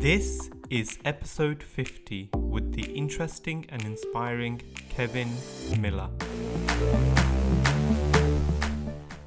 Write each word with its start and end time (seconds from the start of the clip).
This 0.00 0.48
is 0.70 0.96
episode 1.04 1.60
50 1.60 2.30
with 2.32 2.72
the 2.72 2.84
interesting 2.92 3.66
and 3.68 3.82
inspiring 3.84 4.62
Kevin 4.90 5.28
Miller. 5.80 6.08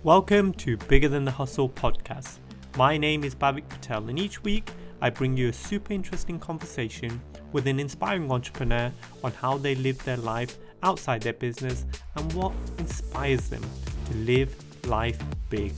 Welcome 0.03 0.53
to 0.53 0.77
Bigger 0.77 1.09
Than 1.09 1.25
the 1.25 1.31
Hustle 1.31 1.67
podcast. 1.67 2.37
My 2.77 2.97
name 2.97 3.25
is 3.25 3.35
Bhavik 3.35 3.67
Patel, 3.67 4.07
and 4.07 4.17
each 4.17 4.41
week 4.45 4.71
I 5.01 5.09
bring 5.09 5.35
you 5.35 5.49
a 5.49 5.53
super 5.53 5.91
interesting 5.91 6.39
conversation 6.39 7.21
with 7.51 7.67
an 7.67 7.77
inspiring 7.77 8.31
entrepreneur 8.31 8.93
on 9.25 9.33
how 9.33 9.57
they 9.57 9.75
live 9.75 10.01
their 10.05 10.15
life 10.15 10.57
outside 10.83 11.21
their 11.21 11.33
business 11.33 11.85
and 12.15 12.31
what 12.31 12.53
inspires 12.77 13.49
them 13.49 13.63
to 14.05 14.13
live 14.19 14.55
life 14.87 15.19
big. 15.49 15.73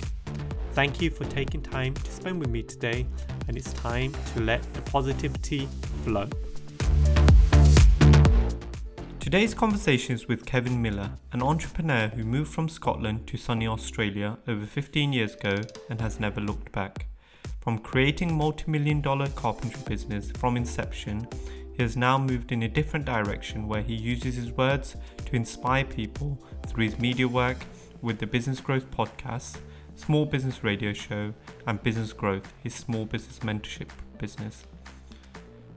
Thank 0.74 1.04
you 1.04 1.12
for 1.12 1.26
taking 1.26 1.62
time 1.62 1.94
to 1.94 2.12
spend 2.12 2.40
with 2.40 2.50
me 2.50 2.64
today, 2.64 3.06
and 3.48 3.56
it's 3.56 3.72
time 3.74 4.12
to 4.34 4.42
let 4.42 4.62
the 4.74 4.82
positivity 4.82 5.68
flow. 6.04 6.28
Today's 9.20 9.54
conversation 9.54 10.16
is 10.16 10.28
with 10.28 10.48
Kevin 10.48 10.82
Miller, 10.82 11.12
an 11.32 11.44
entrepreneur 11.44 12.08
who 12.08 12.24
moved 12.24 12.52
from 12.52 12.68
Scotland 12.68 13.28
to 13.28 13.38
sunny 13.38 13.68
Australia 13.68 14.40
over 14.48 14.66
15 14.66 15.14
years 15.14 15.36
ago 15.36 15.62
and 15.92 16.02
has 16.02 16.20
never 16.20 16.42
looked 16.42 16.72
back. 16.72 17.06
From 17.62 17.78
creating 17.78 18.36
multi-million 18.36 19.00
dollar 19.00 19.28
carpentry 19.28 19.84
business 19.88 20.32
from 20.32 20.58
inception, 20.58 21.28
he 21.78 21.84
has 21.84 21.96
now 21.96 22.18
moved 22.18 22.52
in 22.52 22.64
a 22.64 22.68
different 22.68 23.06
direction 23.06 23.68
where 23.68 23.84
he 23.84 23.94
uses 23.94 24.38
his 24.38 24.50
words 24.52 24.96
to 25.24 25.36
inspire 25.36 25.84
people 25.84 26.44
through 26.66 26.86
his 26.86 26.98
media 26.98 27.28
work 27.28 27.58
with 28.02 28.18
the 28.18 28.26
Business 28.26 28.60
Growth 28.60 28.90
podcast 28.90 29.58
Small 29.96 30.26
Business 30.26 30.64
Radio 30.64 30.94
Show, 30.94 31.34
and 31.68 31.82
Business 31.84 32.14
Growth, 32.14 32.54
his 32.62 32.74
small 32.74 33.06
business 33.06 33.40
mentorship 33.40 33.90
business. 34.20 34.66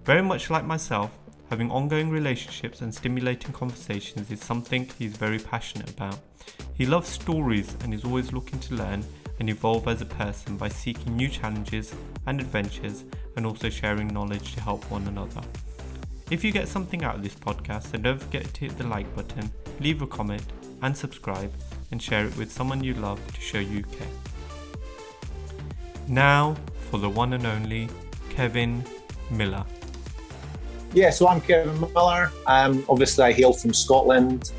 Very 0.05 0.23
much 0.23 0.51
like 0.51 0.65
myself, 0.65 1.11
having 1.51 1.71
ongoing 1.71 2.11
relationships 2.11 2.81
and 2.81 2.95
stimulating 2.95 3.53
conversations 3.53 4.31
is 4.31 4.41
something 4.41 4.89
he's 4.99 5.17
very 5.17 5.39
passionate 5.39 5.91
about. 5.91 6.19
He 6.75 6.87
loves 6.87 7.09
stories 7.09 7.77
and 7.83 7.95
is 7.95 8.05
always 8.05 8.33
looking 8.33 8.59
to 8.61 8.75
learn 8.75 9.05
and 9.39 9.51
evolve 9.51 9.87
as 9.89 10.01
a 10.01 10.07
person 10.07 10.57
by 10.57 10.69
seeking 10.69 11.17
new 11.17 11.29
challenges 11.29 11.95
and 12.27 12.41
adventures 12.41 13.05
and 13.37 13.45
also 13.47 13.69
sharing 13.69 14.09
knowledge 14.09 14.55
to 14.55 14.61
help 14.61 14.91
one 14.91 15.07
another. 15.09 15.43
If 16.31 16.43
you 16.43 16.51
get 16.51 16.69
something 16.69 17.05
out 17.05 17.15
of 17.15 17.23
this 17.23 17.35
podcast, 17.35 17.93
then 17.93 18.03
don't 18.03 18.21
forget 18.21 18.53
to 18.53 18.61
hit 18.61 18.77
the 18.79 18.87
like 18.87 19.15
button, 19.15 19.51
leave 19.79 20.03
a 20.03 20.07
comment, 20.07 20.45
and 20.83 20.97
subscribe 20.97 21.53
and 21.91 22.03
share 22.03 22.27
it 22.27 22.37
with 22.37 22.51
someone 22.51 22.83
you 22.83 22.95
love 22.95 23.21
to 23.33 23.41
show 23.41 23.59
you 23.59 23.83
care. 23.83 24.09
Now 26.09 26.57
for 26.91 26.99
the 26.99 27.09
one 27.09 27.33
and 27.33 27.47
only 27.47 27.89
Kevin 28.31 28.85
Miller. 29.31 29.65
Yeah, 30.93 31.11
so 31.11 31.29
I'm 31.29 31.41
Kevin 31.41 31.81
Miller. 31.81 32.31
Um, 32.47 32.85
obviously, 32.89 33.25
I 33.25 33.33
hail 33.33 33.53
from 33.53 33.75
Scotland. 33.75 34.53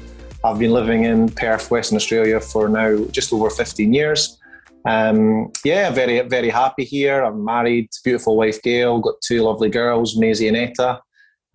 I've 0.44 0.60
been 0.60 0.72
living 0.72 1.04
in 1.04 1.30
Perth, 1.30 1.72
Western 1.72 1.96
Australia 1.96 2.40
for 2.40 2.70
now 2.70 3.04
just 3.06 3.34
over 3.34 3.50
15 3.50 3.94
years. 3.94 4.38
Um, 4.86 5.52
yeah, 5.66 5.90
very, 5.90 6.22
very 6.22 6.50
happy 6.50 6.86
here. 6.86 7.24
I'm 7.24 7.44
married, 7.44 7.90
beautiful 8.04 8.38
wife 8.38 8.62
Gail, 8.62 9.00
got 9.00 9.16
two 9.22 9.42
lovely 9.42 9.70
girls, 9.70 10.16
Maisie 10.16 10.48
and 10.48 10.56
Etta. 10.56 11.02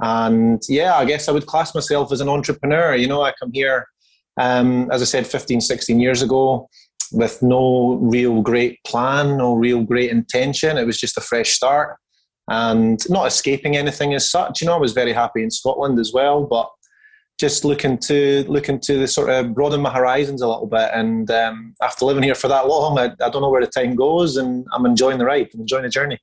And 0.01 0.61
yeah, 0.69 0.97
I 0.97 1.05
guess 1.05 1.29
I 1.29 1.33
would 1.33 1.47
class 1.47 1.75
myself 1.75 2.13
as 2.13 2.21
an 2.21 2.29
entrepreneur. 2.29 2.95
You 2.95 3.07
know, 3.07 3.23
I 3.23 3.33
come 3.41 3.53
here 3.53 3.87
um, 4.39 4.91
as 4.91 5.03
I 5.03 5.05
said, 5.05 5.27
15, 5.27 5.61
16 5.61 6.01
years 6.01 6.23
ago, 6.23 6.69
with 7.13 7.43
no 7.43 7.99
real 8.01 8.41
great 8.41 8.83
plan, 8.85 9.37
no 9.37 9.55
real 9.55 9.83
great 9.83 10.11
intention. 10.11 10.79
It 10.79 10.87
was 10.87 10.99
just 10.99 11.19
a 11.19 11.21
fresh 11.21 11.51
start 11.53 11.99
and 12.49 12.99
not 13.11 13.27
escaping 13.27 13.77
anything 13.77 14.15
as 14.15 14.31
such. 14.31 14.61
You 14.61 14.67
know, 14.67 14.75
I 14.75 14.79
was 14.81 14.93
very 14.93 15.13
happy 15.13 15.43
in 15.43 15.51
Scotland 15.51 15.99
as 15.99 16.13
well, 16.13 16.45
but 16.45 16.71
just 17.39 17.65
looking 17.65 17.99
to 17.99 18.45
looking 18.49 18.79
to 18.81 18.99
the 18.99 19.09
sort 19.09 19.31
of 19.31 19.55
broaden 19.55 19.81
my 19.81 19.93
horizons 19.93 20.43
a 20.43 20.49
little 20.49 20.67
bit. 20.67 20.91
And 20.95 21.31
um, 21.31 21.75
after 21.83 22.05
living 22.05 22.23
here 22.23 22.35
for 22.35 22.49
that 22.49 22.67
long, 22.67 22.99
I, 22.99 23.07
I 23.25 23.31
don't 23.31 23.43
know 23.43 23.51
where 23.51 23.65
the 23.65 23.67
time 23.67 23.95
goes, 23.95 24.37
and 24.37 24.67
I'm 24.73 24.87
enjoying 24.87 25.19
the 25.19 25.25
ride. 25.25 25.49
I'm 25.55 25.61
enjoying 25.61 25.85
the 25.85 25.89
journey. 25.89 26.19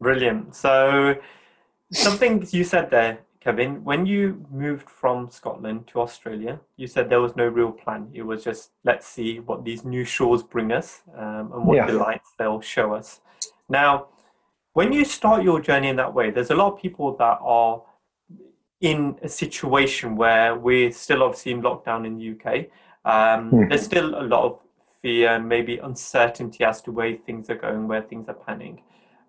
Brilliant. 0.00 0.56
So, 0.56 1.16
something 1.92 2.46
you 2.50 2.64
said 2.64 2.90
there 2.90 3.20
Kevin, 3.42 3.82
when 3.82 4.06
you 4.06 4.46
moved 4.52 4.88
from 4.88 5.28
Scotland 5.28 5.88
to 5.88 6.00
Australia, 6.00 6.60
you 6.76 6.86
said 6.86 7.10
there 7.10 7.20
was 7.20 7.34
no 7.34 7.48
real 7.48 7.72
plan. 7.72 8.08
It 8.14 8.22
was 8.22 8.44
just 8.44 8.70
let's 8.84 9.06
see 9.08 9.40
what 9.40 9.64
these 9.64 9.84
new 9.84 10.04
shores 10.04 10.44
bring 10.44 10.70
us 10.70 11.02
um, 11.16 11.50
and 11.52 11.66
what 11.66 11.76
yeah. 11.76 11.86
delights 11.86 12.34
they'll 12.38 12.60
show 12.60 12.94
us. 12.94 13.20
Now, 13.68 14.06
when 14.74 14.92
you 14.92 15.04
start 15.04 15.42
your 15.42 15.60
journey 15.60 15.88
in 15.88 15.96
that 15.96 16.14
way, 16.14 16.30
there's 16.30 16.52
a 16.52 16.54
lot 16.54 16.72
of 16.72 16.80
people 16.80 17.16
that 17.16 17.38
are 17.42 17.82
in 18.80 19.18
a 19.22 19.28
situation 19.28 20.14
where 20.14 20.54
we're 20.56 20.92
still 20.92 21.24
obviously 21.24 21.50
in 21.50 21.62
lockdown 21.62 22.06
in 22.06 22.18
the 22.18 22.30
UK. 22.30 22.66
Um, 23.04 23.50
mm. 23.50 23.68
There's 23.68 23.84
still 23.84 24.20
a 24.20 24.22
lot 24.22 24.44
of 24.44 24.60
fear 25.00 25.30
and 25.30 25.48
maybe 25.48 25.78
uncertainty 25.78 26.62
as 26.62 26.80
to 26.82 26.92
where 26.92 27.16
things 27.16 27.50
are 27.50 27.56
going, 27.56 27.88
where 27.88 28.02
things 28.02 28.28
are 28.28 28.34
panning. 28.34 28.82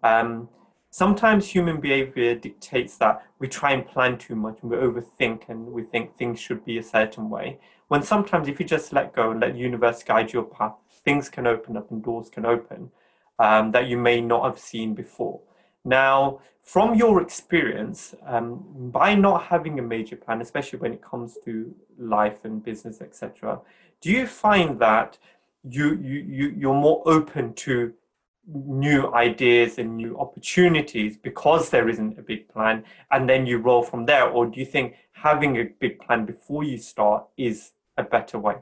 Um, 0.04 0.50
sometimes 0.94 1.48
human 1.48 1.82
behavior 1.82 2.36
dictates 2.36 2.98
that 2.98 3.26
we 3.40 3.48
try 3.48 3.72
and 3.72 3.84
plan 3.88 4.16
too 4.16 4.36
much 4.36 4.60
and 4.62 4.70
we 4.70 4.78
overthink 4.78 5.50
and 5.50 5.66
we 5.66 5.82
think 5.82 6.16
things 6.16 6.40
should 6.40 6.64
be 6.64 6.78
a 6.78 6.84
certain 6.84 7.32
way. 7.32 7.58
When 7.88 8.04
sometimes, 8.04 8.48
if 8.48 8.60
you 8.60 8.66
just 8.68 8.94
let 8.94 9.12
go 9.12 9.32
and 9.32 9.40
let 9.40 9.54
the 9.54 9.60
universe 9.60 10.04
guide 10.04 10.32
your 10.32 10.44
path, 10.44 10.76
things 11.04 11.30
can 11.30 11.48
open 11.48 11.76
up 11.76 11.90
and 11.90 12.04
doors 12.04 12.30
can 12.30 12.46
open 12.46 12.92
um, 13.40 13.72
that 13.72 13.88
you 13.88 13.98
may 13.98 14.22
not 14.22 14.46
have 14.46 14.60
seen 14.60 14.94
before. 14.94 15.42
Now, 15.84 16.42
from 16.62 16.94
your 16.94 17.24
experience, 17.24 18.14
um, 18.28 18.64
by 18.92 19.16
not 19.16 19.46
having 19.46 19.80
a 19.80 19.82
major 19.82 20.16
plan, 20.16 20.42
especially 20.42 20.78
when 20.78 20.94
it 20.94 21.02
comes 21.02 21.40
to 21.44 21.74
life 21.98 22.46
and 22.46 22.64
business, 22.64 23.02
etc., 23.02 23.60
do 24.00 24.12
you 24.12 24.28
find 24.28 24.78
that 24.78 25.18
you, 25.68 25.96
you, 25.96 26.20
you, 26.20 26.56
you're 26.56 26.76
more 26.76 27.02
open 27.08 27.56
to 27.56 27.94
new 28.48 29.14
ideas 29.14 29.78
and 29.78 29.96
new 29.96 30.18
opportunities 30.20 31.18
because 31.18 31.70
there 31.70 31.88
isn't 31.90 32.20
a 32.20 32.22
big 32.22 32.48
plan 32.50 32.84
and 33.12 33.30
then 33.30 33.46
you 33.46 33.58
roll 33.58 33.84
from 33.84 34.06
there? 34.06 34.28
Or 34.28 34.46
do 34.46 34.60
you 34.60 34.66
think 34.66 34.96
having 35.14 35.58
a 35.58 35.66
big 35.80 36.00
plan 36.00 36.26
before 36.26 36.64
you 36.64 36.78
start 36.78 37.26
is 37.38 37.72
a 37.98 38.04
better 38.04 38.38
way? 38.40 38.56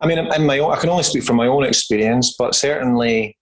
I 0.00 0.06
mean 0.06 0.18
in 0.18 0.46
my 0.46 0.58
own, 0.60 0.72
i 0.72 0.76
can 0.76 0.90
only 0.90 1.02
speak 1.02 1.24
from 1.24 1.36
my 1.36 1.48
own 1.48 1.64
experience 1.64 2.36
but 2.38 2.54
certainly 2.54 3.36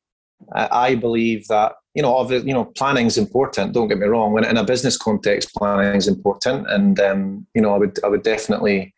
i 0.54 0.94
believe 0.94 1.47
that 1.48 1.72
you 1.94 2.03
know 2.03 2.14
obviously 2.14 2.48
you 2.48 2.54
know 2.54 2.64
planning 2.64 3.06
is 3.06 3.19
important 3.19 3.75
don't 3.75 3.88
get 3.88 3.98
me 3.98 4.06
wrong. 4.06 4.32
When 4.32 4.44
in 4.44 4.56
a 4.56 4.64
business 4.64 4.97
context 4.97 5.54
planning 5.54 5.94
is 5.97 6.08
important 6.08 6.70
and 6.70 6.98
um, 7.00 7.47
you 7.54 7.60
know 7.60 7.75
i 7.75 7.78
would 7.78 8.03
i 8.04 8.08
would 8.08 8.22
definitely 8.22 8.94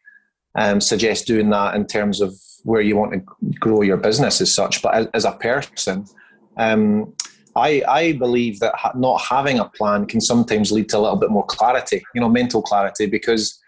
um, 0.54 0.81
suggest 0.81 1.26
doing 1.26 1.50
that 1.50 1.75
in 1.75 1.86
terms 1.86 2.20
of 2.20 2.34
where 2.64 2.81
you 2.81 2.97
want 2.97 3.12
to 3.12 3.20
grow 3.60 3.82
your 3.82 3.97
business 3.97 4.41
as 4.41 4.53
such. 4.53 4.82
But 4.82 4.94
as, 4.94 5.06
as 5.14 5.25
a 5.25 5.32
person, 5.32 6.06
um, 6.56 7.14
I, 7.56 7.82
I 7.88 8.12
believe 8.12 8.60
that 8.60 8.75
ha- 8.75 8.92
not 8.94 9.20
having 9.20 9.58
a 9.58 9.69
plan 9.69 10.06
can 10.06 10.20
sometimes 10.20 10.72
lead 10.72 10.88
to 10.91 10.98
a 10.98 11.00
little 11.00 11.16
bit 11.16 11.31
more 11.31 11.47
clarity, 11.47 12.03
you 12.14 12.20
know, 12.20 12.28
mental 12.28 12.62
clarity, 12.62 13.06
because 13.06 13.60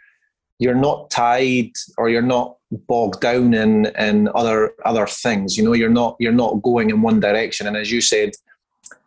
you're 0.58 0.74
not 0.74 1.10
tied 1.10 1.72
or 1.96 2.08
you're 2.08 2.22
not 2.22 2.56
bogged 2.70 3.20
down 3.20 3.54
in 3.54 3.86
in 3.98 4.28
other 4.34 4.74
other 4.84 5.06
things. 5.06 5.56
You 5.56 5.64
know, 5.64 5.72
you're 5.72 5.88
not 5.88 6.16
you're 6.20 6.32
not 6.32 6.62
going 6.62 6.90
in 6.90 7.02
one 7.02 7.18
direction. 7.20 7.66
And 7.66 7.76
as 7.76 7.90
you 7.90 8.00
said, 8.00 8.32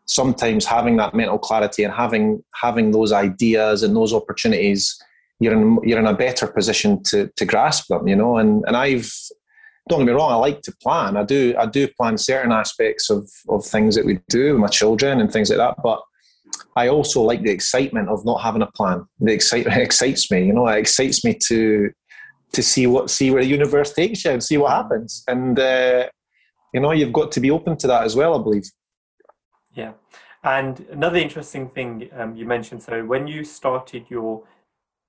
sometimes 0.06 0.66
having 0.66 0.98
that 0.98 1.14
mental 1.14 1.38
clarity 1.38 1.84
and 1.84 1.94
having 1.94 2.44
having 2.62 2.92
those 2.92 3.12
ideas 3.12 3.84
and 3.84 3.96
those 3.96 4.14
opportunities 4.14 5.02
you're 5.44 5.54
in 5.54 5.80
you're 5.84 6.00
in 6.00 6.08
a 6.08 6.14
better 6.14 6.48
position 6.48 7.04
to 7.04 7.30
to 7.36 7.46
grasp 7.46 7.88
them, 7.90 8.08
you 8.08 8.16
know. 8.16 8.38
And 8.38 8.64
and 8.68 8.78
I've 8.78 9.12
don't 9.90 10.00
get 10.00 10.06
me 10.06 10.14
wrong, 10.14 10.32
I 10.32 10.36
like 10.36 10.62
to 10.62 10.74
plan. 10.82 11.18
I 11.18 11.24
do 11.24 11.54
I 11.58 11.66
do 11.66 11.88
plan 12.00 12.18
certain 12.18 12.52
aspects 12.52 13.10
of 13.10 13.30
of 13.50 13.66
things 13.66 13.96
that 13.96 14.06
we 14.06 14.20
do 14.30 14.54
with 14.54 14.62
my 14.62 14.68
children 14.68 15.20
and 15.20 15.32
things 15.32 15.50
like 15.50 15.60
that. 15.60 15.76
But 15.84 16.02
I 16.76 16.88
also 16.88 17.22
like 17.22 17.44
the 17.44 17.52
excitement 17.52 18.10
of 18.10 18.26
not 18.26 18.42
having 18.42 18.62
a 18.62 18.72
plan. 18.72 19.06
The 19.20 19.34
excitement 19.34 19.78
excites 19.88 20.32
me, 20.32 20.46
you 20.46 20.54
know. 20.54 20.68
It 20.68 20.80
excites 20.80 21.26
me 21.26 21.38
to 21.48 21.92
to 22.54 22.64
see 22.64 22.88
what 22.88 23.10
see 23.10 23.32
where 23.32 23.44
the 23.44 23.50
universe 23.50 23.94
takes 23.94 24.24
you 24.24 24.32
and 24.32 24.44
see 24.44 24.58
what 24.58 24.72
happens. 24.72 25.24
And 25.28 25.60
uh, 25.60 26.08
you 26.74 26.80
know, 26.80 26.92
you've 26.92 27.14
got 27.14 27.32
to 27.34 27.40
be 27.40 27.52
open 27.52 27.78
to 27.78 27.88
that 27.88 28.04
as 28.04 28.16
well. 28.16 28.40
I 28.40 28.44
believe. 28.44 28.64
Yeah, 29.74 29.94
and 30.44 30.86
another 30.92 31.18
interesting 31.18 31.70
thing 31.70 32.10
um, 32.18 32.36
you 32.36 32.46
mentioned. 32.46 32.84
So 32.84 33.04
when 33.04 33.28
you 33.28 33.44
started 33.44 34.06
your 34.10 34.44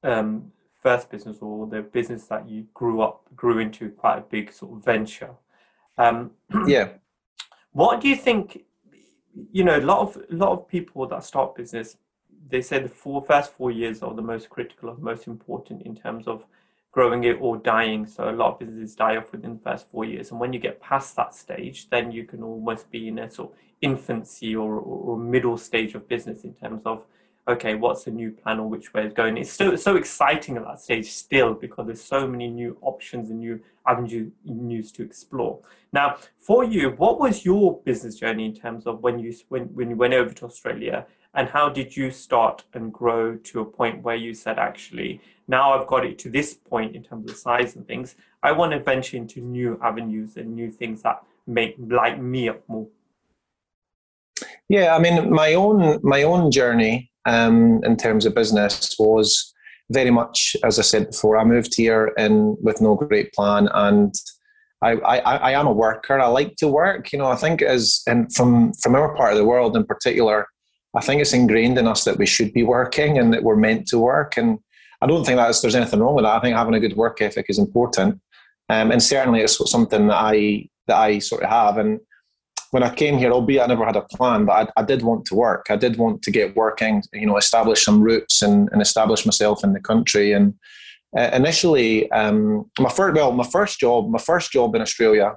um, 0.05 0.53
first 0.81 1.11
business 1.11 1.39
or 1.41 1.67
the 1.67 1.81
business 1.81 2.27
that 2.27 2.49
you 2.49 2.67
grew 2.75 3.01
up 3.01 3.23
grew 3.35 3.59
into 3.59 3.89
quite 3.91 4.19
a 4.19 4.21
big 4.21 4.53
sort 4.53 4.77
of 4.77 4.85
venture. 4.85 5.31
Um, 5.99 6.33
yeah. 6.67 6.89
What 7.73 8.01
do 8.01 8.09
you 8.09 8.17
think? 8.17 8.65
You 9.51 9.65
know, 9.65 9.79
a 9.79 9.81
lot 9.81 10.01
of 10.01 10.17
a 10.31 10.35
lot 10.35 10.53
of 10.53 10.69
people 10.69 11.07
that 11.09 11.25
start 11.25 11.57
business, 11.57 11.97
they 12.49 12.63
say 12.63 12.79
the 12.79 12.89
four 12.89 13.23
first 13.23 13.53
four 13.53 13.73
years 13.73 14.03
are 14.03 14.15
the 14.15 14.23
most 14.23 14.49
critical 14.49 14.91
or 14.91 14.97
most 14.99 15.27
important 15.27 15.83
in 15.83 15.97
terms 15.97 16.29
of 16.29 16.45
growing 16.93 17.25
it 17.25 17.39
or 17.41 17.57
dying. 17.57 18.07
So 18.07 18.31
a 18.31 18.37
lot 18.41 18.53
of 18.53 18.59
businesses 18.61 18.95
die 18.95 19.17
off 19.17 19.33
within 19.33 19.55
the 19.55 19.71
first 19.71 19.91
four 19.91 20.05
years, 20.05 20.31
and 20.31 20.39
when 20.39 20.53
you 20.53 20.61
get 20.61 20.81
past 20.81 21.17
that 21.17 21.35
stage, 21.35 21.89
then 21.91 22.13
you 22.13 22.25
can 22.25 22.43
almost 22.43 22.91
be 22.91 23.09
in 23.09 23.19
a 23.19 23.31
sort 23.31 23.51
of 23.51 23.57
infancy 23.81 24.55
or, 24.55 24.77
or 24.77 25.19
middle 25.19 25.59
stage 25.59 25.95
of 25.95 26.09
business 26.09 26.45
in 26.45 26.55
terms 26.55 26.83
of 26.87 27.05
okay, 27.47 27.75
what's 27.75 28.05
the 28.05 28.11
new 28.11 28.31
plan 28.31 28.59
or 28.59 28.69
which 28.69 28.95
way 28.95 29.05
it's 29.05 29.15
going? 29.15 29.37
It's 29.37 29.53
so 29.53 29.77
so 29.77 29.97
exciting 29.97 30.57
at 30.57 30.65
that 30.65 30.81
stage 30.81 31.11
still 31.11 31.55
because 31.55 31.87
there's 31.87 32.03
so 32.03 32.27
many 32.27 32.49
new 32.49 32.77
options 32.81 33.31
and 33.31 33.41
new 33.41 33.61
avenues 33.87 34.93
to 34.93 35.03
explore. 35.03 35.61
Now, 35.93 36.17
for 36.39 36.65
you, 36.65 36.91
what 36.91 37.21
was 37.21 37.45
your 37.45 37.79
business 37.85 38.17
journey 38.19 38.47
in 38.47 38.55
terms 38.55 38.87
of 38.87 39.03
when 39.03 39.19
you 39.19 39.35
when 39.49 39.65
when 39.75 39.91
you 39.91 39.97
went 39.97 40.15
over 40.15 40.33
to 40.33 40.45
Australia, 40.47 41.07
and 41.35 41.49
how 41.49 41.69
did 41.69 41.97
you 41.97 42.11
start 42.11 42.65
and 42.75 42.93
grow 42.93 43.37
to 43.37 43.61
a 43.61 43.65
point 43.65 44.03
where 44.03 44.17
you 44.17 44.35
said, 44.35 44.59
actually, 44.59 45.21
now 45.49 45.75
I've 45.75 45.87
got 45.87 46.07
it 46.07 46.19
to 46.21 46.31
this 46.31 46.55
point 46.55 46.95
in 46.95 47.03
terms 47.03 47.31
of 47.31 47.37
size 47.37 47.77
and 47.77 47.87
things. 47.87 48.15
I 48.43 48.53
want 48.53 48.73
to 48.73 48.79
venture 48.79 49.17
into 49.17 49.41
new 49.41 49.79
avenues 49.83 50.37
and 50.37 50.55
new 50.55 50.71
things 50.71 51.03
that 51.03 51.23
make 51.47 51.75
light 51.79 52.23
me 52.23 52.49
up 52.49 52.63
more. 52.69 52.87
Yeah, 54.69 54.97
I 54.97 54.99
mean, 54.99 55.31
my 55.31 55.55
own 55.55 56.01
my 56.03 56.23
own 56.23 56.51
journey 56.51 57.11
um, 57.27 57.83
in 57.85 57.97
terms 57.97 58.27
of 58.27 58.35
business 58.35 58.95
was 58.99 59.55
very 59.91 60.11
much 60.11 60.57
as 60.65 60.79
I 60.79 60.83
said 60.83 61.09
before. 61.09 61.37
I 61.37 61.45
moved 61.45 61.75
here 61.75 62.13
in 62.17 62.57
with 62.61 62.81
no 62.81 62.95
great 62.95 63.33
plan, 63.33 63.69
and 63.73 64.15
I, 64.83 64.93
I, 64.93 65.19
I 65.19 65.51
am 65.53 65.67
a 65.67 65.73
worker. 65.73 66.19
I 66.19 66.27
like 66.27 66.57
to 66.57 66.69
work. 66.69 67.13
You 67.13 67.19
know, 67.19 67.27
I 67.27 67.37
think 67.37 67.63
as 67.63 68.03
and 68.07 68.33
from 68.35 68.73
from 68.75 68.95
our 68.95 69.15
part 69.17 69.33
of 69.33 69.39
the 69.39 69.45
world 69.45 69.77
in 69.77 69.85
particular, 69.85 70.47
I 70.97 71.01
think 71.01 71.21
it's 71.21 71.33
ingrained 71.33 71.79
in 71.79 71.87
us 71.87 72.05
that 72.05 72.19
we 72.19 72.27
should 72.27 72.53
be 72.53 72.63
working 72.63 73.19
and 73.19 73.33
that 73.33 73.43
we're 73.43 73.57
meant 73.57 73.87
to 73.89 73.99
work. 73.99 74.37
And 74.37 74.59
I 75.03 75.07
don't 75.07 75.25
think 75.25 75.37
that 75.37 75.55
there's 75.61 75.75
anything 75.75 76.01
wrong 76.01 76.15
with 76.15 76.25
that. 76.25 76.37
I 76.37 76.41
think 76.41 76.57
having 76.57 76.75
a 76.75 76.81
good 76.81 76.97
work 76.97 77.21
ethic 77.21 77.47
is 77.49 77.59
important, 77.59 78.21
um, 78.69 78.91
and 78.91 79.03
certainly 79.03 79.41
it's 79.41 79.59
something 79.71 80.07
that 80.09 80.19
I 80.19 80.69
that 80.87 80.97
I 80.97 81.19
sort 81.19 81.43
of 81.43 81.51
have. 81.51 81.79
And 81.79 82.01
when 82.75 82.83
I 82.83 82.93
came 82.93 83.19
here, 83.19 83.31
albeit 83.31 83.63
I 83.63 83.67
never 83.67 83.87
had 83.87 83.95
a 83.95 84.03
plan, 84.03 84.47
but 84.47 84.73
I, 84.77 84.81
I, 84.81 84.85
did 84.85 85.03
want 85.03 85.27
to 85.27 85.37
work. 85.37 85.67
I 85.71 85.77
did 85.77 85.97
want 85.97 86.23
to 86.23 86.33
get 86.33 86.57
working, 86.57 87.05
you 87.13 87.25
know, 87.25 87.37
establish 87.37 87.85
some 87.85 88.03
roots 88.03 88.43
and, 88.43 88.69
and 88.73 88.83
establish 88.83 89.25
myself 89.25 89.63
in 89.63 89.75
the 89.75 89.79
country. 89.79 90.33
And 90.33 90.55
uh, 91.17 91.31
initially, 91.33 92.11
um, 92.11 92.69
my 92.81 92.91
first 92.91 93.15
well, 93.15 93.31
my 93.31 93.47
first 93.47 93.79
job, 93.79 94.11
my 94.11 94.19
first 94.19 94.51
job 94.51 94.75
in 94.75 94.83
Australia 94.83 95.37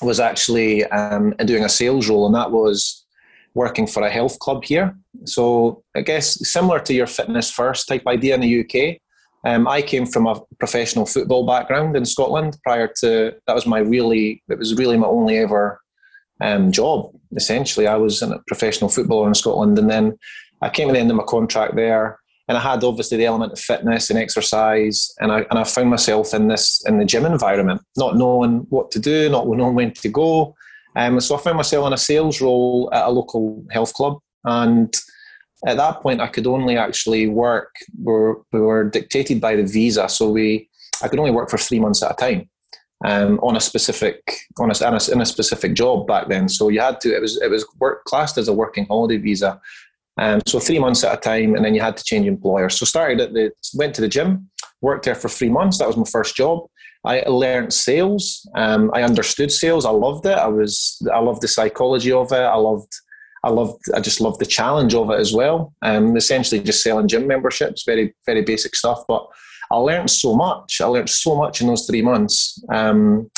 was 0.00 0.18
actually 0.18 0.86
um, 0.86 1.34
doing 1.44 1.64
a 1.64 1.68
sales 1.68 2.08
role, 2.08 2.24
and 2.24 2.34
that 2.34 2.50
was 2.50 3.04
working 3.52 3.86
for 3.86 4.02
a 4.02 4.10
health 4.10 4.38
club 4.38 4.64
here. 4.64 4.96
So 5.26 5.84
I 5.94 6.00
guess 6.00 6.50
similar 6.50 6.80
to 6.80 6.94
your 6.94 7.06
fitness 7.06 7.50
first 7.50 7.88
type 7.88 8.04
idea 8.06 8.36
in 8.36 8.40
the 8.40 8.60
UK. 8.62 9.02
Um, 9.46 9.68
I 9.68 9.82
came 9.82 10.06
from 10.06 10.26
a 10.26 10.40
professional 10.58 11.04
football 11.04 11.46
background 11.46 11.94
in 11.94 12.06
Scotland 12.06 12.56
prior 12.62 12.88
to 13.00 13.34
that 13.46 13.54
was 13.54 13.66
my 13.66 13.80
really 13.80 14.42
it 14.48 14.58
was 14.58 14.74
really 14.74 14.96
my 14.96 15.06
only 15.06 15.36
ever 15.36 15.83
um, 16.40 16.72
job. 16.72 17.10
Essentially, 17.36 17.86
I 17.86 17.96
was 17.96 18.22
a 18.22 18.40
professional 18.46 18.90
footballer 18.90 19.28
in 19.28 19.34
Scotland, 19.34 19.78
and 19.78 19.90
then 19.90 20.16
I 20.62 20.68
came 20.68 20.88
to 20.88 20.94
the 20.94 21.00
end 21.00 21.10
of 21.10 21.16
my 21.16 21.24
contract 21.24 21.76
there, 21.76 22.18
and 22.48 22.56
I 22.58 22.60
had 22.60 22.84
obviously 22.84 23.18
the 23.18 23.26
element 23.26 23.52
of 23.52 23.58
fitness 23.58 24.10
and 24.10 24.18
exercise, 24.18 25.12
and 25.20 25.32
I 25.32 25.40
and 25.50 25.58
I 25.58 25.64
found 25.64 25.90
myself 25.90 26.34
in 26.34 26.48
this 26.48 26.84
in 26.86 26.98
the 26.98 27.04
gym 27.04 27.26
environment, 27.26 27.82
not 27.96 28.16
knowing 28.16 28.66
what 28.70 28.90
to 28.92 28.98
do, 28.98 29.28
not 29.28 29.48
knowing 29.48 29.74
when 29.74 29.92
to 29.92 30.08
go. 30.08 30.54
Um, 30.96 31.20
so 31.20 31.34
I 31.34 31.40
found 31.40 31.56
myself 31.56 31.86
in 31.86 31.92
a 31.92 31.98
sales 31.98 32.40
role 32.40 32.88
at 32.92 33.06
a 33.06 33.10
local 33.10 33.64
health 33.70 33.94
club, 33.94 34.18
and 34.44 34.94
at 35.66 35.76
that 35.76 36.00
point 36.02 36.20
I 36.20 36.28
could 36.28 36.46
only 36.46 36.76
actually 36.76 37.26
work. 37.26 37.74
We 37.98 38.12
were, 38.12 38.42
we 38.52 38.60
were 38.60 38.84
dictated 38.84 39.40
by 39.40 39.56
the 39.56 39.64
visa, 39.64 40.08
so 40.08 40.30
we 40.30 40.68
I 41.02 41.08
could 41.08 41.18
only 41.18 41.32
work 41.32 41.50
for 41.50 41.58
three 41.58 41.80
months 41.80 42.02
at 42.02 42.12
a 42.12 42.14
time 42.14 42.48
um, 43.04 43.38
on 43.42 43.56
a 43.56 43.60
specific 43.60 44.18
on 44.58 44.70
a, 44.70 44.88
in 44.88 44.94
a, 44.94 45.12
in 45.12 45.20
a 45.20 45.26
specific 45.26 45.74
job 45.74 46.06
back 46.06 46.28
then. 46.28 46.48
So 46.48 46.68
you 46.68 46.80
had 46.80 47.00
to 47.02 47.14
it 47.14 47.20
was 47.20 47.40
it 47.40 47.50
was 47.50 47.66
work 47.78 48.04
classed 48.04 48.38
as 48.38 48.48
a 48.48 48.52
working 48.52 48.86
holiday 48.86 49.18
visa. 49.18 49.60
Um, 50.16 50.40
so 50.46 50.60
three 50.60 50.78
months 50.78 51.02
at 51.02 51.12
a 51.12 51.20
time, 51.20 51.54
and 51.54 51.64
then 51.64 51.74
you 51.74 51.80
had 51.80 51.96
to 51.96 52.04
change 52.04 52.26
employers. 52.26 52.78
So 52.78 52.86
started 52.86 53.20
at 53.20 53.32
the 53.34 53.52
went 53.74 53.94
to 53.96 54.00
the 54.00 54.08
gym, 54.08 54.48
worked 54.80 55.04
there 55.04 55.14
for 55.14 55.28
three 55.28 55.50
months. 55.50 55.78
That 55.78 55.88
was 55.88 55.96
my 55.96 56.04
first 56.10 56.34
job. 56.34 56.66
I 57.04 57.20
learned 57.26 57.72
sales. 57.72 58.48
Um, 58.54 58.90
I 58.94 59.02
understood 59.02 59.52
sales. 59.52 59.84
I 59.84 59.90
loved 59.90 60.24
it. 60.24 60.38
I 60.38 60.46
was 60.46 61.02
I 61.12 61.18
loved 61.18 61.42
the 61.42 61.48
psychology 61.48 62.12
of 62.12 62.32
it. 62.32 62.36
I 62.36 62.56
loved 62.56 62.92
I 63.44 63.50
loved 63.50 63.82
I 63.94 64.00
just 64.00 64.20
loved 64.20 64.40
the 64.40 64.46
challenge 64.46 64.94
of 64.94 65.10
it 65.10 65.20
as 65.20 65.34
well. 65.34 65.74
Um, 65.82 66.16
essentially 66.16 66.62
just 66.62 66.82
selling 66.82 67.08
gym 67.08 67.26
memberships, 67.26 67.84
very 67.84 68.14
very 68.24 68.42
basic 68.42 68.74
stuff, 68.74 69.02
but 69.06 69.26
I 69.70 69.76
learned 69.76 70.10
so 70.10 70.34
much. 70.34 70.80
I 70.80 70.86
learned 70.86 71.10
so 71.10 71.36
much 71.36 71.60
in 71.60 71.66
those 71.66 71.86
three 71.86 72.02
months 72.02 72.62
um, 72.72 73.30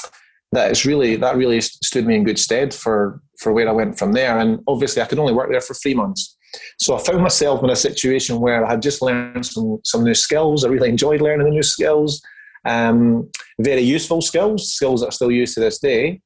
that 0.52 0.70
it's 0.70 0.84
really 0.84 1.17
that 1.17 1.37
really 1.37 1.61
stood 1.61 2.06
me 2.06 2.17
in 2.17 2.25
good 2.25 2.38
stead 2.38 2.73
for 2.73 3.20
for 3.38 3.52
where 3.52 3.69
I 3.69 3.73
went 3.73 3.99
from 3.99 4.12
there. 4.12 4.38
And 4.38 4.61
obviously, 4.67 5.02
I 5.02 5.06
could 5.06 5.19
only 5.19 5.34
work 5.34 5.50
there 5.50 5.61
for 5.61 5.75
three 5.75 5.94
months. 5.94 6.37
So 6.78 6.96
I 6.96 7.02
found 7.02 7.23
myself 7.23 7.62
in 7.62 7.70
a 7.70 7.76
situation 7.76 8.40
where 8.40 8.64
I 8.64 8.70
had 8.70 8.82
just 8.82 9.02
learned 9.02 9.46
some 9.46 9.78
some 9.84 10.05
new 10.05 10.14
skills. 10.14 10.64
I 10.64 10.69
really 10.69 10.88
enjoyed 10.88 11.20
learning 11.20 11.46
the 11.46 11.52
new 11.52 11.62
skills, 11.62 12.23
um, 12.64 13.31
very 13.61 13.82
useful 13.82 14.23
skills, 14.23 14.73
skills 14.73 15.00
that 15.00 15.08
I 15.08 15.11
still 15.11 15.31
use 15.31 15.55
to 15.55 15.61
this 15.61 15.78
day. 15.78 16.20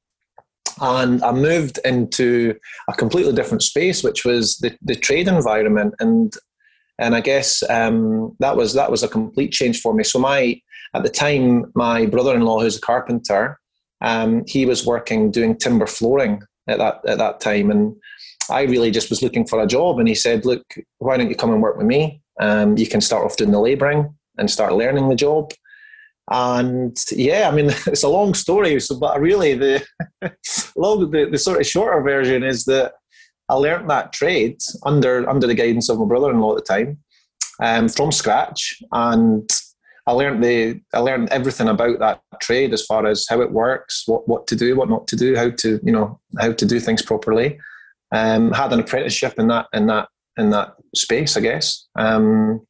And 0.80 1.22
I 1.22 1.32
moved 1.32 1.78
into 1.84 2.54
a 2.88 2.94
completely 2.94 3.34
different 3.34 3.62
space, 3.62 4.02
which 4.02 4.24
was 4.24 4.56
the, 4.58 4.74
the 4.80 4.94
trade 4.94 5.28
environment. 5.28 5.94
And 5.98 6.32
and 7.00 7.16
I 7.16 7.20
guess 7.20 7.62
um, 7.68 8.36
that 8.40 8.56
was 8.56 8.74
that 8.74 8.90
was 8.90 9.02
a 9.02 9.08
complete 9.08 9.52
change 9.52 9.80
for 9.80 9.94
me. 9.94 10.04
So 10.04 10.18
my 10.18 10.60
at 10.94 11.02
the 11.02 11.08
time, 11.08 11.72
my 11.74 12.06
brother-in-law, 12.06 12.60
who's 12.60 12.76
a 12.76 12.80
carpenter, 12.80 13.58
um, 14.02 14.44
he 14.46 14.66
was 14.66 14.86
working 14.86 15.30
doing 15.30 15.56
timber 15.56 15.86
flooring 15.86 16.42
at 16.68 16.78
that 16.78 17.00
at 17.06 17.18
that 17.18 17.40
time, 17.40 17.70
and 17.70 17.96
I 18.50 18.62
really 18.62 18.90
just 18.90 19.08
was 19.08 19.22
looking 19.22 19.46
for 19.46 19.60
a 19.60 19.66
job. 19.66 19.98
And 19.98 20.08
he 20.08 20.14
said, 20.14 20.44
"Look, 20.44 20.62
why 20.98 21.16
don't 21.16 21.30
you 21.30 21.36
come 21.36 21.50
and 21.50 21.62
work 21.62 21.78
with 21.78 21.86
me? 21.86 22.20
Um, 22.38 22.76
you 22.76 22.86
can 22.86 23.00
start 23.00 23.24
off 23.24 23.36
doing 23.36 23.50
the 23.50 23.60
labouring 23.60 24.14
and 24.36 24.50
start 24.50 24.74
learning 24.74 25.08
the 25.08 25.16
job." 25.16 25.52
And 26.30 26.96
yeah, 27.10 27.48
I 27.48 27.54
mean, 27.54 27.70
it's 27.86 28.04
a 28.04 28.08
long 28.08 28.34
story, 28.34 28.78
so 28.78 28.98
but 28.98 29.18
really 29.20 29.54
the 29.54 29.84
long 30.76 31.10
the, 31.10 31.30
the 31.30 31.38
sort 31.38 31.60
of 31.60 31.66
shorter 31.66 32.02
version 32.02 32.42
is 32.42 32.64
that 32.64 32.92
I 33.50 33.54
learnt 33.54 33.88
that 33.88 34.12
trade 34.12 34.58
under 34.84 35.28
under 35.28 35.46
the 35.46 35.54
guidance 35.54 35.88
of 35.88 35.98
my 35.98 36.06
brother-in-law 36.06 36.56
at 36.56 36.64
the 36.64 36.72
time, 36.74 36.98
um, 37.60 37.88
from 37.88 38.12
scratch, 38.12 38.80
and 38.92 39.50
I 40.06 40.12
learned 40.12 40.42
the 40.42 40.80
I 40.94 41.00
learned 41.00 41.28
everything 41.30 41.68
about 41.68 41.98
that 41.98 42.22
trade 42.40 42.72
as 42.72 42.86
far 42.86 43.06
as 43.06 43.26
how 43.28 43.40
it 43.40 43.52
works, 43.52 44.04
what 44.06 44.26
what 44.28 44.46
to 44.46 44.56
do, 44.56 44.76
what 44.76 44.88
not 44.88 45.06
to 45.08 45.16
do, 45.16 45.36
how 45.36 45.50
to 45.50 45.80
you 45.82 45.92
know 45.92 46.20
how 46.38 46.52
to 46.52 46.66
do 46.66 46.80
things 46.80 47.02
properly. 47.02 47.58
Um, 48.12 48.52
had 48.52 48.72
an 48.72 48.80
apprenticeship 48.80 49.34
in 49.38 49.48
that 49.48 49.66
in 49.72 49.86
that 49.88 50.08
in 50.38 50.50
that 50.50 50.74
space, 50.94 51.36
I 51.36 51.40
guess. 51.40 51.88
Um, 51.96 52.66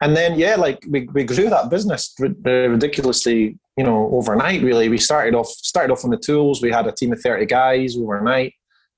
and 0.00 0.16
then 0.16 0.38
yeah, 0.38 0.56
like 0.56 0.84
we, 0.88 1.08
we 1.12 1.24
grew 1.24 1.48
that 1.48 1.70
business 1.70 2.14
ridiculously, 2.18 3.58
you 3.76 3.84
know, 3.84 4.10
overnight. 4.12 4.62
Really, 4.62 4.88
we 4.88 4.98
started 4.98 5.34
off 5.34 5.48
started 5.48 5.92
off 5.92 6.04
on 6.04 6.10
the 6.10 6.16
tools. 6.16 6.60
We 6.60 6.72
had 6.72 6.86
a 6.86 6.92
team 6.92 7.12
of 7.12 7.20
thirty 7.20 7.46
guys 7.46 7.96
overnight. 7.96 8.54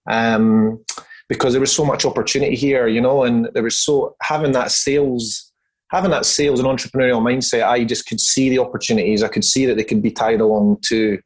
Um, 0.08 0.84
because 1.28 1.52
there 1.52 1.60
was 1.60 1.72
so 1.72 1.84
much 1.84 2.04
opportunity 2.04 2.54
here, 2.54 2.86
you 2.86 3.00
know, 3.00 3.24
and 3.24 3.48
there 3.54 3.62
was 3.62 3.78
so 3.78 4.16
having 4.22 4.52
that 4.52 4.70
sales, 4.70 5.52
having 5.90 6.10
that 6.10 6.24
sales 6.26 6.60
and 6.60 6.68
entrepreneurial 6.68 7.20
mindset. 7.20 7.64
I 7.64 7.84
just 7.84 8.06
could 8.06 8.20
see 8.20 8.48
the 8.48 8.58
opportunities. 8.58 9.22
I 9.22 9.28
could 9.28 9.44
see 9.44 9.66
that 9.66 9.76
they 9.76 9.84
could 9.84 10.02
be 10.02 10.10
tied 10.10 10.40
along 10.40 10.78
to 10.86 11.18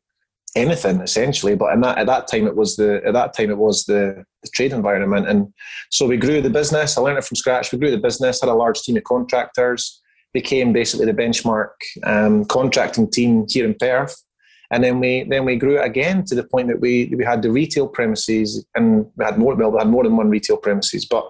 anything 0.56 1.00
essentially. 1.00 1.54
But 1.54 1.74
in 1.74 1.80
that, 1.82 1.98
at 1.98 2.06
that 2.06 2.28
time, 2.28 2.46
it 2.46 2.56
was 2.56 2.76
the 2.76 3.02
at 3.04 3.12
that 3.12 3.34
time 3.34 3.50
it 3.50 3.58
was 3.58 3.84
the, 3.84 4.24
the 4.42 4.48
trade 4.48 4.72
environment, 4.72 5.28
and 5.28 5.52
so 5.90 6.06
we 6.06 6.16
grew 6.16 6.40
the 6.40 6.50
business. 6.50 6.96
I 6.96 7.00
learned 7.02 7.18
it 7.18 7.24
from 7.24 7.36
scratch. 7.36 7.72
We 7.72 7.78
grew 7.78 7.90
the 7.90 7.98
business, 7.98 8.40
had 8.40 8.50
a 8.50 8.54
large 8.54 8.80
team 8.82 8.96
of 8.96 9.04
contractors, 9.04 10.00
became 10.32 10.72
basically 10.72 11.06
the 11.06 11.12
benchmark 11.12 11.70
um, 12.04 12.44
contracting 12.46 13.10
team 13.10 13.46
here 13.48 13.64
in 13.64 13.74
Perth 13.74 14.16
and 14.70 14.84
then 14.84 15.00
we 15.00 15.24
then 15.24 15.44
we 15.44 15.56
grew 15.56 15.80
it 15.80 15.84
again 15.84 16.24
to 16.24 16.34
the 16.34 16.44
point 16.44 16.68
that 16.68 16.80
we 16.80 17.12
we 17.16 17.24
had 17.24 17.42
the 17.42 17.50
retail 17.50 17.88
premises 17.88 18.64
and 18.74 19.06
we 19.16 19.24
had 19.24 19.38
more 19.38 19.54
well 19.54 19.72
we 19.72 19.78
had 19.78 19.88
more 19.88 20.04
than 20.04 20.16
one 20.16 20.30
retail 20.30 20.56
premises. 20.56 21.04
But 21.04 21.28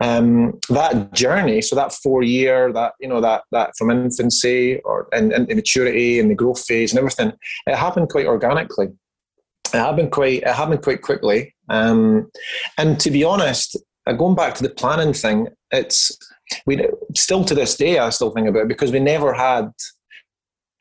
um, 0.00 0.58
that 0.70 1.12
journey 1.12 1.62
so 1.62 1.76
that 1.76 1.92
four 1.92 2.22
year 2.22 2.72
that 2.72 2.94
you 3.00 3.08
know 3.08 3.20
that 3.20 3.44
that 3.52 3.72
from 3.78 3.90
infancy 3.90 4.80
or 4.80 5.08
and, 5.12 5.32
and 5.32 5.46
maturity 5.48 6.18
and 6.18 6.30
the 6.30 6.34
growth 6.34 6.64
phase 6.64 6.92
and 6.92 6.98
everything 6.98 7.32
it 7.66 7.76
happened 7.76 8.08
quite 8.08 8.26
organically. 8.26 8.88
It 9.72 9.78
happened 9.78 10.10
quite 10.10 10.42
it 10.42 10.48
happened 10.48 10.82
quite 10.82 11.02
quickly. 11.02 11.54
Um, 11.68 12.30
and 12.78 12.98
to 13.00 13.10
be 13.10 13.24
honest 13.24 13.76
uh, 14.06 14.12
going 14.12 14.34
back 14.34 14.54
to 14.54 14.62
the 14.62 14.70
planning 14.70 15.12
thing 15.12 15.48
it's 15.70 16.16
we 16.66 16.86
still 17.14 17.44
to 17.44 17.54
this 17.54 17.76
day 17.76 17.98
I 17.98 18.10
still 18.10 18.30
think 18.30 18.48
about 18.48 18.62
it 18.62 18.68
because 18.68 18.92
we 18.92 19.00
never 19.00 19.32
had 19.32 19.70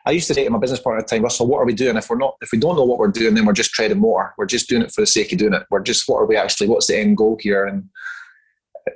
I 0.06 0.12
used 0.12 0.28
to 0.28 0.34
say 0.34 0.44
to 0.44 0.50
my 0.50 0.60
business 0.60 0.82
partner 0.82 1.00
at 1.00 1.08
the 1.08 1.16
time, 1.16 1.24
Russell, 1.24 1.48
what 1.48 1.60
are 1.60 1.66
we 1.66 1.74
doing? 1.74 1.96
If 1.96 2.10
we're 2.10 2.18
not, 2.18 2.36
if 2.42 2.52
we 2.52 2.58
don't 2.58 2.76
know 2.76 2.84
what 2.84 3.00
we're 3.00 3.08
doing, 3.08 3.36
then 3.36 3.46
we're 3.46 3.54
just 3.54 3.72
treading 3.72 4.00
more. 4.00 4.34
We're 4.38 4.46
just 4.46 4.68
doing 4.68 4.82
it 4.82 4.92
for 4.92 5.02
the 5.02 5.08
sake 5.08 5.32
of 5.32 5.40
doing 5.40 5.54
it. 5.54 5.64
We're 5.70 5.80
just, 5.80 6.10
what 6.10 6.18
are 6.18 6.26
we 6.26 6.36
actually, 6.36 6.68
what's 6.68 6.88
the 6.88 7.00
end 7.00 7.18
goal 7.18 7.38
here? 7.40 7.66
And, 7.66 7.90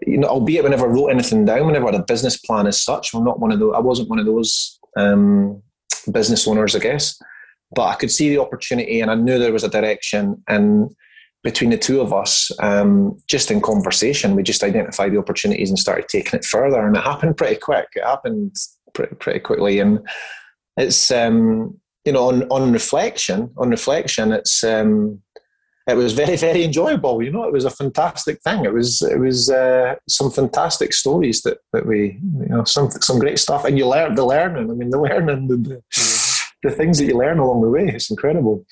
you 0.05 0.17
know, 0.17 0.27
albeit 0.27 0.65
we 0.65 0.69
never 0.69 0.89
wrote 0.89 1.07
anything 1.07 1.45
down, 1.45 1.65
we 1.65 1.73
never 1.73 1.85
had 1.85 1.95
a 1.95 2.03
business 2.03 2.37
plan 2.37 2.67
as 2.67 2.81
such. 2.81 3.13
I'm 3.13 3.23
not 3.23 3.39
one 3.39 3.53
of 3.53 3.59
those, 3.59 3.73
I 3.73 3.79
wasn't 3.79 4.09
one 4.09 4.19
of 4.19 4.25
those 4.25 4.79
um, 4.97 5.61
business 6.11 6.45
owners, 6.45 6.75
I 6.75 6.79
guess. 6.79 7.17
But 7.73 7.87
I 7.87 7.95
could 7.95 8.11
see 8.11 8.29
the 8.29 8.41
opportunity 8.41 8.99
and 8.99 9.09
I 9.09 9.15
knew 9.15 9.39
there 9.39 9.53
was 9.53 9.63
a 9.63 9.69
direction. 9.69 10.43
And 10.47 10.93
between 11.43 11.69
the 11.69 11.77
two 11.77 12.01
of 12.01 12.11
us, 12.11 12.51
um, 12.59 13.17
just 13.27 13.51
in 13.51 13.61
conversation, 13.61 14.35
we 14.35 14.43
just 14.43 14.63
identified 14.63 15.13
the 15.13 15.19
opportunities 15.19 15.69
and 15.69 15.79
started 15.79 16.09
taking 16.09 16.37
it 16.39 16.45
further. 16.45 16.85
And 16.85 16.97
it 16.97 17.03
happened 17.03 17.37
pretty 17.37 17.55
quick. 17.55 17.87
It 17.95 18.03
happened 18.03 18.55
pretty, 18.93 19.15
pretty 19.15 19.39
quickly. 19.39 19.79
And 19.79 19.99
it's, 20.77 21.11
um, 21.11 21.79
you 22.05 22.13
know, 22.13 22.29
on, 22.29 22.43
on 22.43 22.71
reflection, 22.71 23.51
on 23.57 23.69
reflection, 23.69 24.31
it's, 24.31 24.63
um, 24.63 25.21
it 25.87 25.95
was 25.95 26.13
very, 26.13 26.35
very 26.47 26.63
enjoyable. 26.63 27.21
You 27.21 27.31
know, 27.31 27.43
it 27.43 27.53
was 27.53 27.65
a 27.65 27.69
fantastic 27.69 28.41
thing. 28.41 28.65
It 28.65 28.73
was, 28.73 29.01
it 29.01 29.19
was 29.19 29.49
uh, 29.49 29.95
some 30.07 30.31
fantastic 30.31 30.93
stories 30.93 31.41
that, 31.41 31.57
that 31.73 31.85
we, 31.85 32.19
you 32.39 32.47
know, 32.47 32.63
some, 32.63 32.91
some 32.91 33.19
great 33.19 33.39
stuff. 33.39 33.65
And 33.65 33.77
you 33.77 33.87
learn 33.87 34.15
the 34.15 34.25
learning. 34.25 34.69
I 34.69 34.73
mean, 34.73 34.89
the 34.89 35.01
learning, 35.01 35.47
the, 35.47 35.57
the, 35.57 35.81
the 36.63 36.71
things 36.71 36.97
that 36.99 37.05
you 37.05 37.17
learn 37.17 37.39
along 37.39 37.61
the 37.61 37.69
way. 37.69 37.87
It's 37.87 38.09
incredible 38.09 38.65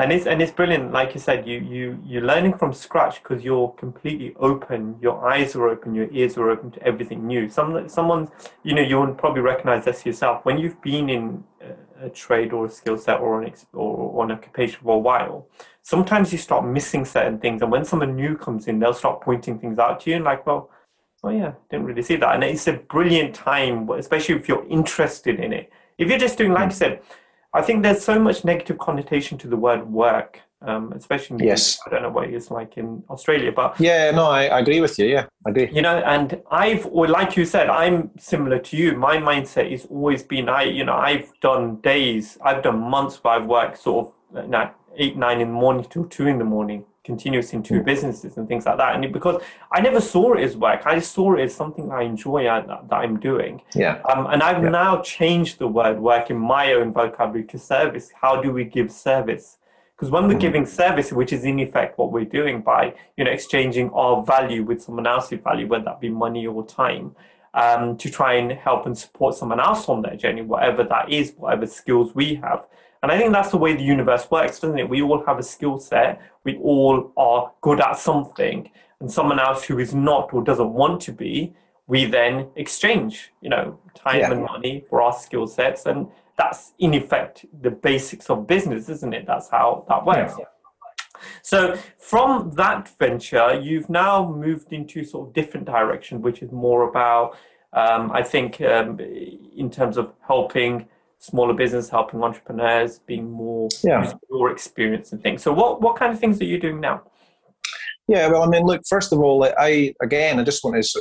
and 0.00 0.12
it's 0.12 0.26
and 0.26 0.40
it's 0.40 0.50
brilliant 0.50 0.92
like 0.92 1.12
you 1.14 1.20
said 1.20 1.46
you 1.46 1.58
you 1.60 2.02
you're 2.06 2.22
learning 2.22 2.56
from 2.56 2.72
scratch 2.72 3.22
because 3.22 3.44
you're 3.44 3.68
completely 3.72 4.34
open 4.38 4.96
your 5.00 5.28
eyes 5.28 5.54
are 5.54 5.68
open 5.68 5.94
your 5.94 6.08
ears 6.10 6.38
are 6.38 6.50
open 6.50 6.70
to 6.70 6.82
everything 6.82 7.26
new. 7.26 7.48
Some 7.50 7.88
someone 7.88 8.30
you 8.62 8.74
know 8.74 8.82
you'll 8.82 9.14
probably 9.14 9.42
recognize 9.42 9.84
this 9.84 10.06
yourself. 10.06 10.44
When 10.44 10.56
you've 10.56 10.80
been 10.80 11.10
in 11.10 11.44
a, 11.60 12.06
a 12.06 12.08
trade 12.08 12.54
or 12.54 12.64
a 12.66 12.70
skill 12.70 12.96
set 12.96 13.20
or 13.20 13.42
an 13.42 13.52
or 13.74 14.24
an 14.24 14.32
occupation 14.32 14.80
for 14.82 14.96
a 14.96 14.98
while 14.98 15.46
sometimes 15.82 16.32
you 16.32 16.38
start 16.38 16.64
missing 16.64 17.04
certain 17.04 17.38
things 17.38 17.60
and 17.60 17.70
when 17.70 17.84
someone 17.84 18.16
new 18.16 18.36
comes 18.36 18.68
in 18.68 18.78
they'll 18.78 18.94
start 18.94 19.20
pointing 19.20 19.58
things 19.58 19.78
out 19.78 20.00
to 20.00 20.10
you 20.10 20.16
and 20.16 20.24
like 20.24 20.46
well 20.46 20.70
oh 21.24 21.30
yeah 21.30 21.52
didn't 21.70 21.84
really 21.84 22.02
see 22.02 22.16
that. 22.16 22.34
And 22.34 22.42
it's 22.42 22.66
a 22.68 22.72
brilliant 22.72 23.34
time 23.34 23.90
especially 23.90 24.36
if 24.36 24.48
you're 24.48 24.66
interested 24.68 25.38
in 25.38 25.52
it. 25.52 25.70
If 25.98 26.08
you're 26.08 26.18
just 26.26 26.38
doing 26.38 26.52
like 26.52 26.64
hmm. 26.64 26.70
you 26.70 26.76
said 26.76 27.02
I 27.52 27.62
think 27.62 27.82
there's 27.82 28.02
so 28.02 28.18
much 28.18 28.44
negative 28.44 28.78
connotation 28.78 29.36
to 29.38 29.48
the 29.48 29.56
word 29.56 29.90
work, 29.90 30.40
um, 30.62 30.92
especially 30.92 31.46
yes. 31.46 31.78
I 31.84 31.90
don't 31.90 32.02
know 32.02 32.10
what 32.10 32.28
it's 32.28 32.50
like 32.50 32.78
in 32.78 33.02
Australia, 33.10 33.50
but 33.50 33.80
yeah, 33.80 34.12
no, 34.12 34.26
I, 34.26 34.46
I, 34.46 34.60
agree 34.60 34.80
with 34.80 34.98
you. 34.98 35.06
Yeah, 35.06 35.26
I 35.46 35.50
agree. 35.50 35.70
You 35.72 35.82
know, 35.82 35.98
and 35.98 36.40
I've, 36.50 36.86
or 36.86 37.08
like 37.08 37.36
you 37.36 37.44
said, 37.44 37.68
I'm 37.68 38.10
similar 38.18 38.58
to 38.58 38.76
you. 38.76 38.96
My 38.96 39.16
mindset 39.16 39.70
has 39.72 39.86
always 39.86 40.22
been, 40.22 40.48
I, 40.48 40.64
you 40.64 40.84
know, 40.84 40.94
I've 40.94 41.28
done 41.40 41.76
days, 41.76 42.38
I've 42.44 42.62
done 42.62 42.78
months 42.78 43.16
where 43.24 43.34
I've 43.34 43.46
worked 43.46 43.78
sort 43.78 44.06
of 44.06 44.44
you 44.44 44.48
know, 44.48 44.70
eight, 44.96 45.16
nine 45.16 45.40
in 45.40 45.48
the 45.48 45.54
morning 45.54 45.86
till 45.90 46.04
two 46.04 46.26
in 46.26 46.38
the 46.38 46.44
morning, 46.44 46.84
continuous 47.04 47.52
in 47.52 47.62
two 47.62 47.80
mm. 47.80 47.84
businesses 47.84 48.36
and 48.36 48.46
things 48.46 48.66
like 48.66 48.76
that. 48.76 48.94
And 48.94 49.04
it, 49.04 49.12
because 49.12 49.42
I 49.72 49.80
never 49.80 50.00
saw 50.00 50.34
it 50.34 50.42
as 50.42 50.56
work, 50.56 50.82
I 50.84 51.00
saw 51.00 51.34
it 51.34 51.42
as 51.42 51.54
something 51.54 51.90
I 51.90 52.02
enjoy 52.02 52.44
that, 52.44 52.84
I'm 52.90 53.18
doing. 53.18 53.62
Yeah. 53.74 54.00
Um, 54.02 54.26
and 54.26 54.42
I've 54.42 54.62
yeah. 54.62 54.70
now 54.70 55.00
changed 55.02 55.58
the 55.58 55.68
word 55.68 55.98
work 56.00 56.30
in 56.30 56.38
my 56.38 56.72
own 56.72 56.92
vocabulary 56.92 57.44
to 57.48 57.58
service. 57.58 58.10
How 58.20 58.40
do 58.40 58.52
we 58.52 58.64
give 58.64 58.92
service? 58.92 59.58
Because 59.96 60.10
when 60.10 60.28
we're 60.28 60.34
mm. 60.34 60.40
giving 60.40 60.66
service, 60.66 61.12
which 61.12 61.32
is 61.32 61.44
in 61.44 61.58
effect 61.60 61.98
what 61.98 62.10
we're 62.10 62.24
doing 62.24 62.62
by 62.62 62.94
you 63.16 63.24
know 63.24 63.30
exchanging 63.30 63.90
our 63.90 64.22
value 64.24 64.62
with 64.62 64.82
someone 64.82 65.06
else's 65.06 65.40
value, 65.42 65.66
whether 65.66 65.84
that 65.84 66.00
be 66.00 66.08
money 66.08 66.46
or 66.46 66.66
time, 66.66 67.14
um, 67.54 67.96
to 67.98 68.10
try 68.10 68.34
and 68.34 68.52
help 68.52 68.86
and 68.86 68.96
support 68.96 69.34
someone 69.34 69.60
else 69.60 69.88
on 69.88 70.02
their 70.02 70.16
journey, 70.16 70.42
whatever 70.42 70.84
that 70.84 71.12
is, 71.12 71.34
whatever 71.36 71.66
skills 71.66 72.14
we 72.14 72.36
have. 72.36 72.66
And 73.02 73.10
I 73.10 73.18
think 73.18 73.32
that's 73.32 73.50
the 73.50 73.56
way 73.56 73.74
the 73.74 73.82
universe 73.82 74.30
works, 74.30 74.60
doesn't 74.60 74.78
it? 74.78 74.88
We 74.88 75.00
all 75.02 75.24
have 75.26 75.38
a 75.38 75.42
skill 75.42 75.78
set, 75.78 76.20
we 76.44 76.56
all 76.58 77.12
are 77.16 77.52
good 77.62 77.80
at 77.80 77.98
something, 77.98 78.70
and 79.00 79.10
someone 79.10 79.40
else 79.40 79.64
who 79.64 79.78
is 79.78 79.94
not 79.94 80.34
or 80.34 80.44
doesn't 80.44 80.72
want 80.72 81.00
to 81.02 81.12
be, 81.12 81.54
we 81.86 82.04
then 82.04 82.48
exchange, 82.56 83.32
you 83.40 83.48
know, 83.48 83.78
time 83.94 84.20
yeah. 84.20 84.30
and 84.30 84.42
money 84.42 84.84
for 84.88 85.02
our 85.02 85.12
skill 85.12 85.46
sets. 85.46 85.86
And 85.86 86.06
that's 86.36 86.72
in 86.78 86.94
effect 86.94 87.46
the 87.62 87.70
basics 87.70 88.30
of 88.30 88.46
business, 88.46 88.88
isn't 88.88 89.12
it? 89.12 89.26
That's 89.26 89.50
how 89.50 89.84
that 89.88 90.04
works. 90.04 90.34
Yeah. 90.38 90.44
So 91.42 91.76
from 91.98 92.52
that 92.52 92.88
venture, 92.98 93.58
you've 93.60 93.90
now 93.90 94.30
moved 94.30 94.72
into 94.72 95.04
sort 95.04 95.28
of 95.28 95.34
different 95.34 95.66
direction, 95.66 96.22
which 96.22 96.42
is 96.42 96.52
more 96.52 96.88
about, 96.88 97.36
um, 97.72 98.10
I 98.12 98.22
think, 98.22 98.60
um, 98.60 98.98
in 99.00 99.70
terms 99.70 99.96
of 99.96 100.12
helping 100.26 100.86
smaller 101.20 101.54
business, 101.54 101.88
helping 101.88 102.22
entrepreneurs, 102.22 102.98
being 102.98 103.30
more 103.30 103.68
yeah. 103.84 104.12
your 104.30 104.50
experience 104.50 105.12
and 105.12 105.22
things. 105.22 105.42
So, 105.42 105.52
what 105.52 105.80
what 105.80 105.96
kind 105.96 106.12
of 106.12 106.18
things 106.18 106.40
are 106.40 106.44
you 106.44 106.58
doing 106.58 106.80
now? 106.80 107.02
Yeah, 108.08 108.26
well, 108.26 108.42
I 108.42 108.48
mean, 108.48 108.64
look, 108.64 108.82
first 108.88 109.12
of 109.12 109.20
all, 109.20 109.46
I 109.58 109.94
again, 110.02 110.40
I 110.40 110.42
just 110.42 110.64
want 110.64 110.82
to 110.82 111.00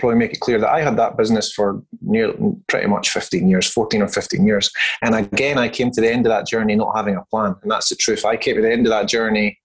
probably 0.00 0.18
make 0.18 0.32
it 0.32 0.40
clear 0.40 0.58
that 0.58 0.68
I 0.68 0.80
had 0.80 0.96
that 0.96 1.16
business 1.16 1.52
for 1.52 1.80
near 2.00 2.34
pretty 2.66 2.88
much 2.88 3.10
15 3.10 3.48
years, 3.48 3.70
14 3.70 4.02
or 4.02 4.08
15 4.08 4.44
years. 4.44 4.70
And 5.02 5.14
again, 5.14 5.56
I 5.56 5.68
came 5.68 5.92
to 5.92 6.00
the 6.00 6.12
end 6.12 6.26
of 6.26 6.30
that 6.30 6.48
journey 6.48 6.74
not 6.74 6.96
having 6.96 7.14
a 7.14 7.24
plan. 7.30 7.54
And 7.62 7.70
that's 7.70 7.88
the 7.88 7.94
truth. 7.94 8.24
I 8.24 8.36
came 8.36 8.56
to 8.56 8.62
the 8.62 8.72
end 8.72 8.86
of 8.86 8.90
that 8.90 9.06
journey. 9.06 9.56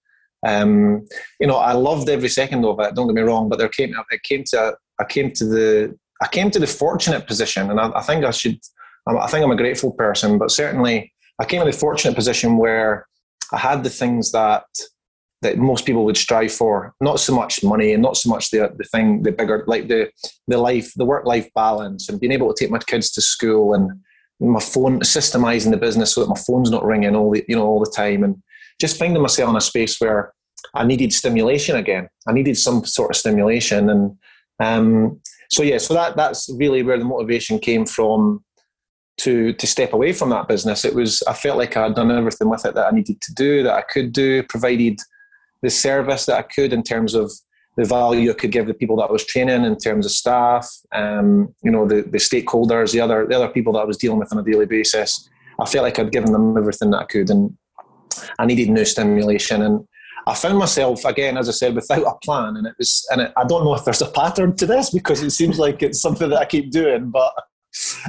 Um, 0.45 1.07
you 1.39 1.47
know, 1.47 1.55
I 1.55 1.71
loved 1.71 2.09
every 2.09 2.29
second 2.29 2.63
of 2.63 2.79
it. 2.79 2.93
Don't 2.93 3.07
get 3.07 3.15
me 3.15 3.21
wrong, 3.21 3.49
but 3.49 3.57
there 3.57 3.69
came, 3.69 3.95
it 4.11 4.23
came 4.23 4.43
to, 4.51 4.75
I 4.99 5.05
came 5.05 5.31
to 5.31 5.45
the, 5.45 5.97
I 6.21 6.27
came 6.27 6.51
to 6.51 6.59
the 6.59 6.67
fortunate 6.67 7.25
position, 7.25 7.71
and 7.71 7.79
I, 7.79 7.89
I 7.95 8.01
think 8.01 8.23
I 8.23 8.31
should 8.31 8.59
I 9.07 9.27
think 9.27 9.43
I'm 9.43 9.51
a 9.51 9.57
grateful 9.57 9.91
person, 9.91 10.37
but 10.37 10.51
certainly 10.51 11.13
I 11.39 11.45
came 11.45 11.61
in 11.61 11.67
the 11.67 11.73
fortunate 11.73 12.15
position 12.15 12.57
where 12.57 13.07
I 13.51 13.57
had 13.57 13.83
the 13.83 13.89
things 13.89 14.31
that 14.31 14.65
that 15.41 15.57
most 15.57 15.85
people 15.85 16.05
would 16.05 16.15
strive 16.15 16.53
for. 16.53 16.95
Not 17.01 17.19
so 17.19 17.35
much 17.35 17.63
money 17.63 17.91
and 17.91 18.01
not 18.01 18.17
so 18.17 18.29
much 18.29 18.49
the 18.49 18.73
the 18.77 18.85
thing, 18.85 19.23
the 19.23 19.31
bigger 19.31 19.63
like 19.67 19.87
the 19.87 20.09
the 20.47 20.57
life, 20.57 20.93
the 20.95 21.05
work 21.05 21.25
life 21.25 21.49
balance, 21.53 22.09
and 22.09 22.19
being 22.19 22.31
able 22.31 22.51
to 22.53 22.63
take 22.63 22.71
my 22.71 22.79
kids 22.79 23.11
to 23.11 23.21
school 23.21 23.73
and 23.73 23.91
my 24.39 24.59
phone 24.59 24.99
systemizing 25.01 25.71
the 25.71 25.77
business 25.77 26.13
so 26.13 26.21
that 26.21 26.29
my 26.29 26.39
phone's 26.47 26.71
not 26.71 26.85
ringing 26.85 27.15
all 27.15 27.31
the 27.31 27.45
you 27.47 27.55
know 27.55 27.65
all 27.65 27.83
the 27.83 27.93
time, 27.95 28.23
and 28.23 28.41
just 28.79 28.97
finding 28.97 29.21
myself 29.21 29.49
in 29.49 29.55
a 29.55 29.61
space 29.61 29.99
where 29.99 30.33
I 30.73 30.85
needed 30.85 31.13
stimulation 31.13 31.75
again. 31.75 32.07
I 32.27 32.31
needed 32.31 32.57
some 32.57 32.85
sort 32.85 33.11
of 33.11 33.17
stimulation, 33.17 33.89
and 33.89 34.17
um, 34.59 35.19
so 35.51 35.61
yeah, 35.61 35.77
so 35.77 35.93
that 35.93 36.15
that's 36.15 36.49
really 36.57 36.83
where 36.83 36.97
the 36.97 37.05
motivation 37.05 37.59
came 37.59 37.85
from 37.85 38.43
to 39.17 39.53
to 39.53 39.67
step 39.67 39.93
away 39.93 40.13
from 40.13 40.29
that 40.29 40.47
business. 40.47 40.85
It 40.85 40.95
was 40.95 41.21
I 41.27 41.33
felt 41.33 41.57
like 41.57 41.77
I 41.77 41.83
had 41.83 41.95
done 41.95 42.11
everything 42.11 42.49
with 42.49 42.65
it 42.65 42.75
that 42.75 42.87
I 42.87 42.95
needed 42.95 43.21
to 43.21 43.33
do, 43.33 43.63
that 43.63 43.73
I 43.73 43.81
could 43.81 44.11
do, 44.11 44.43
provided 44.43 44.99
the 45.61 45.69
service 45.69 46.25
that 46.25 46.37
I 46.37 46.41
could 46.41 46.73
in 46.73 46.83
terms 46.83 47.13
of 47.13 47.31
the 47.75 47.85
value 47.85 48.29
I 48.29 48.35
could 48.35 48.51
give 48.51 48.67
the 48.67 48.73
people 48.73 48.97
that 48.97 49.09
I 49.09 49.11
was 49.11 49.25
training, 49.25 49.63
in 49.63 49.77
terms 49.77 50.05
of 50.05 50.11
staff, 50.11 50.69
um, 50.91 51.53
you 51.63 51.71
know, 51.71 51.87
the, 51.87 52.03
the 52.03 52.19
stakeholders, 52.19 52.91
the 52.91 53.01
other 53.01 53.25
the 53.27 53.35
other 53.35 53.47
people 53.47 53.73
that 53.73 53.79
I 53.79 53.85
was 53.85 53.97
dealing 53.97 54.19
with 54.19 54.31
on 54.31 54.39
a 54.39 54.43
daily 54.43 54.65
basis. 54.65 55.29
I 55.59 55.65
felt 55.65 55.83
like 55.83 55.99
I'd 55.99 56.11
given 56.11 56.31
them 56.31 56.57
everything 56.57 56.91
that 56.91 56.99
I 56.99 57.05
could, 57.05 57.29
and 57.29 57.55
I 58.39 58.45
needed 58.45 58.69
new 58.69 58.85
stimulation. 58.85 59.61
And 59.61 59.87
I 60.27 60.35
found 60.35 60.57
myself 60.57 61.03
again, 61.05 61.37
as 61.37 61.49
I 61.49 61.51
said, 61.51 61.75
without 61.75 62.05
a 62.05 62.15
plan, 62.23 62.57
and 62.57 62.67
it 62.67 62.75
was, 62.77 63.05
and 63.11 63.21
it, 63.21 63.33
I 63.37 63.43
don't 63.43 63.63
know 63.63 63.75
if 63.75 63.85
there's 63.85 64.01
a 64.01 64.11
pattern 64.11 64.55
to 64.57 64.65
this 64.65 64.89
because 64.89 65.21
it 65.21 65.31
seems 65.31 65.59
like 65.59 65.81
it's 65.81 66.01
something 66.01 66.29
that 66.29 66.39
I 66.39 66.45
keep 66.45 66.71
doing, 66.71 67.09
but 67.09 67.33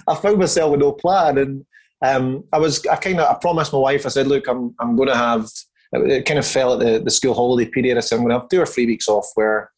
I 0.06 0.14
found 0.14 0.38
myself 0.38 0.72
with 0.72 0.80
no 0.80 0.92
plan, 0.92 1.38
and 1.38 1.66
um, 2.02 2.44
I 2.52 2.58
was 2.58 2.84
I 2.86 2.96
kind 2.96 3.20
of 3.20 3.28
I 3.28 3.38
promised 3.40 3.72
my 3.72 3.78
wife 3.78 4.06
I 4.06 4.10
said, 4.10 4.26
look, 4.26 4.46
I'm 4.48 4.74
I'm 4.78 4.96
going 4.96 5.08
to 5.08 5.16
have 5.16 5.48
it 5.92 6.26
kind 6.26 6.38
of 6.38 6.46
fell 6.46 6.74
at 6.74 6.80
the, 6.80 6.98
the 7.04 7.10
school 7.10 7.34
holiday 7.34 7.70
period. 7.70 7.96
I 7.96 8.00
said 8.00 8.16
I'm 8.16 8.22
going 8.22 8.34
to 8.34 8.40
have 8.40 8.48
two 8.48 8.60
or 8.60 8.66
three 8.66 8.86
weeks 8.86 9.08
off 9.08 9.26
where 9.34 9.70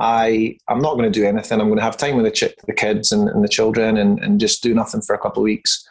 I 0.00 0.58
I'm 0.68 0.80
not 0.80 0.94
going 0.94 1.10
to 1.10 1.18
do 1.18 1.26
anything. 1.26 1.60
I'm 1.60 1.68
going 1.68 1.78
to 1.78 1.84
have 1.84 1.96
time 1.96 2.16
with 2.16 2.24
the 2.24 2.30
ch- 2.30 2.56
the 2.66 2.72
kids 2.72 3.12
and, 3.12 3.28
and 3.28 3.44
the 3.44 3.48
children 3.48 3.96
and, 3.96 4.18
and 4.20 4.40
just 4.40 4.62
do 4.62 4.74
nothing 4.74 5.00
for 5.02 5.14
a 5.14 5.18
couple 5.18 5.42
of 5.42 5.44
weeks. 5.44 5.88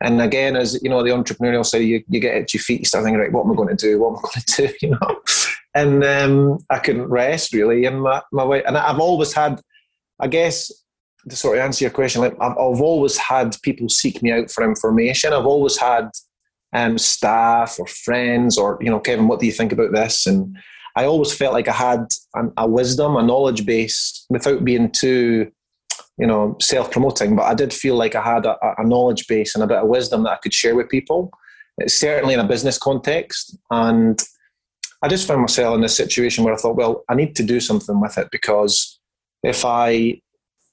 And 0.00 0.20
again, 0.20 0.56
as 0.56 0.82
you 0.82 0.90
know, 0.90 1.02
the 1.02 1.10
entrepreneurial 1.10 1.64
side, 1.64 1.78
you, 1.78 2.02
you 2.08 2.20
get 2.20 2.52
your 2.52 2.60
feet, 2.60 2.80
you 2.80 2.84
start 2.84 3.04
thinking, 3.04 3.20
right, 3.20 3.32
what 3.32 3.44
am 3.44 3.52
I 3.52 3.54
going 3.54 3.74
to 3.74 3.76
do? 3.76 4.00
What 4.00 4.10
am 4.10 4.16
I 4.16 4.20
going 4.20 4.44
to 4.46 4.66
do? 4.66 4.74
You 4.82 4.90
know, 4.90 5.20
and 5.74 6.04
um, 6.04 6.58
I 6.68 6.78
couldn't 6.78 7.08
rest 7.08 7.52
really. 7.52 7.84
And 7.84 8.02
my 8.02 8.22
my 8.32 8.44
way, 8.44 8.64
and 8.64 8.76
I've 8.76 9.00
always 9.00 9.32
had, 9.32 9.60
I 10.20 10.26
guess, 10.26 10.72
to 11.28 11.36
sort 11.36 11.58
of 11.58 11.64
answer 11.64 11.84
your 11.84 11.90
question, 11.90 12.20
like 12.20 12.34
I've, 12.40 12.52
I've 12.52 12.80
always 12.80 13.16
had 13.16 13.56
people 13.62 13.88
seek 13.88 14.22
me 14.22 14.32
out 14.32 14.50
for 14.50 14.64
information. 14.64 15.32
I've 15.32 15.46
always 15.46 15.78
had 15.78 16.10
um, 16.72 16.98
staff 16.98 17.78
or 17.78 17.86
friends 17.86 18.58
or 18.58 18.78
you 18.80 18.90
know, 18.90 19.00
Kevin, 19.00 19.28
what 19.28 19.40
do 19.40 19.46
you 19.46 19.52
think 19.52 19.72
about 19.72 19.92
this? 19.92 20.26
And 20.26 20.56
I 20.96 21.04
always 21.04 21.32
felt 21.32 21.52
like 21.52 21.68
I 21.68 21.72
had 21.72 22.06
a, 22.36 22.64
a 22.64 22.68
wisdom, 22.68 23.16
a 23.16 23.22
knowledge 23.22 23.64
base, 23.64 24.26
without 24.30 24.64
being 24.64 24.90
too, 24.90 25.50
you 26.18 26.26
know, 26.26 26.56
self-promoting. 26.60 27.36
But 27.36 27.44
I 27.44 27.54
did 27.54 27.72
feel 27.72 27.96
like 27.96 28.14
I 28.14 28.22
had 28.22 28.46
a, 28.46 28.56
a 28.78 28.86
knowledge 28.86 29.26
base 29.26 29.54
and 29.54 29.64
a 29.64 29.66
bit 29.66 29.78
of 29.78 29.88
wisdom 29.88 30.24
that 30.24 30.32
I 30.32 30.38
could 30.42 30.54
share 30.54 30.74
with 30.74 30.88
people. 30.88 31.30
It's 31.78 31.94
certainly 31.94 32.34
in 32.34 32.40
a 32.40 32.46
business 32.46 32.78
context, 32.78 33.58
and 33.70 34.22
I 35.02 35.08
just 35.08 35.26
found 35.26 35.40
myself 35.40 35.74
in 35.74 35.80
this 35.80 35.96
situation 35.96 36.44
where 36.44 36.54
I 36.54 36.56
thought, 36.56 36.76
well, 36.76 37.02
I 37.08 37.14
need 37.14 37.34
to 37.36 37.42
do 37.42 37.58
something 37.58 38.00
with 38.00 38.16
it 38.16 38.28
because 38.30 39.00
if 39.42 39.64
I 39.64 40.20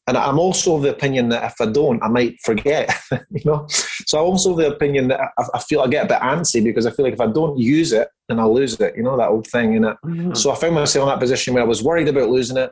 and 0.08 0.18
I'm 0.18 0.40
also 0.40 0.76
of 0.76 0.82
the 0.82 0.90
opinion 0.90 1.30
that 1.30 1.44
if 1.44 1.62
I 1.62 1.72
don't, 1.72 2.02
I 2.02 2.08
might 2.08 2.40
forget. 2.42 2.92
you 3.12 3.42
know, 3.46 3.66
so 3.70 4.20
I'm 4.20 4.26
also 4.26 4.52
of 4.52 4.58
the 4.58 4.68
opinion 4.68 5.10
that 5.10 5.20
I, 5.38 5.44
I, 5.54 5.60
feel 5.60 5.82
I 5.82 5.88
get 5.88 6.06
a 6.06 6.10
bit 6.10 6.22
antsy 6.22 6.64
because 6.64 6.86
I 6.86 6.92
feel 6.92 7.06
like 7.06 7.14
if 7.14 7.22
I 7.22 7.28
don't 7.28 7.58
use 7.58 7.94
it, 7.94 8.08
then 8.28 8.40
I'll 8.40 8.54
lose 8.54 8.80
it. 8.80 8.96
You 8.98 9.04
know 9.04 9.16
that 9.18 9.30
old 9.30 9.48
thing. 9.48 9.76
And 9.76 9.86
mm-hmm. 9.86 10.34
so 10.34 10.52
I 10.52 10.56
found 10.56 10.74
myself 10.74 11.04
in 11.04 11.10
that 11.10 11.20
position 11.20 11.54
where 11.54 11.64
I 11.64 11.68
was 11.68 11.84
worried 11.84 12.08
about 12.08 12.30
losing 12.30 12.58
it, 12.58 12.72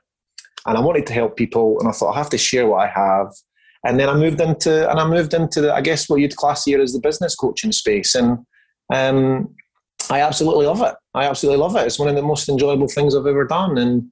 and 0.66 0.78
I 0.78 0.82
wanted 0.82 1.06
to 1.06 1.14
help 1.14 1.38
people, 1.38 1.80
and 1.80 1.88
I 1.88 1.92
thought 1.92 2.14
I 2.14 2.18
have 2.18 2.32
to 2.32 2.38
share 2.38 2.68
what 2.68 2.82
I 2.82 2.88
have. 2.88 3.32
And 3.86 4.00
then 4.00 4.10
I 4.10 4.16
moved 4.16 4.42
into, 4.42 4.90
and 4.90 5.00
I 5.00 5.08
moved 5.08 5.34
into 5.34 5.62
the, 5.62 5.74
I 5.74 5.82
guess 5.82 6.10
what 6.10 6.20
you'd 6.20 6.36
class 6.36 6.66
here 6.66 6.82
as 6.82 6.94
the 6.94 7.00
business 7.00 7.36
coaching 7.36 7.72
space, 7.72 8.16
and 8.16 8.40
um, 8.92 9.56
I 10.10 10.22
absolutely 10.22 10.66
love 10.66 10.82
it. 10.82 10.96
I 11.14 11.26
absolutely 11.26 11.62
love 11.62 11.76
it. 11.76 11.86
It's 11.86 12.00
one 12.00 12.10
of 12.10 12.16
the 12.16 12.22
most 12.24 12.50
enjoyable 12.50 12.88
things 12.88 13.16
I've 13.16 13.28
ever 13.28 13.46
done, 13.46 13.78
and 13.78 14.12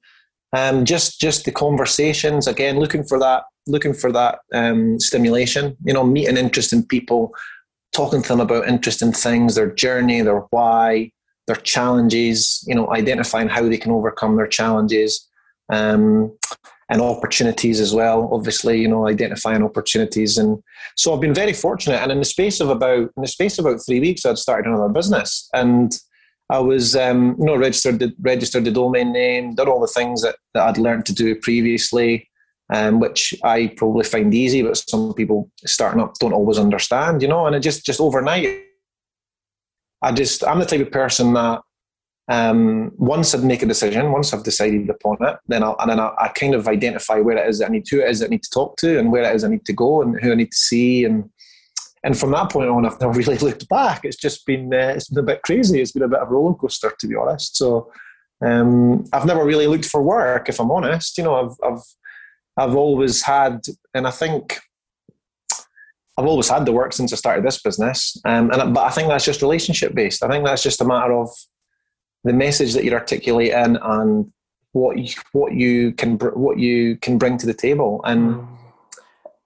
um, 0.53 0.85
just 0.85 1.19
just 1.19 1.45
the 1.45 1.51
conversations 1.51 2.47
again, 2.47 2.79
looking 2.79 3.03
for 3.03 3.19
that, 3.19 3.43
looking 3.67 3.93
for 3.93 4.11
that 4.11 4.39
um, 4.53 4.99
stimulation. 4.99 5.75
You 5.83 5.93
know, 5.93 6.03
meeting 6.03 6.37
interesting 6.37 6.85
people, 6.85 7.33
talking 7.93 8.21
to 8.21 8.27
them 8.27 8.39
about 8.39 8.67
interesting 8.67 9.11
things, 9.11 9.55
their 9.55 9.71
journey, 9.71 10.21
their 10.21 10.41
why, 10.51 11.11
their 11.47 11.57
challenges. 11.57 12.63
You 12.67 12.75
know, 12.75 12.93
identifying 12.93 13.49
how 13.49 13.67
they 13.67 13.77
can 13.77 13.91
overcome 13.91 14.35
their 14.35 14.47
challenges. 14.47 15.27
Um, 15.69 16.37
and 16.89 17.01
opportunities 17.01 17.81
as 17.81 17.93
well. 17.93 18.29
Obviously, 18.31 18.79
you 18.79 18.87
know, 18.87 19.09
identifying 19.09 19.63
opportunities, 19.63 20.37
and 20.37 20.63
so 20.95 21.13
I've 21.13 21.19
been 21.19 21.33
very 21.33 21.51
fortunate. 21.51 22.01
And 22.01 22.11
in 22.11 22.19
the 22.19 22.25
space 22.25 22.61
of 22.61 22.69
about 22.69 23.11
in 23.17 23.21
the 23.21 23.27
space 23.27 23.59
of 23.59 23.65
about 23.65 23.81
three 23.85 23.99
weeks, 23.99 24.25
I'd 24.25 24.37
started 24.37 24.69
another 24.69 24.87
business, 24.87 25.49
and 25.53 25.91
I 26.49 26.59
was, 26.59 26.95
um, 26.95 27.35
you 27.39 27.45
know, 27.45 27.57
registered 27.57 27.99
the, 27.99 28.13
registered 28.21 28.65
the 28.65 28.71
domain 28.71 29.11
name, 29.11 29.55
did 29.55 29.67
all 29.67 29.81
the 29.81 29.87
things 29.87 30.21
that, 30.21 30.37
that 30.53 30.63
I'd 30.63 30.77
learned 30.77 31.05
to 31.07 31.13
do 31.13 31.35
previously, 31.35 32.29
um, 32.73 32.99
which 32.99 33.33
I 33.43 33.73
probably 33.75 34.05
find 34.05 34.33
easy, 34.33 34.61
but 34.61 34.77
some 34.77 35.13
people 35.13 35.51
starting 35.65 36.01
up 36.01 36.15
don't 36.19 36.33
always 36.33 36.57
understand, 36.57 37.21
you 37.21 37.27
know. 37.27 37.47
And 37.47 37.55
it 37.55 37.59
just 37.59 37.85
just 37.85 37.99
overnight, 37.99 38.63
I 40.01 40.11
just 40.11 40.45
I'm 40.45 40.59
the 40.59 40.65
type 40.65 40.81
of 40.81 40.91
person 40.91 41.33
that 41.33 41.61
um, 42.29 42.91
once 42.97 43.33
I 43.33 43.37
make 43.39 43.63
a 43.63 43.65
decision, 43.65 44.11
once 44.11 44.33
I've 44.33 44.43
decided 44.43 44.89
upon 44.89 45.17
it, 45.21 45.37
then 45.47 45.63
I'll, 45.63 45.77
and 45.79 45.91
then 45.91 45.99
I, 45.99 46.11
I, 46.19 46.27
kind 46.27 46.55
of 46.55 46.67
identify 46.67 47.19
where 47.19 47.37
it 47.37 47.47
is 47.47 47.59
that 47.59 47.69
I 47.69 47.71
need 47.71 47.85
to, 47.85 47.95
who 47.95 48.01
it 48.01 48.09
is 48.09 48.19
that 48.19 48.25
I 48.25 48.29
need 48.29 48.43
to 48.43 48.49
talk 48.49 48.75
to, 48.77 48.99
and 48.99 49.13
where 49.13 49.23
it 49.23 49.33
is 49.33 49.45
I 49.45 49.49
need 49.49 49.65
to 49.65 49.73
go, 49.73 50.01
and 50.01 50.19
who 50.19 50.33
I 50.33 50.35
need 50.35 50.51
to 50.51 50.57
see, 50.57 51.05
and 51.05 51.29
and 52.07 52.17
from 52.17 52.31
that 52.31 52.49
point 52.49 52.69
on, 52.69 52.85
I've 52.85 52.99
never 53.01 53.11
really 53.11 53.37
looked 53.37 53.67
back. 53.67 54.05
It's 54.05 54.15
just 54.15 54.45
been 54.45 54.73
uh, 54.73 54.93
it's 54.95 55.09
been 55.09 55.19
a 55.19 55.27
bit 55.27 55.41
crazy. 55.43 55.81
It's 55.81 55.91
been 55.91 56.03
a 56.03 56.07
bit 56.07 56.19
of 56.19 56.29
a 56.29 56.31
roller 56.31 56.55
coaster, 56.55 56.93
to 56.97 57.07
be 57.07 57.15
honest. 57.15 57.57
So 57.57 57.91
um, 58.41 59.03
I've 59.11 59.25
never 59.25 59.43
really 59.43 59.67
looked 59.67 59.85
for 59.85 60.01
work, 60.01 60.47
if 60.47 60.59
I'm 60.59 60.71
honest. 60.71 61.17
You 61.17 61.25
know, 61.25 61.35
I've 61.35 61.57
I've 61.63 61.83
I've 62.59 62.75
always 62.75 63.23
had, 63.23 63.65
and 63.93 64.07
I 64.07 64.11
think 64.11 64.57
I've 66.17 66.25
always 66.25 66.47
had 66.47 66.65
the 66.65 66.71
work 66.71 66.93
since 66.93 67.11
I 67.11 67.17
started 67.17 67.45
this 67.45 67.61
business. 67.61 68.17
Um, 68.23 68.51
and 68.51 68.73
but 68.73 68.85
I 68.85 68.89
think 68.89 69.09
that's 69.09 69.25
just 69.25 69.41
relationship 69.41 69.93
based. 69.93 70.23
I 70.23 70.29
think 70.29 70.45
that's 70.45 70.63
just 70.63 70.81
a 70.81 70.85
matter 70.85 71.13
of 71.13 71.29
the 72.23 72.33
message 72.33 72.73
that 72.73 72.85
you're 72.85 72.97
articulating 72.97 73.77
and 73.81 74.31
what 74.71 74.97
you, 74.97 75.13
what 75.33 75.53
you 75.53 75.91
can 75.91 76.17
what 76.17 76.57
you 76.57 76.95
can 76.97 77.17
bring 77.17 77.37
to 77.37 77.45
the 77.45 77.53
table 77.53 77.99
and 78.05 78.35
mm. 78.35 78.47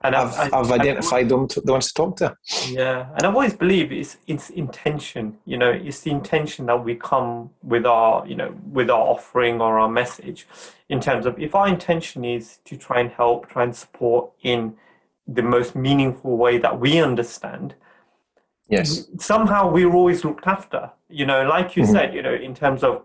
And 0.03 0.15
I've, 0.15 0.38
I've, 0.38 0.53
I've 0.53 0.72
identified 0.72 1.29
them 1.29 1.48
to, 1.50 1.62
the 1.62 1.72
ones 1.72 1.88
to 1.88 1.93
talk 1.93 2.17
to 2.17 2.38
yeah 2.70 3.08
and 3.15 3.25
I've 3.25 3.34
always 3.34 3.53
believed 3.53 3.91
it's 3.91 4.17
it's 4.27 4.50
intention 4.50 5.38
you 5.46 5.58
know 5.58 5.70
it's 5.70 6.01
the 6.01 6.12
intention 6.12 6.65
that 6.67 6.84
we 6.84 6.96
come 6.96 7.51
with 7.63 7.86
our 7.86 8.25
you 8.27 8.36
know 8.36 8.55
with 8.72 8.89
our 8.89 9.01
offering 9.01 9.62
or 9.62 9.79
our 9.79 9.89
message 9.89 10.48
in 10.89 11.00
terms 11.00 11.25
of 11.25 11.39
if 11.39 11.55
our 11.55 11.67
intention 11.67 12.25
is 12.25 12.60
to 12.65 12.75
try 12.75 13.00
and 13.00 13.12
help 13.12 13.48
try 13.48 13.63
and 13.63 13.75
support 13.75 14.31
in 14.41 14.75
the 15.27 15.43
most 15.43 15.75
meaningful 15.75 16.38
way 16.38 16.58
that 16.58 16.79
we 16.79 16.98
understand 17.00 17.75
yes 18.70 19.08
somehow 19.17 19.70
we're 19.70 19.93
always 19.93 20.25
looked 20.25 20.48
after 20.48 20.91
you 21.10 21.25
know 21.25 21.43
like 21.43 21.75
you 21.75 21.84
mm-hmm. 21.84 21.91
said 21.91 22.13
you 22.13 22.22
know 22.22 22.34
in 22.34 22.55
terms 22.55 22.84
of 22.84 23.03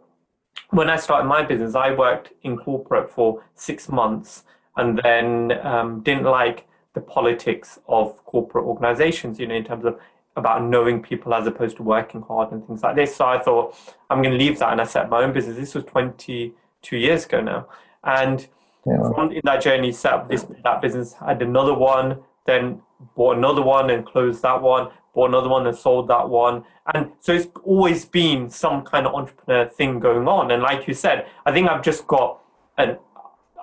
when 0.70 0.88
i 0.88 0.96
started 0.96 1.28
my 1.28 1.42
business 1.42 1.74
i 1.74 1.92
worked 1.92 2.32
in 2.42 2.56
corporate 2.56 3.10
for 3.10 3.42
six 3.54 3.88
months 3.88 4.44
and 4.76 5.00
then 5.02 5.52
um, 5.66 6.00
didn't 6.00 6.24
like 6.24 6.66
the 6.96 7.00
politics 7.00 7.78
of 7.88 8.24
corporate 8.24 8.64
organizations 8.64 9.38
you 9.38 9.46
know 9.46 9.54
in 9.54 9.64
terms 9.64 9.84
of 9.84 10.00
about 10.36 10.64
knowing 10.64 11.02
people 11.02 11.32
as 11.32 11.46
opposed 11.46 11.76
to 11.76 11.82
working 11.82 12.22
hard 12.22 12.50
and 12.52 12.66
things 12.66 12.82
like 12.82 12.96
this 12.96 13.14
so 13.14 13.26
i 13.26 13.38
thought 13.38 13.76
i'm 14.10 14.22
going 14.22 14.36
to 14.36 14.44
leave 14.44 14.58
that 14.58 14.72
and 14.72 14.80
i 14.80 14.84
set 14.84 15.08
my 15.08 15.22
own 15.22 15.32
business 15.32 15.56
this 15.56 15.74
was 15.74 15.84
22 15.84 16.96
years 16.96 17.26
ago 17.26 17.40
now 17.40 17.66
and 18.04 18.48
yeah. 18.86 18.98
from 19.14 19.30
in 19.30 19.42
that 19.44 19.62
journey 19.62 19.92
set 19.92 20.12
up 20.14 20.28
this 20.28 20.46
that 20.64 20.80
business 20.80 21.12
had 21.14 21.40
another 21.42 21.74
one 21.74 22.18
then 22.46 22.80
bought 23.14 23.36
another 23.36 23.62
one 23.62 23.90
and 23.90 24.06
closed 24.06 24.40
that 24.42 24.60
one 24.60 24.88
bought 25.16 25.30
another 25.30 25.48
one 25.48 25.66
and 25.66 25.76
sold 25.76 26.06
that 26.08 26.28
one. 26.28 26.62
And 26.94 27.10
so 27.18 27.32
it's 27.32 27.48
always 27.64 28.04
been 28.04 28.50
some 28.50 28.84
kind 28.84 29.06
of 29.06 29.14
entrepreneur 29.14 29.66
thing 29.66 29.98
going 29.98 30.28
on. 30.28 30.52
And 30.52 30.62
like 30.62 30.86
you 30.86 30.94
said, 30.94 31.26
I 31.46 31.52
think 31.52 31.68
I've 31.68 31.82
just 31.82 32.06
got 32.06 32.38
an 32.76 32.98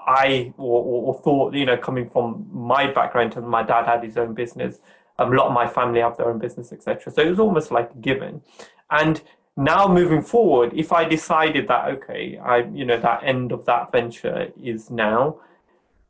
I 0.06 0.54
or, 0.58 0.84
or, 0.84 1.22
thought, 1.22 1.54
you 1.54 1.66
know, 1.66 1.78
coming 1.78 2.10
from 2.10 2.48
my 2.52 2.92
background, 2.92 3.36
and 3.36 3.48
my 3.48 3.64
dad 3.64 3.86
had 3.86 4.04
his 4.04 4.18
own 4.18 4.34
business. 4.34 4.80
Um, 5.20 5.32
a 5.32 5.36
lot 5.36 5.48
of 5.48 5.54
my 5.54 5.68
family 5.68 6.02
have 6.02 6.18
their 6.18 6.30
own 6.30 6.40
business, 6.40 6.72
etc. 6.72 7.12
So 7.12 7.22
it 7.22 7.30
was 7.30 7.40
almost 7.40 7.72
like 7.72 7.92
a 7.92 7.98
given. 7.98 8.42
And 8.90 9.22
now 9.56 9.88
moving 9.88 10.22
forward, 10.22 10.74
if 10.74 10.92
I 10.92 11.06
decided 11.06 11.68
that 11.68 11.90
okay, 11.90 12.38
I 12.38 12.66
you 12.74 12.86
know 12.86 13.00
that 13.00 13.24
end 13.24 13.52
of 13.52 13.66
that 13.66 13.92
venture 13.92 14.52
is 14.62 14.90
now, 14.90 15.40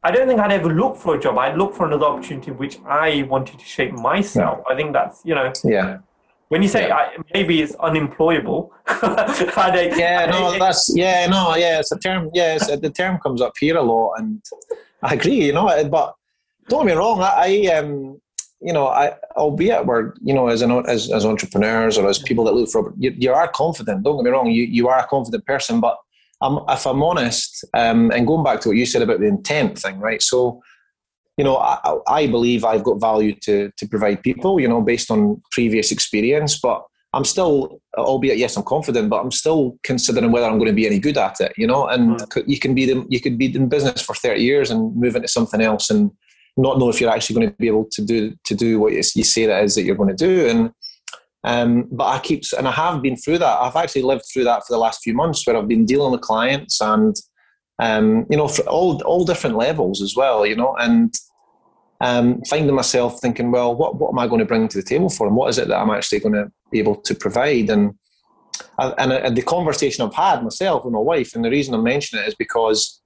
I 0.04 0.12
don't 0.12 0.28
think 0.28 0.40
I'd 0.40 0.52
ever 0.52 0.74
look 0.74 0.98
for 0.98 1.16
a 1.16 1.20
job. 1.20 1.38
I'd 1.38 1.58
look 1.58 1.74
for 1.74 1.86
another 1.86 2.06
opportunity 2.06 2.52
which 2.52 2.80
I 2.86 3.24
wanted 3.24 3.60
to 3.60 3.66
shape 3.66 3.94
myself. 3.94 4.60
Yeah. 4.68 4.74
I 4.74 4.78
think 4.78 4.94
that's 4.94 5.22
you 5.26 5.36
know. 5.36 5.52
Yeah. 5.64 6.00
When 6.54 6.62
you 6.62 6.68
say 6.68 6.88
yeah. 6.88 6.96
I, 6.96 7.18
maybe 7.34 7.64
it's 7.64 7.74
unemployable, 7.80 8.72
yeah, 9.02 10.28
no, 10.30 10.56
that's 10.60 10.96
yeah, 10.96 11.26
no, 11.26 11.56
yeah, 11.56 11.80
it's 11.80 11.92
a 11.92 11.98
term. 11.98 12.30
Yeah, 12.32 12.60
the 12.60 12.92
term 12.92 13.18
comes 13.24 13.42
up 13.42 13.54
here 13.60 13.76
a 13.76 13.82
lot, 13.82 14.20
and 14.20 14.40
I 15.02 15.16
agree. 15.16 15.46
You 15.46 15.54
know, 15.54 15.66
but 15.90 16.14
don't 16.70 16.86
get 16.86 16.94
me 16.94 17.00
wrong. 17.00 17.22
I, 17.22 17.66
I 17.66 17.76
um, 17.78 18.22
you 18.62 18.72
know, 18.72 18.86
I 18.86 19.16
albeit 19.36 19.88
we're 19.88 20.14
you 20.22 20.32
know 20.32 20.48
as 20.48 20.62
an 20.62 20.70
as 20.88 21.12
as 21.12 21.26
entrepreneurs 21.26 21.98
or 21.98 22.08
as 22.08 22.20
people 22.20 22.44
that 22.44 22.54
look 22.54 22.70
for 22.70 22.94
you, 23.00 23.16
you 23.18 23.34
are 23.34 23.48
confident. 23.48 24.04
Don't 24.04 24.18
get 24.18 24.26
me 24.26 24.30
wrong. 24.30 24.46
You 24.46 24.66
you 24.66 24.90
are 24.90 25.00
a 25.00 25.08
confident 25.08 25.48
person, 25.48 25.80
but 25.80 25.98
I'm, 26.40 26.60
if 26.70 26.86
I'm 26.86 27.02
honest, 27.02 27.66
um, 27.74 28.12
and 28.12 28.28
going 28.28 28.44
back 28.44 28.62
to 28.62 28.70
what 28.70 28.78
you 28.78 28.86
said 28.86 29.02
about 29.02 29.22
the 29.22 29.26
intent 29.26 29.80
thing, 29.80 29.98
right? 29.98 30.22
So, 30.22 30.62
you 31.38 31.44
know, 31.44 31.58
I, 31.58 31.98
I, 32.08 32.28
believe 32.28 32.64
I've 32.64 32.84
got 32.84 33.02
value 33.02 33.36
to 33.42 33.72
to 33.78 33.88
provide 33.88 34.22
people, 34.22 34.60
you 34.60 34.68
know, 34.68 34.82
based 34.82 35.10
on 35.10 35.42
previous 35.52 35.92
experience. 35.92 36.60
But 36.60 36.84
I'm 37.14 37.26
still, 37.26 37.82
albeit 37.98 38.38
yes, 38.38 38.56
I'm 38.56 38.64
confident, 38.64 39.10
but 39.10 39.22
I'm 39.22 39.32
still 39.32 39.78
considering 39.84 40.32
whether 40.32 40.46
I'm 40.46 40.58
going 40.58 40.70
to 40.70 40.76
be 40.76 40.86
any 40.86 41.00
good 41.00 41.18
at 41.18 41.42
it, 41.42 41.54
you 41.58 41.68
know. 41.68 41.88
And 41.88 42.20
mm. 42.20 42.44
you 42.48 42.60
can 42.60 42.76
be 42.76 42.86
the, 42.86 43.06
you 43.10 43.20
could 43.20 43.38
be 43.38 43.56
in 43.56 43.70
business 43.70 44.02
for 44.02 44.14
30 44.16 44.42
years 44.42 44.70
and 44.72 44.96
move 44.96 45.16
into 45.16 45.28
something 45.28 45.62
else 45.62 45.90
and 45.90 46.12
not 46.56 46.78
know 46.78 46.90
if 46.90 47.02
you're 47.02 47.12
actually 47.12 47.36
going 47.36 47.50
to 47.50 47.56
be 47.58 47.68
able 47.68 47.86
to 47.92 48.04
do 48.04 48.36
to 48.44 48.56
do 48.56 48.80
what 48.80 48.94
you 48.94 49.24
say 49.24 49.46
that 49.48 49.64
is 49.64 49.76
that 49.76 49.84
you're 49.84 49.96
going 49.96 50.16
to 50.16 50.26
do. 50.28 50.48
And 50.48 50.72
um, 51.46 51.88
but 51.92 52.06
I 52.06 52.20
keep, 52.20 52.44
and 52.58 52.68
I 52.68 52.72
have 52.72 53.02
been 53.02 53.18
through 53.18 53.40
that. 53.40 53.60
I've 53.60 53.76
actually 53.76 54.04
lived 54.04 54.24
through 54.32 54.46
that 54.46 54.66
for 54.66 54.74
the 54.74 54.80
last 54.80 55.02
few 55.04 55.14
months 55.14 55.46
where 55.46 55.58
I've 55.58 55.68
been 55.68 55.86
dealing 55.86 56.12
with 56.12 56.22
clients 56.22 56.80
and, 56.80 57.16
um, 57.80 58.26
you 58.30 58.38
know, 58.38 58.48
for 58.48 58.64
all, 58.64 59.02
all 59.04 59.26
different 59.26 59.56
levels 59.56 60.02
as 60.02 60.16
well, 60.16 60.46
you 60.46 60.56
know, 60.56 60.76
and 60.76 61.14
um, 62.02 62.42
finding 62.50 62.76
myself 62.76 63.20
thinking, 63.22 63.52
well, 63.52 63.76
what, 63.76 63.96
what 63.96 64.10
am 64.10 64.20
I 64.20 64.28
going 64.28 64.40
to 64.40 64.46
bring 64.46 64.68
to 64.68 64.78
the 64.78 64.84
table 64.84 65.10
for 65.10 65.28
them? 65.28 65.36
What 65.36 65.50
is 65.50 65.58
it 65.58 65.68
that 65.70 65.80
I'm 65.80 65.90
actually 65.90 66.20
going 66.20 66.34
to 66.34 66.52
be 66.72 66.80
able 66.80 66.96
to 66.96 67.16
provide? 67.16 67.70
And, 67.70 67.96
and, 68.78 69.12
and 69.12 69.38
the 69.38 69.42
conversation 69.42 70.06
I've 70.06 70.14
had 70.14 70.44
myself 70.44 70.84
with 70.84 70.94
my 70.94 71.00
wife, 71.00 71.36
and 71.36 71.44
the 71.44 71.50
reason 71.50 71.74
I'm 71.74 71.84
mentioning 71.84 72.26
it 72.26 72.28
is 72.28 72.36
because 72.36 73.02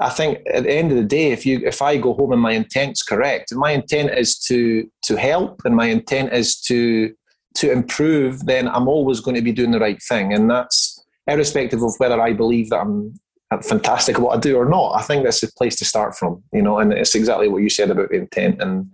I 0.00 0.10
think 0.10 0.38
at 0.52 0.62
the 0.62 0.72
end 0.72 0.92
of 0.92 0.96
the 0.96 1.04
day, 1.04 1.32
if 1.32 1.44
you 1.44 1.60
if 1.64 1.82
I 1.82 1.96
go 1.96 2.14
home 2.14 2.32
and 2.32 2.40
my 2.40 2.52
intent's 2.52 3.02
correct, 3.02 3.50
and 3.50 3.58
my 3.58 3.72
intent 3.72 4.10
is 4.16 4.38
to 4.40 4.88
to 5.02 5.16
help, 5.16 5.62
and 5.64 5.74
my 5.74 5.86
intent 5.86 6.32
is 6.32 6.60
to 6.62 7.12
to 7.56 7.72
improve, 7.72 8.46
then 8.46 8.68
I'm 8.68 8.86
always 8.86 9.20
going 9.20 9.34
to 9.34 9.42
be 9.42 9.52
doing 9.52 9.72
the 9.72 9.80
right 9.80 10.00
thing. 10.08 10.32
And 10.32 10.48
that's 10.48 11.04
irrespective 11.26 11.82
of 11.82 11.94
whether 11.98 12.20
I 12.20 12.32
believe 12.32 12.70
that 12.70 12.78
I'm 12.78 13.14
fantastic 13.62 14.16
at 14.16 14.22
what 14.22 14.36
I 14.36 14.40
do 14.40 14.56
or 14.56 14.68
not. 14.68 14.92
I 14.96 15.02
think 15.02 15.24
that's 15.24 15.40
the 15.40 15.50
place 15.56 15.76
to 15.76 15.84
start 15.84 16.16
from, 16.16 16.42
you 16.52 16.62
know, 16.62 16.78
and 16.78 16.92
it's 16.92 17.14
exactly 17.14 17.48
what 17.48 17.62
you 17.62 17.70
said 17.70 17.90
about 17.90 18.10
the 18.10 18.16
intent. 18.16 18.60
And 18.60 18.90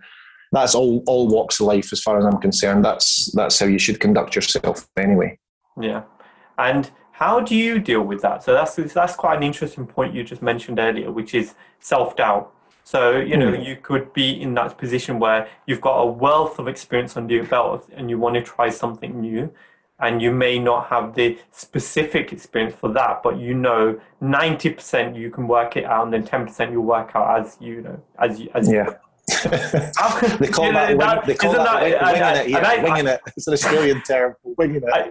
that's 0.51 0.73
all, 0.75 1.03
all 1.07 1.27
walks 1.27 1.59
of 1.59 1.67
life 1.67 1.91
as 1.91 2.01
far 2.01 2.17
as 2.17 2.25
I'm 2.25 2.39
concerned. 2.39 2.85
That's, 2.85 3.31
that's 3.33 3.59
how 3.59 3.65
you 3.65 3.79
should 3.79 3.99
conduct 3.99 4.35
yourself 4.35 4.87
anyway. 4.97 5.37
Yeah. 5.79 6.03
And 6.57 6.89
how 7.11 7.41
do 7.41 7.55
you 7.55 7.79
deal 7.79 8.01
with 8.01 8.21
that? 8.21 8.43
So 8.43 8.53
that's, 8.53 8.75
that's 8.75 9.15
quite 9.15 9.37
an 9.37 9.43
interesting 9.43 9.87
point 9.87 10.13
you 10.13 10.23
just 10.23 10.41
mentioned 10.41 10.79
earlier, 10.79 11.11
which 11.11 11.33
is 11.33 11.55
self 11.79 12.15
doubt. 12.15 12.53
So, 12.83 13.17
you 13.17 13.35
know, 13.35 13.51
mm. 13.51 13.65
you 13.65 13.77
could 13.77 14.13
be 14.13 14.39
in 14.39 14.53
that 14.53 14.77
position 14.77 15.17
where 15.17 15.47
you've 15.65 15.81
got 15.81 15.97
a 15.97 16.05
wealth 16.05 16.59
of 16.59 16.67
experience 16.67 17.17
under 17.17 17.33
your 17.33 17.45
belt 17.45 17.89
and 17.91 18.09
you 18.09 18.19
want 18.19 18.35
to 18.35 18.43
try 18.43 18.69
something 18.69 19.19
new. 19.19 19.51
And 19.99 20.21
you 20.21 20.31
may 20.31 20.59
not 20.59 20.87
have 20.87 21.15
the 21.15 21.37
specific 21.51 22.33
experience 22.33 22.75
for 22.75 22.91
that, 22.91 23.23
but 23.23 23.37
you 23.39 23.53
know, 23.53 23.99
90% 24.21 25.17
you 25.17 25.29
can 25.29 25.47
work 25.47 25.77
it 25.77 25.85
out, 25.85 26.03
and 26.03 26.13
then 26.13 26.25
10% 26.25 26.71
you'll 26.71 26.83
work 26.83 27.11
out 27.15 27.39
as 27.39 27.57
you 27.61 27.81
know, 27.81 28.03
as 28.19 28.39
you, 28.39 28.49
as 28.53 28.69
yeah. 28.69 28.95
they 29.45 30.47
call 30.49 30.71
that, 30.71 30.95
wing, 30.95 31.21
they 31.25 31.33
call 31.33 31.53
that, 31.53 31.63
that 31.63 31.81
wing, 31.81 31.93
winging 31.93 32.21
I, 32.21 32.41
it, 32.41 32.49
yeah, 32.49 32.57
I, 32.59 32.83
winging 32.83 33.07
it. 33.07 33.19
It's 33.35 33.47
an 33.47 33.53
Australian 33.53 34.01
term, 34.03 34.35
winging 34.43 34.83
it. 34.85 34.93
I, 34.93 35.09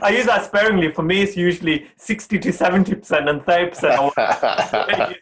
I, 0.02 0.10
use 0.10 0.26
that 0.26 0.46
sparingly. 0.46 0.90
For 0.90 1.02
me, 1.02 1.20
it's 1.22 1.36
usually 1.36 1.86
60 1.96 2.40
to 2.40 2.48
70% 2.48 3.28
and 3.28 3.40
30%. 3.40 5.14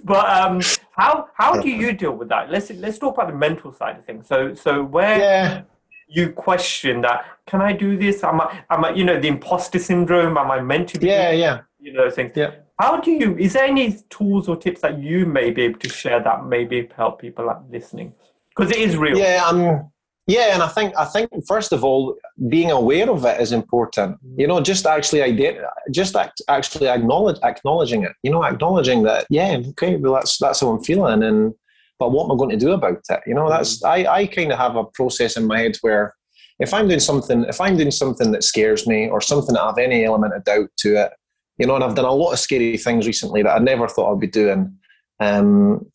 but 0.04 0.30
um, 0.30 0.60
how 0.92 1.28
how 1.34 1.60
do 1.60 1.68
you 1.68 1.92
deal 1.92 2.12
with 2.12 2.28
that? 2.28 2.48
Let's 2.48 2.70
let's 2.70 2.98
talk 2.98 3.14
about 3.14 3.26
the 3.28 3.36
mental 3.36 3.72
side 3.72 3.98
of 3.98 4.04
things. 4.04 4.28
So 4.28 4.54
so 4.54 4.84
where 4.84 5.18
yeah. 5.18 5.62
You 6.10 6.32
question 6.32 7.00
that. 7.02 7.24
Can 7.46 7.60
I 7.60 7.72
do 7.72 7.96
this? 7.96 8.22
Am 8.24 8.40
I, 8.40 8.62
am 8.70 8.84
I, 8.84 8.90
you 8.90 9.04
know, 9.04 9.20
the 9.20 9.28
imposter 9.28 9.78
syndrome? 9.78 10.36
Am 10.36 10.50
I 10.50 10.60
meant 10.60 10.88
to 10.90 10.98
be? 10.98 11.06
Yeah, 11.06 11.30
yeah. 11.30 11.60
You 11.78 11.92
know, 11.92 12.10
things. 12.10 12.32
Yeah. 12.34 12.52
How 12.78 13.00
do 13.00 13.10
you? 13.10 13.36
Is 13.36 13.54
there 13.54 13.64
any 13.64 13.98
tools 14.08 14.48
or 14.48 14.56
tips 14.56 14.80
that 14.80 14.98
you 14.98 15.26
may 15.26 15.50
be 15.50 15.62
able 15.62 15.78
to 15.80 15.88
share 15.88 16.22
that 16.22 16.46
maybe 16.46 16.88
help 16.96 17.20
people 17.20 17.46
like 17.46 17.58
listening? 17.70 18.14
Because 18.48 18.70
it 18.70 18.78
is 18.78 18.96
real. 18.96 19.18
Yeah, 19.18 19.44
um, 19.46 19.90
yeah, 20.26 20.54
and 20.54 20.62
I 20.62 20.68
think 20.68 20.94
I 20.96 21.04
think 21.04 21.30
first 21.46 21.72
of 21.72 21.84
all, 21.84 22.16
being 22.48 22.70
aware 22.70 23.10
of 23.10 23.24
it 23.24 23.40
is 23.40 23.52
important. 23.52 24.18
You 24.36 24.46
know, 24.46 24.60
just 24.60 24.86
actually 24.86 25.20
ident- 25.20 25.62
just 25.90 26.16
act- 26.16 26.42
actually 26.48 26.88
acknowledge 26.88 27.38
acknowledging 27.42 28.04
it. 28.04 28.12
You 28.22 28.30
know, 28.30 28.44
acknowledging 28.44 29.02
that. 29.02 29.26
Yeah, 29.28 29.60
okay, 29.70 29.96
well 29.96 30.14
that's 30.14 30.38
that's 30.38 30.60
how 30.60 30.68
I'm 30.68 30.82
feeling, 30.82 31.22
and 31.22 31.54
but 32.00 32.10
what 32.10 32.24
am 32.24 32.32
I 32.32 32.36
going 32.36 32.50
to 32.50 32.56
do 32.56 32.72
about 32.72 32.98
it? 33.08 33.20
You 33.26 33.34
know, 33.34 33.48
that's 33.48 33.84
I 33.84 34.04
I 34.06 34.26
kind 34.26 34.50
of 34.50 34.58
have 34.58 34.74
a 34.74 34.84
process 34.84 35.36
in 35.36 35.46
my 35.46 35.60
head 35.60 35.76
where 35.82 36.14
if 36.58 36.74
I'm 36.74 36.88
doing 36.88 36.98
something 37.00 37.44
if 37.44 37.60
I'm 37.60 37.76
doing 37.76 37.92
something 37.92 38.32
that 38.32 38.42
scares 38.42 38.86
me 38.86 39.08
or 39.08 39.20
something 39.20 39.54
that 39.54 39.62
I 39.62 39.66
have 39.66 39.78
any 39.78 40.04
element 40.04 40.34
of 40.34 40.42
doubt 40.42 40.70
to 40.78 40.96
it, 40.96 41.12
you 41.58 41.66
know, 41.66 41.76
and 41.76 41.84
I've 41.84 41.94
done 41.94 42.06
a 42.06 42.12
lot 42.12 42.32
of 42.32 42.38
scary 42.38 42.76
things 42.78 43.06
recently 43.06 43.42
that 43.42 43.54
I 43.54 43.58
never 43.58 43.86
thought 43.86 44.12
I'd 44.12 44.20
be 44.20 44.26
doing. 44.26 44.76
Um, 45.20 45.86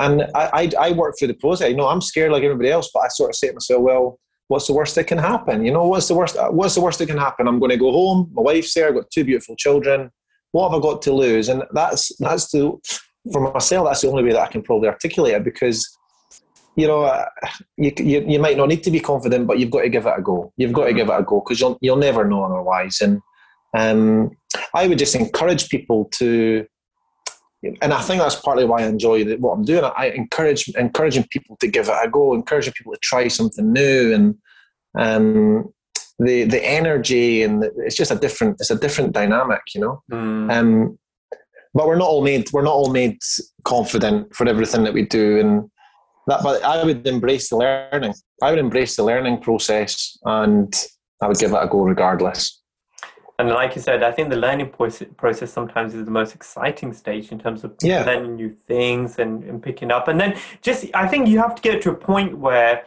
and 0.00 0.22
I, 0.34 0.70
I, 0.78 0.88
I 0.88 0.92
work 0.92 1.14
through 1.16 1.28
the 1.28 1.34
process. 1.34 1.70
You 1.70 1.76
know, 1.76 1.86
I'm 1.86 2.00
scared 2.00 2.32
like 2.32 2.42
everybody 2.42 2.70
else, 2.70 2.90
but 2.92 3.00
I 3.00 3.08
sort 3.08 3.30
of 3.30 3.36
say 3.36 3.48
to 3.48 3.52
myself, 3.52 3.82
well, 3.82 4.18
what's 4.48 4.66
the 4.66 4.72
worst 4.72 4.94
that 4.96 5.06
can 5.06 5.18
happen? 5.18 5.64
You 5.64 5.72
know, 5.72 5.86
what's 5.86 6.08
the 6.08 6.14
worst? 6.14 6.36
What's 6.50 6.74
the 6.74 6.80
worst 6.80 6.98
that 6.98 7.06
can 7.06 7.18
happen? 7.18 7.46
I'm 7.46 7.60
going 7.60 7.70
to 7.70 7.76
go 7.76 7.92
home. 7.92 8.30
My 8.32 8.42
wife's 8.42 8.74
there. 8.74 8.88
I've 8.88 8.94
got 8.94 9.10
two 9.10 9.24
beautiful 9.24 9.56
children. 9.56 10.10
What 10.52 10.70
have 10.70 10.78
I 10.78 10.82
got 10.82 11.02
to 11.02 11.12
lose? 11.12 11.48
And 11.48 11.64
that's 11.72 12.14
that's 12.16 12.50
the 12.50 12.72
for 13.32 13.52
myself. 13.52 13.86
That's 13.86 14.02
the 14.02 14.08
only 14.08 14.24
way 14.24 14.32
that 14.32 14.42
I 14.42 14.46
can 14.48 14.62
probably 14.62 14.88
articulate 14.88 15.34
it 15.34 15.44
because 15.44 15.96
you 16.76 16.86
know 16.86 17.02
uh, 17.02 17.26
you, 17.76 17.92
you 17.98 18.24
you 18.26 18.38
might 18.38 18.56
not 18.56 18.68
need 18.68 18.82
to 18.84 18.90
be 18.90 19.00
confident, 19.00 19.46
but 19.46 19.58
you've 19.58 19.70
got 19.70 19.82
to 19.82 19.88
give 19.88 20.06
it 20.06 20.14
a 20.16 20.22
go. 20.22 20.52
You've 20.56 20.72
got 20.72 20.86
to 20.86 20.94
give 20.94 21.08
it 21.08 21.20
a 21.20 21.22
go 21.22 21.40
because 21.40 21.60
you'll 21.60 21.78
you'll 21.80 21.96
never 21.96 22.24
know 22.24 22.44
otherwise. 22.44 23.00
And 23.00 23.20
um, 23.76 24.36
I 24.74 24.86
would 24.86 24.98
just 24.98 25.14
encourage 25.16 25.68
people 25.68 26.08
to 26.16 26.66
and 27.80 27.92
I 27.92 28.00
think 28.02 28.20
that's 28.20 28.36
partly 28.36 28.64
why 28.64 28.82
I 28.82 28.86
enjoy 28.86 29.24
what 29.36 29.52
I'm 29.52 29.64
doing. 29.64 29.84
I 29.96 30.06
encourage 30.10 30.68
encouraging 30.70 31.26
people 31.30 31.56
to 31.60 31.68
give 31.68 31.88
it 31.88 31.96
a 32.02 32.08
go, 32.08 32.34
encouraging 32.34 32.74
people 32.74 32.92
to 32.92 32.98
try 33.02 33.28
something 33.28 33.72
new, 33.72 34.12
and 34.12 34.34
um, 34.98 35.72
the 36.18 36.44
the 36.44 36.64
energy 36.64 37.42
and 37.42 37.62
the, 37.62 37.72
it's 37.78 37.96
just 37.96 38.10
a 38.10 38.16
different 38.16 38.56
it's 38.60 38.70
a 38.70 38.78
different 38.78 39.12
dynamic, 39.12 39.62
you 39.74 39.80
know. 39.80 40.02
Mm. 40.12 40.52
Um, 40.52 40.98
but 41.74 41.86
we're 41.86 41.96
not 41.96 42.08
all 42.08 42.22
made 42.22 42.50
we're 42.52 42.62
not 42.62 42.74
all 42.74 42.90
made 42.90 43.18
confident 43.64 44.34
for 44.34 44.48
everything 44.48 44.84
that 44.84 44.94
we 44.94 45.04
do, 45.04 45.40
and 45.40 45.70
that. 46.26 46.40
But 46.42 46.62
I 46.62 46.84
would 46.84 47.06
embrace 47.06 47.50
the 47.50 47.56
learning. 47.56 48.14
I 48.42 48.50
would 48.50 48.58
embrace 48.58 48.96
the 48.96 49.04
learning 49.04 49.40
process, 49.40 50.16
and 50.24 50.72
I 51.20 51.28
would 51.28 51.38
give 51.38 51.52
it 51.52 51.58
a 51.60 51.68
go 51.68 51.82
regardless 51.82 52.62
and 53.38 53.48
like 53.48 53.74
you 53.74 53.82
said, 53.82 54.02
I 54.02 54.12
think 54.12 54.30
the 54.30 54.36
learning 54.36 54.72
process 55.16 55.52
sometimes 55.52 55.94
is 55.94 56.04
the 56.04 56.10
most 56.10 56.34
exciting 56.34 56.92
stage 56.92 57.32
in 57.32 57.38
terms 57.38 57.64
of 57.64 57.74
yeah. 57.82 58.04
learning 58.04 58.36
new 58.36 58.50
things 58.50 59.18
and, 59.18 59.42
and 59.44 59.60
picking 59.60 59.90
up. 59.90 60.06
And 60.06 60.20
then 60.20 60.38
just, 60.62 60.86
I 60.94 61.08
think 61.08 61.28
you 61.28 61.38
have 61.38 61.54
to 61.56 61.62
get 61.62 61.82
to 61.82 61.90
a 61.90 61.94
point 61.94 62.38
where 62.38 62.84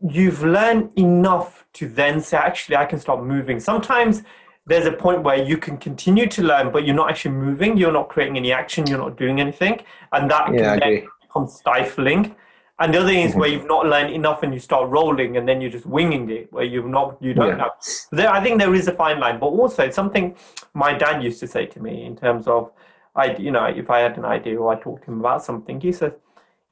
you've 0.00 0.44
learned 0.44 0.90
enough 0.96 1.64
to 1.74 1.88
then 1.88 2.20
say, 2.20 2.36
actually, 2.36 2.76
I 2.76 2.84
can 2.84 3.00
start 3.00 3.24
moving. 3.24 3.58
Sometimes 3.58 4.22
there's 4.68 4.86
a 4.86 4.92
point 4.92 5.22
where 5.22 5.42
you 5.42 5.56
can 5.56 5.78
continue 5.78 6.26
to 6.26 6.42
learn, 6.42 6.70
but 6.70 6.84
you're 6.84 6.94
not 6.94 7.10
actually 7.10 7.34
moving. 7.34 7.76
You're 7.78 7.92
not 7.92 8.08
creating 8.10 8.36
any 8.36 8.52
action. 8.52 8.86
You're 8.86 8.98
not 8.98 9.16
doing 9.16 9.40
anything. 9.40 9.80
And 10.12 10.30
that 10.30 10.52
yeah, 10.52 10.78
can 10.78 11.08
become 11.22 11.48
stifling. 11.48 12.36
And 12.78 12.94
the 12.94 12.98
other 12.98 13.08
thing 13.08 13.24
is 13.24 13.30
mm-hmm. 13.30 13.40
where 13.40 13.48
you've 13.48 13.66
not 13.66 13.86
learned 13.86 14.12
enough 14.14 14.42
and 14.42 14.52
you 14.52 14.60
start 14.60 14.88
rolling 14.90 15.36
and 15.36 15.48
then 15.48 15.60
you're 15.60 15.70
just 15.70 15.86
winging 15.86 16.30
it, 16.30 16.52
where 16.52 16.64
you've 16.64 16.86
not, 16.86 17.16
you 17.20 17.34
don't 17.34 17.48
yeah. 17.48 17.56
know. 17.56 17.70
There, 18.12 18.30
I 18.30 18.42
think 18.42 18.60
there 18.60 18.74
is 18.74 18.86
a 18.86 18.92
fine 18.92 19.18
line, 19.18 19.40
but 19.40 19.46
also 19.46 19.90
something 19.90 20.36
my 20.74 20.92
dad 20.92 21.24
used 21.24 21.40
to 21.40 21.48
say 21.48 21.66
to 21.66 21.80
me 21.80 22.04
in 22.04 22.14
terms 22.14 22.46
of, 22.46 22.70
I, 23.16 23.34
you 23.36 23.50
know, 23.50 23.64
if 23.64 23.90
I 23.90 24.00
had 24.00 24.16
an 24.18 24.24
idea 24.24 24.58
or 24.58 24.72
I 24.72 24.78
talked 24.78 25.06
to 25.06 25.10
him 25.10 25.20
about 25.20 25.42
something, 25.42 25.80
he 25.80 25.92
says, 25.92 26.12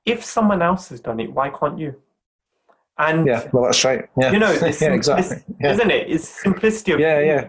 if 0.05 0.23
someone 0.23 0.63
else 0.63 0.91
has 0.91 1.01
done 1.01 1.19
it, 1.19 1.33
why 1.33 1.49
can't 1.49 1.79
you? 1.79 1.97
And 2.99 3.27
yeah, 3.27 3.49
well, 3.53 3.65
that's 3.65 3.85
right. 3.85 4.09
Yeah, 4.19 4.33
you 4.33 4.39
know, 4.39 4.53
yeah, 4.81 4.93
exactly. 4.93 5.39
Yeah. 5.61 5.73
isn't 5.73 5.91
it? 5.91 6.09
It's 6.09 6.29
simplicity 6.29 6.93
of 6.93 7.01
yeah, 7.01 7.21
yeah. 7.21 7.49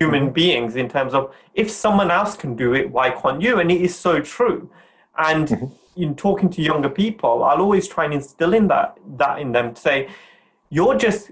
Human 0.00 0.32
beings 0.32 0.74
in 0.74 0.88
terms 0.88 1.14
of 1.14 1.32
if 1.54 1.70
someone 1.70 2.10
else 2.10 2.34
can 2.36 2.56
do 2.56 2.74
it, 2.74 2.90
why 2.90 3.10
can't 3.10 3.40
you? 3.40 3.60
And 3.60 3.70
it 3.70 3.80
is 3.80 3.94
so 3.94 4.20
true. 4.20 4.70
And 5.16 5.46
mm-hmm 5.46 5.74
in 5.96 6.14
talking 6.14 6.48
to 6.50 6.62
younger 6.62 6.88
people, 6.88 7.44
I'll 7.44 7.60
always 7.60 7.88
try 7.88 8.04
and 8.04 8.14
instill 8.14 8.54
in 8.54 8.68
that 8.68 8.96
that 9.18 9.38
in 9.38 9.52
them 9.52 9.74
to 9.74 9.80
say, 9.80 10.08
you're 10.68 10.96
just 10.96 11.30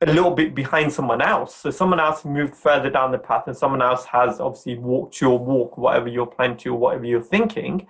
a 0.00 0.06
little 0.06 0.32
bit 0.32 0.54
behind 0.54 0.92
someone 0.92 1.22
else. 1.22 1.54
So 1.54 1.70
someone 1.70 2.00
else 2.00 2.24
moved 2.24 2.56
further 2.56 2.90
down 2.90 3.12
the 3.12 3.18
path, 3.18 3.44
and 3.46 3.56
someone 3.56 3.82
else 3.82 4.04
has 4.06 4.40
obviously 4.40 4.76
walked 4.78 5.20
your 5.20 5.38
walk, 5.38 5.78
whatever 5.78 6.08
you're 6.08 6.26
planning 6.26 6.56
to, 6.58 6.70
or 6.70 6.78
whatever 6.78 7.04
you're 7.04 7.22
thinking. 7.22 7.86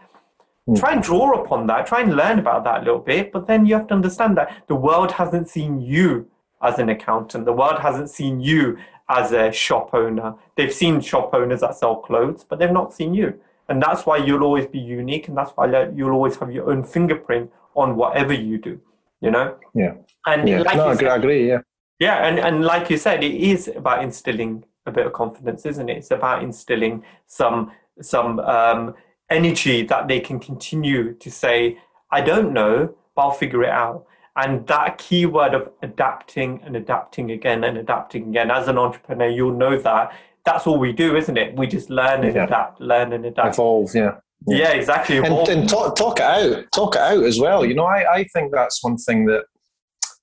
Mm. 0.69 0.79
Try 0.79 0.93
and 0.93 1.03
draw 1.03 1.43
upon 1.43 1.67
that. 1.69 1.87
Try 1.87 2.03
and 2.03 2.15
learn 2.15 2.39
about 2.39 2.65
that 2.65 2.83
a 2.83 2.85
little 2.85 3.01
bit. 3.01 3.33
But 3.33 3.47
then 3.47 3.65
you 3.67 3.75
have 3.75 3.87
to 3.89 3.95
understand 3.95 4.37
that 4.37 4.65
the 4.69 4.75
world 4.75 5.13
hasn't 5.13 5.49
seen 5.49 5.81
you 5.81 6.29
as 6.63 6.79
an 6.79 6.89
accountant. 6.89 7.45
The 7.45 7.53
world 7.53 7.81
hasn't 7.81 8.11
seen 8.11 8.41
you 8.41 8.79
as 9.09 9.33
a 9.33 9.53
shop 9.53 9.91
owner. 9.93 10.35
They've 10.57 10.73
seen 10.73 11.01
shop 11.01 11.35
owners 11.35 11.61
that 11.61 11.75
sell 11.75 11.97
clothes, 11.97 12.45
but 12.49 12.59
they've 12.59 12.71
not 12.71 12.93
seen 12.93 13.15
you 13.15 13.39
and 13.69 13.83
that's 13.83 14.05
why 14.05 14.17
you'll 14.17 14.43
always 14.43 14.67
be 14.67 14.79
unique 14.79 15.29
and 15.29 15.37
that's 15.37 15.53
why 15.53 15.67
you'll 15.95 16.11
always 16.11 16.37
have 16.37 16.53
your 16.53 16.71
own 16.71 16.85
fingerprint 16.85 17.51
on 17.75 17.97
whatever 17.97 18.33
you 18.33 18.59
do 18.59 18.81
you 19.21 19.31
know 19.31 19.57
yeah 19.75 19.95
and 20.27 20.49
yeah. 20.49 20.61
like 20.61 20.77
no, 20.77 20.89
I, 20.89 20.93
agree, 20.93 21.07
said, 21.07 21.13
I 21.13 21.17
agree 21.17 21.49
yeah 21.49 21.61
yeah 21.99 22.27
and, 22.27 22.39
and 22.39 22.65
like 22.65 22.91
you 22.91 22.97
said 22.97 23.23
it 23.25 23.35
is 23.35 23.69
about 23.69 24.03
instilling 24.03 24.65
a 24.87 24.91
bit 24.91 25.07
of 25.07 25.13
confidence 25.13 25.65
isn't 25.65 25.89
it 25.89 25.97
it's 25.97 26.11
about 26.11 26.43
instilling 26.43 27.03
some 27.27 27.73
some 28.01 28.41
um, 28.41 28.95
energy 29.31 29.83
that 29.85 30.09
they 30.09 30.21
can 30.21 30.39
continue 30.39 31.15
to 31.15 31.31
say 31.31 31.79
i 32.11 32.21
don't 32.21 32.53
know 32.53 32.95
but 33.15 33.23
i'll 33.23 33.31
figure 33.31 33.63
it 33.63 33.71
out 33.71 34.05
and 34.37 34.67
that 34.67 34.99
keyword 34.99 35.55
of 35.55 35.71
adapting 35.83 36.61
and 36.65 36.77
adapting 36.77 37.31
again 37.31 37.65
and 37.65 37.77
adapting 37.77 38.29
again 38.29 38.51
as 38.51 38.69
an 38.69 38.79
entrepreneur 38.79 39.29
you'll 39.29 39.53
know 39.53 39.79
that 39.79 40.13
that's 40.45 40.67
all 40.67 40.79
we 40.79 40.93
do, 40.93 41.17
isn't 41.17 41.37
it? 41.37 41.57
We 41.57 41.67
just 41.67 41.91
learn 41.91 42.25
and 42.25 42.35
yeah. 42.35 42.45
adapt, 42.45 42.81
learn 42.81 43.13
and 43.13 43.25
adapt. 43.25 43.55
Evolve, 43.55 43.95
yeah. 43.95 44.17
Yeah, 44.47 44.59
yeah 44.59 44.71
exactly. 44.71 45.19
And, 45.19 45.49
and, 45.49 45.69
talk, 45.69 45.95
talk 45.95 46.19
it 46.19 46.25
out, 46.25 46.65
talk 46.75 46.97
it 46.97 47.01
out 47.01 47.25
as 47.25 47.39
well. 47.39 47.65
You 47.65 47.75
know, 47.75 47.85
I, 47.85 48.13
I 48.13 48.25
think 48.25 48.53
that's 48.53 48.83
one 48.83 48.97
thing 48.97 49.27
that 49.27 49.45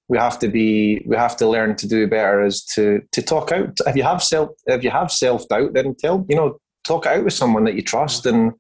we 0.10 0.18
have 0.18 0.40
to 0.40 0.50
be, 0.50 1.02
we 1.06 1.16
have 1.16 1.38
to 1.38 1.48
learn 1.48 1.76
to 1.78 1.88
do 1.88 2.08
better 2.08 2.44
is 2.44 2.66
to 2.76 3.02
to 3.12 3.22
talk 3.22 3.52
out. 3.52 3.78
If 3.86 3.96
you 3.96 4.04
have 4.04 4.22
self, 4.22 4.50
if 4.66 4.84
you 4.84 4.90
have 4.90 5.12
self 5.12 5.48
doubt, 5.48 5.74
then 5.74 5.96
tell 5.96 6.26
you 6.28 6.36
know, 6.36 6.60
talk 6.84 7.06
it 7.06 7.10
out 7.10 7.24
with 7.24 7.34
someone 7.34 7.64
that 7.66 7.76
you 7.76 7.84
trust, 7.84 8.26
and 8.26 8.52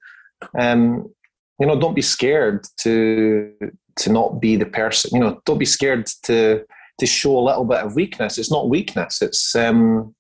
um, 0.58 1.12
you 1.60 1.66
know, 1.66 1.78
don't 1.78 1.96
be 1.96 2.04
scared 2.04 2.66
to 2.82 3.52
to 4.00 4.12
not 4.12 4.40
be 4.42 4.56
the 4.56 4.66
person. 4.66 5.12
You 5.14 5.20
know, 5.20 5.42
don't 5.46 5.58
be 5.58 5.66
scared 5.66 6.08
to 6.24 6.66
to 7.00 7.06
show 7.06 7.38
a 7.38 7.40
little 7.40 7.66
bit 7.66 7.80
of 7.80 7.96
weakness. 7.96 8.38
It's 8.38 8.52
not 8.52 8.70
weakness. 8.70 9.22
It's 9.22 9.56
um, 9.56 10.16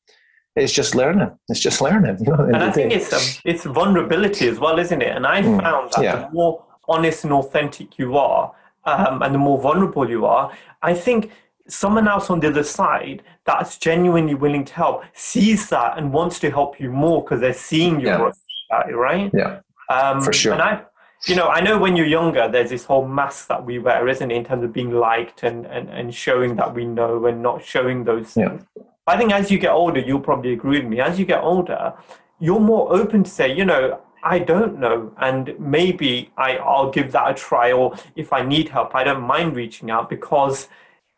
it's 0.55 0.73
just 0.73 0.95
learning. 0.95 1.31
It's 1.49 1.59
just 1.59 1.81
learning. 1.81 2.17
You 2.19 2.33
know, 2.33 2.45
and 2.45 2.57
I 2.57 2.71
think 2.71 2.93
it's 2.93 3.13
um, 3.13 3.41
it's 3.45 3.65
vulnerability 3.65 4.47
as 4.47 4.59
well, 4.59 4.79
isn't 4.79 5.01
it? 5.01 5.15
And 5.15 5.25
I 5.25 5.41
mm, 5.41 5.61
found 5.61 5.91
that 5.93 6.03
yeah. 6.03 6.15
the 6.27 6.29
more 6.31 6.63
honest 6.87 7.23
and 7.23 7.33
authentic 7.33 7.99
you 7.99 8.17
are, 8.17 8.53
um, 8.85 9.21
and 9.21 9.33
the 9.33 9.39
more 9.39 9.59
vulnerable 9.61 10.09
you 10.09 10.25
are, 10.25 10.51
I 10.81 10.93
think 10.93 11.31
someone 11.67 12.07
else 12.07 12.29
on 12.29 12.39
the 12.39 12.47
other 12.47 12.63
side 12.63 13.21
that's 13.45 13.77
genuinely 13.77 14.33
willing 14.33 14.65
to 14.65 14.73
help 14.73 15.03
sees 15.13 15.69
that 15.69 15.97
and 15.97 16.11
wants 16.11 16.39
to 16.39 16.49
help 16.49 16.79
you 16.79 16.91
more 16.91 17.21
because 17.23 17.39
they're 17.41 17.53
seeing 17.53 17.99
your 17.99 18.33
yeah. 18.71 18.91
right? 18.91 19.31
Yeah, 19.33 19.59
um, 19.89 20.21
for 20.21 20.33
sure. 20.33 20.53
And 20.53 20.61
I, 20.61 20.81
you 21.25 21.35
know, 21.35 21.47
I 21.47 21.61
know 21.61 21.77
when 21.77 21.95
you're 21.95 22.05
younger, 22.05 22.47
there's 22.47 22.69
this 22.69 22.85
whole 22.85 23.07
mask 23.07 23.47
that 23.47 23.65
we 23.65 23.79
wear, 23.79 24.07
isn't 24.07 24.31
it, 24.31 24.35
in 24.35 24.45
terms 24.45 24.63
of 24.63 24.73
being 24.73 24.91
liked 24.91 25.43
and, 25.43 25.65
and, 25.65 25.89
and 25.89 26.13
showing 26.13 26.55
that 26.55 26.73
we 26.73 26.85
know 26.85 27.25
and 27.25 27.41
not 27.41 27.63
showing 27.63 28.05
those 28.05 28.31
things. 28.31 28.63
Yeah. 28.75 28.83
I 29.05 29.17
think 29.17 29.31
as 29.33 29.51
you 29.51 29.57
get 29.57 29.71
older, 29.71 29.99
you'll 29.99 30.19
probably 30.21 30.53
agree 30.53 30.79
with 30.79 30.87
me. 30.87 31.01
As 31.01 31.19
you 31.19 31.25
get 31.25 31.43
older, 31.43 31.93
you're 32.39 32.59
more 32.59 32.93
open 32.93 33.23
to 33.23 33.29
say, 33.29 33.53
you 33.53 33.65
know, 33.65 33.99
I 34.23 34.39
don't 34.39 34.79
know, 34.79 35.13
and 35.17 35.55
maybe 35.59 36.31
I, 36.37 36.57
I'll 36.57 36.91
give 36.91 37.13
that 37.13 37.31
a 37.31 37.33
try, 37.33 37.71
or 37.71 37.95
if 38.15 38.33
I 38.33 38.41
need 38.41 38.69
help, 38.69 38.93
I 38.93 39.03
don't 39.05 39.21
mind 39.21 39.55
reaching 39.55 39.89
out 39.89 40.09
because 40.09 40.67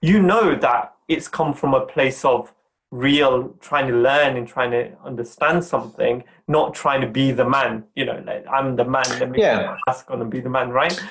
you 0.01 0.21
know 0.21 0.55
that 0.55 0.93
it's 1.07 1.27
come 1.27 1.53
from 1.53 1.73
a 1.73 1.85
place 1.85 2.23
of 2.23 2.53
real 2.91 3.55
trying 3.61 3.87
to 3.87 3.95
learn 3.95 4.35
and 4.35 4.47
trying 4.47 4.71
to 4.71 4.91
understand 5.03 5.63
something, 5.63 6.23
not 6.47 6.73
trying 6.73 7.01
to 7.01 7.07
be 7.07 7.31
the 7.31 7.47
man. 7.47 7.85
You 7.95 8.05
know, 8.05 8.23
like, 8.25 8.45
I'm 8.51 8.75
the 8.75 8.85
man. 8.85 9.05
Let 9.19 9.31
me 9.31 9.39
yeah. 9.39 9.77
ask 9.87 10.09
on 10.11 10.21
and 10.21 10.29
be 10.29 10.41
the 10.41 10.49
man, 10.49 10.69
right? 10.69 11.01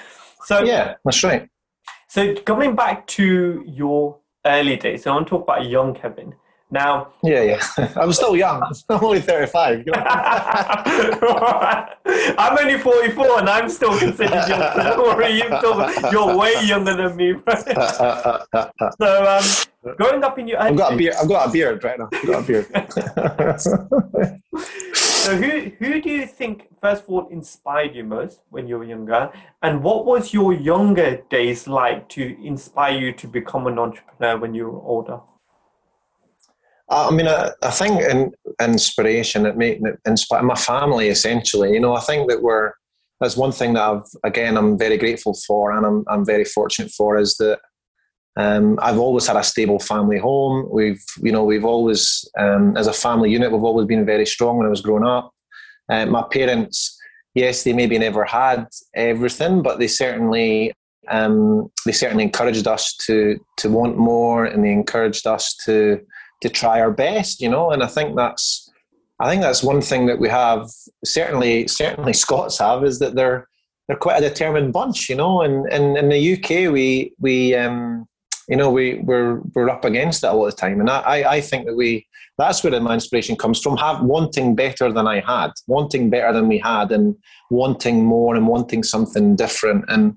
So 0.45 0.63
yeah, 0.63 0.95
that's 1.05 1.23
right. 1.25 1.49
So 2.09 2.35
coming 2.35 2.75
back 2.75 3.07
to 3.09 3.65
your 3.67 4.19
early 4.45 4.77
days, 4.77 5.05
so 5.05 5.11
I 5.11 5.15
want 5.15 5.27
to 5.27 5.31
talk 5.31 5.43
about 5.45 5.67
young 5.67 5.95
Kevin 5.95 6.35
Now, 6.73 7.09
yeah, 7.25 7.43
yeah, 7.43 7.61
I'm 7.97 8.13
still 8.13 8.37
young. 8.37 8.63
I'm 8.89 9.05
only 9.05 9.21
35. 9.21 9.87
You 9.87 9.93
know? 9.93 10.03
I'm 12.39 12.59
only 12.59 12.79
44 12.79 13.41
and 13.41 13.49
I'm 13.49 13.69
still 13.69 13.99
considered 13.99 14.49
young. 14.49 14.61
Don't 14.77 14.99
worry, 14.99 15.33
you 15.33 15.43
you're 16.13 16.37
way 16.37 16.55
younger 16.65 16.95
than 16.95 17.17
me. 17.17 17.35
so, 19.01 19.27
um, 19.27 19.97
growing 19.97 20.23
up 20.23 20.39
in 20.39 20.47
your, 20.47 20.63
I've 20.63 20.77
got 20.77 20.93
a 20.93 20.97
beard. 20.97 21.15
I've 21.21 21.29
got 21.29 21.49
a 21.49 21.53
beard 21.53 21.83
right 21.83 21.99
now. 21.99 22.09
I've 22.13 22.27
got 22.27 22.45
a 22.45 22.47
beard. 22.47 22.67
so, 24.95 25.37
who 25.37 25.73
who 25.81 26.01
do 26.01 26.09
you 26.09 26.25
think 26.27 26.69
first 26.81 27.03
of 27.03 27.11
all 27.11 27.27
inspired 27.29 27.97
you 27.97 28.05
most 28.05 28.43
when 28.51 28.69
you 28.69 28.79
were 28.79 28.85
younger, 28.85 29.33
and 29.63 29.83
what 29.83 30.07
was 30.07 30.33
your 30.33 30.53
younger 30.53 31.17
days 31.31 31.67
like 31.67 32.09
to 32.11 32.37
inspire 32.45 32.97
you 32.97 33.13
to 33.13 33.27
become 33.27 33.67
an 33.67 33.77
entrepreneur 33.77 34.39
when 34.39 34.55
you 34.55 34.71
were 34.71 34.81
older? 34.83 35.21
I 36.91 37.11
mean, 37.11 37.29
I, 37.29 37.53
I 37.63 37.71
think 37.71 38.01
in, 38.01 38.33
inspiration, 38.61 39.47
it 39.47 39.57
made 39.57 39.81
it 39.87 39.99
inspire 40.07 40.43
my 40.43 40.57
family 40.57 41.09
essentially. 41.09 41.73
You 41.73 41.81
know, 41.81 41.95
I 41.95 42.01
think 42.01 42.29
that 42.29 42.43
we're 42.43 42.73
that's 43.21 43.37
one 43.37 43.53
thing 43.53 43.75
that 43.75 43.83
I've 43.83 44.09
again 44.25 44.57
I'm 44.57 44.79
very 44.79 44.97
grateful 44.97 45.35
for, 45.47 45.71
and 45.71 45.87
I'm 45.87 46.05
I'm 46.09 46.25
very 46.25 46.45
fortunate 46.45 46.91
for 46.91 47.17
is 47.17 47.37
that 47.37 47.61
um, 48.37 48.79
I've 48.81 48.99
always 48.99 49.27
had 49.27 49.37
a 49.37 49.43
stable 49.43 49.79
family 49.79 50.19
home. 50.19 50.69
We've 50.71 51.03
you 51.21 51.31
know 51.31 51.45
we've 51.45 51.65
always 51.65 52.29
um, 52.39 52.77
as 52.77 52.87
a 52.87 52.93
family 52.93 53.31
unit 53.31 53.53
we've 53.53 53.63
always 53.63 53.87
been 53.87 54.07
very 54.07 54.27
strong 54.27 54.57
when 54.57 54.67
I 54.67 54.71
was 54.71 54.81
growing 54.81 55.05
up. 55.05 55.33
Uh, 55.89 56.07
my 56.07 56.23
parents, 56.31 56.99
yes, 57.35 57.63
they 57.63 57.73
maybe 57.73 57.99
never 57.99 58.25
had 58.25 58.67
everything, 58.95 59.63
but 59.63 59.79
they 59.79 59.89
certainly 59.89 60.73
um, 61.09 61.71
they 61.85 61.93
certainly 61.93 62.25
encouraged 62.25 62.67
us 62.67 62.97
to 63.07 63.39
to 63.59 63.71
want 63.71 63.97
more, 63.97 64.45
and 64.45 64.65
they 64.65 64.73
encouraged 64.73 65.27
us 65.27 65.55
to 65.67 66.01
to 66.41 66.49
try 66.49 66.81
our 66.81 66.91
best, 66.91 67.41
you 67.41 67.49
know. 67.49 67.71
And 67.71 67.83
I 67.83 67.87
think 67.87 68.17
that's 68.17 68.71
I 69.21 69.29
think 69.29 69.43
that's 69.43 69.63
one 69.63 69.83
thing 69.83 70.07
that 70.07 70.19
we 70.19 70.29
have 70.29 70.69
certainly 71.05 71.69
certainly 71.69 72.13
Scots 72.25 72.59
have 72.59 72.85
is 72.85 72.99
that 73.01 73.15
they're 73.15 73.47
they're 73.87 73.97
quite 73.97 74.23
a 74.23 74.29
determined 74.29 74.73
bunch, 74.73 75.09
you 75.09 75.17
know. 75.17 75.43
And, 75.43 75.71
and 75.73 75.97
in 75.97 76.09
the 76.09 76.35
UK 76.35 76.73
we 76.73 77.13
we 77.19 77.55
um, 77.55 78.07
you 78.49 78.57
know 78.57 78.71
we 78.71 79.01
we're 79.01 79.41
we're 79.55 79.69
up 79.69 79.85
against 79.85 80.25
it 80.25 80.29
a 80.29 80.33
lot 80.33 80.47
of 80.47 80.55
the 80.55 80.61
time, 80.61 80.81
and 80.81 80.91
I 80.91 81.37
I 81.37 81.41
think 81.41 81.67
that 81.67 81.77
we 81.77 82.07
that's 82.39 82.65
where 82.65 82.81
my 82.81 82.95
inspiration 82.95 83.37
comes 83.37 83.61
from. 83.61 83.77
Have 83.77 84.03
wanting 84.03 84.55
better 84.55 84.91
than 84.91 85.07
I 85.07 85.21
had, 85.21 85.51
wanting 85.67 86.09
better 86.09 86.33
than 86.33 86.49
we 86.49 86.59
had, 86.59 86.91
and 86.91 87.15
wanting 87.51 88.05
more 88.05 88.35
and 88.35 88.49
wanting 88.49 88.83
something 88.83 89.37
different. 89.37 89.85
And 89.89 90.17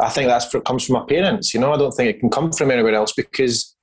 I 0.00 0.08
think 0.08 0.26
that's 0.26 0.52
comes 0.64 0.84
from 0.84 0.94
my 0.94 1.04
parents. 1.08 1.54
You 1.54 1.60
know, 1.60 1.72
I 1.72 1.78
don't 1.78 1.92
think 1.92 2.10
it 2.10 2.18
can 2.18 2.30
come 2.30 2.52
from 2.52 2.72
anywhere 2.72 2.94
else 2.94 3.12
because 3.12 3.75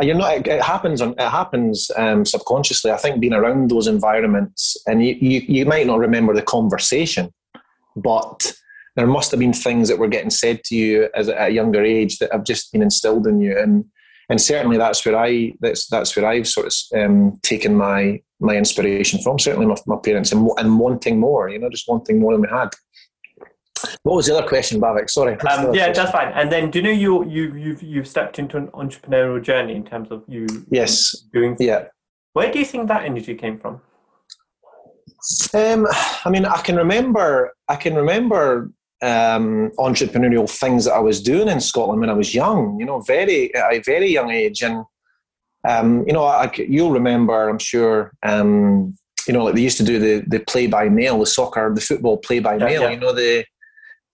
you're 0.00 0.16
not. 0.16 0.46
It 0.46 0.62
happens. 0.62 1.00
On, 1.00 1.10
it 1.12 1.28
happens 1.28 1.90
um, 1.96 2.24
subconsciously. 2.24 2.90
I 2.90 2.96
think 2.96 3.20
being 3.20 3.32
around 3.32 3.70
those 3.70 3.86
environments, 3.88 4.76
and 4.86 5.04
you, 5.04 5.14
you, 5.14 5.40
you 5.40 5.66
might 5.66 5.86
not 5.86 5.98
remember 5.98 6.34
the 6.34 6.42
conversation, 6.42 7.32
but 7.96 8.52
there 8.96 9.06
must 9.06 9.30
have 9.30 9.40
been 9.40 9.52
things 9.52 9.88
that 9.88 9.98
were 9.98 10.08
getting 10.08 10.30
said 10.30 10.62
to 10.64 10.76
you 10.76 11.08
as 11.14 11.28
at 11.28 11.50
a 11.50 11.52
younger 11.52 11.82
age 11.82 12.18
that 12.18 12.32
have 12.32 12.44
just 12.44 12.72
been 12.72 12.82
instilled 12.82 13.26
in 13.26 13.40
you, 13.40 13.58
and 13.58 13.84
and 14.28 14.40
certainly 14.40 14.76
that's 14.76 15.04
where 15.04 15.16
I 15.16 15.54
that's 15.60 15.86
that's 15.88 16.14
where 16.16 16.26
I've 16.26 16.48
sort 16.48 16.66
of 16.66 17.00
um, 17.00 17.38
taken 17.42 17.74
my 17.74 18.20
my 18.40 18.56
inspiration 18.56 19.20
from. 19.20 19.38
Certainly 19.38 19.66
my, 19.66 19.76
my 19.86 19.96
parents 19.96 20.32
and, 20.32 20.48
and 20.58 20.78
wanting 20.78 21.18
more, 21.18 21.48
you 21.48 21.58
know, 21.58 21.70
just 21.70 21.88
wanting 21.88 22.20
more 22.20 22.32
than 22.32 22.42
we 22.42 22.48
had. 22.48 22.68
What 24.02 24.16
was 24.16 24.26
the 24.26 24.36
other 24.36 24.46
question, 24.46 24.80
Bhavik? 24.80 25.10
Sorry. 25.10 25.34
Um, 25.34 25.74
yeah, 25.74 25.86
question? 25.86 25.92
that's 25.94 26.10
fine. 26.10 26.32
And 26.34 26.50
then, 26.50 26.70
do 26.70 26.78
you 26.78 26.84
know 26.84 26.90
you 26.90 27.24
you 27.24 27.54
you've 27.54 27.82
you've 27.82 28.08
stepped 28.08 28.38
into 28.38 28.56
an 28.56 28.68
entrepreneurial 28.68 29.42
journey 29.42 29.74
in 29.74 29.84
terms 29.84 30.10
of 30.10 30.22
you? 30.26 30.46
Yes. 30.70 31.24
Doing. 31.32 31.56
Yeah. 31.58 31.86
Where 32.32 32.50
do 32.52 32.58
you 32.58 32.64
think 32.64 32.88
that 32.88 33.04
energy 33.04 33.34
came 33.34 33.58
from? 33.58 33.80
Um, 35.54 35.86
I 36.24 36.30
mean, 36.30 36.44
I 36.44 36.60
can 36.62 36.76
remember. 36.76 37.52
I 37.68 37.76
can 37.76 37.94
remember 37.94 38.70
um, 39.02 39.70
entrepreneurial 39.78 40.48
things 40.48 40.84
that 40.84 40.94
I 40.94 41.00
was 41.00 41.22
doing 41.22 41.48
in 41.48 41.60
Scotland 41.60 42.00
when 42.00 42.10
I 42.10 42.14
was 42.14 42.34
young. 42.34 42.78
You 42.78 42.86
know, 42.86 43.00
very 43.00 43.54
at 43.54 43.72
a 43.72 43.80
very 43.80 44.12
young 44.12 44.30
age, 44.30 44.62
and 44.62 44.84
um, 45.68 46.04
you 46.06 46.12
know, 46.12 46.24
I, 46.24 46.50
you'll 46.56 46.92
remember, 46.92 47.48
I'm 47.48 47.58
sure. 47.58 48.12
Um, 48.22 48.94
you 49.26 49.34
know, 49.34 49.44
like 49.44 49.54
they 49.54 49.60
used 49.60 49.76
to 49.78 49.84
do 49.84 49.98
the 49.98 50.24
the 50.26 50.40
play 50.40 50.66
by 50.66 50.88
mail, 50.88 51.18
the 51.18 51.26
soccer, 51.26 51.72
the 51.74 51.80
football 51.80 52.16
play 52.16 52.38
by 52.38 52.56
mail. 52.56 52.70
Yeah, 52.70 52.80
yeah. 52.80 52.90
You 52.90 53.00
know, 53.00 53.12
the 53.12 53.44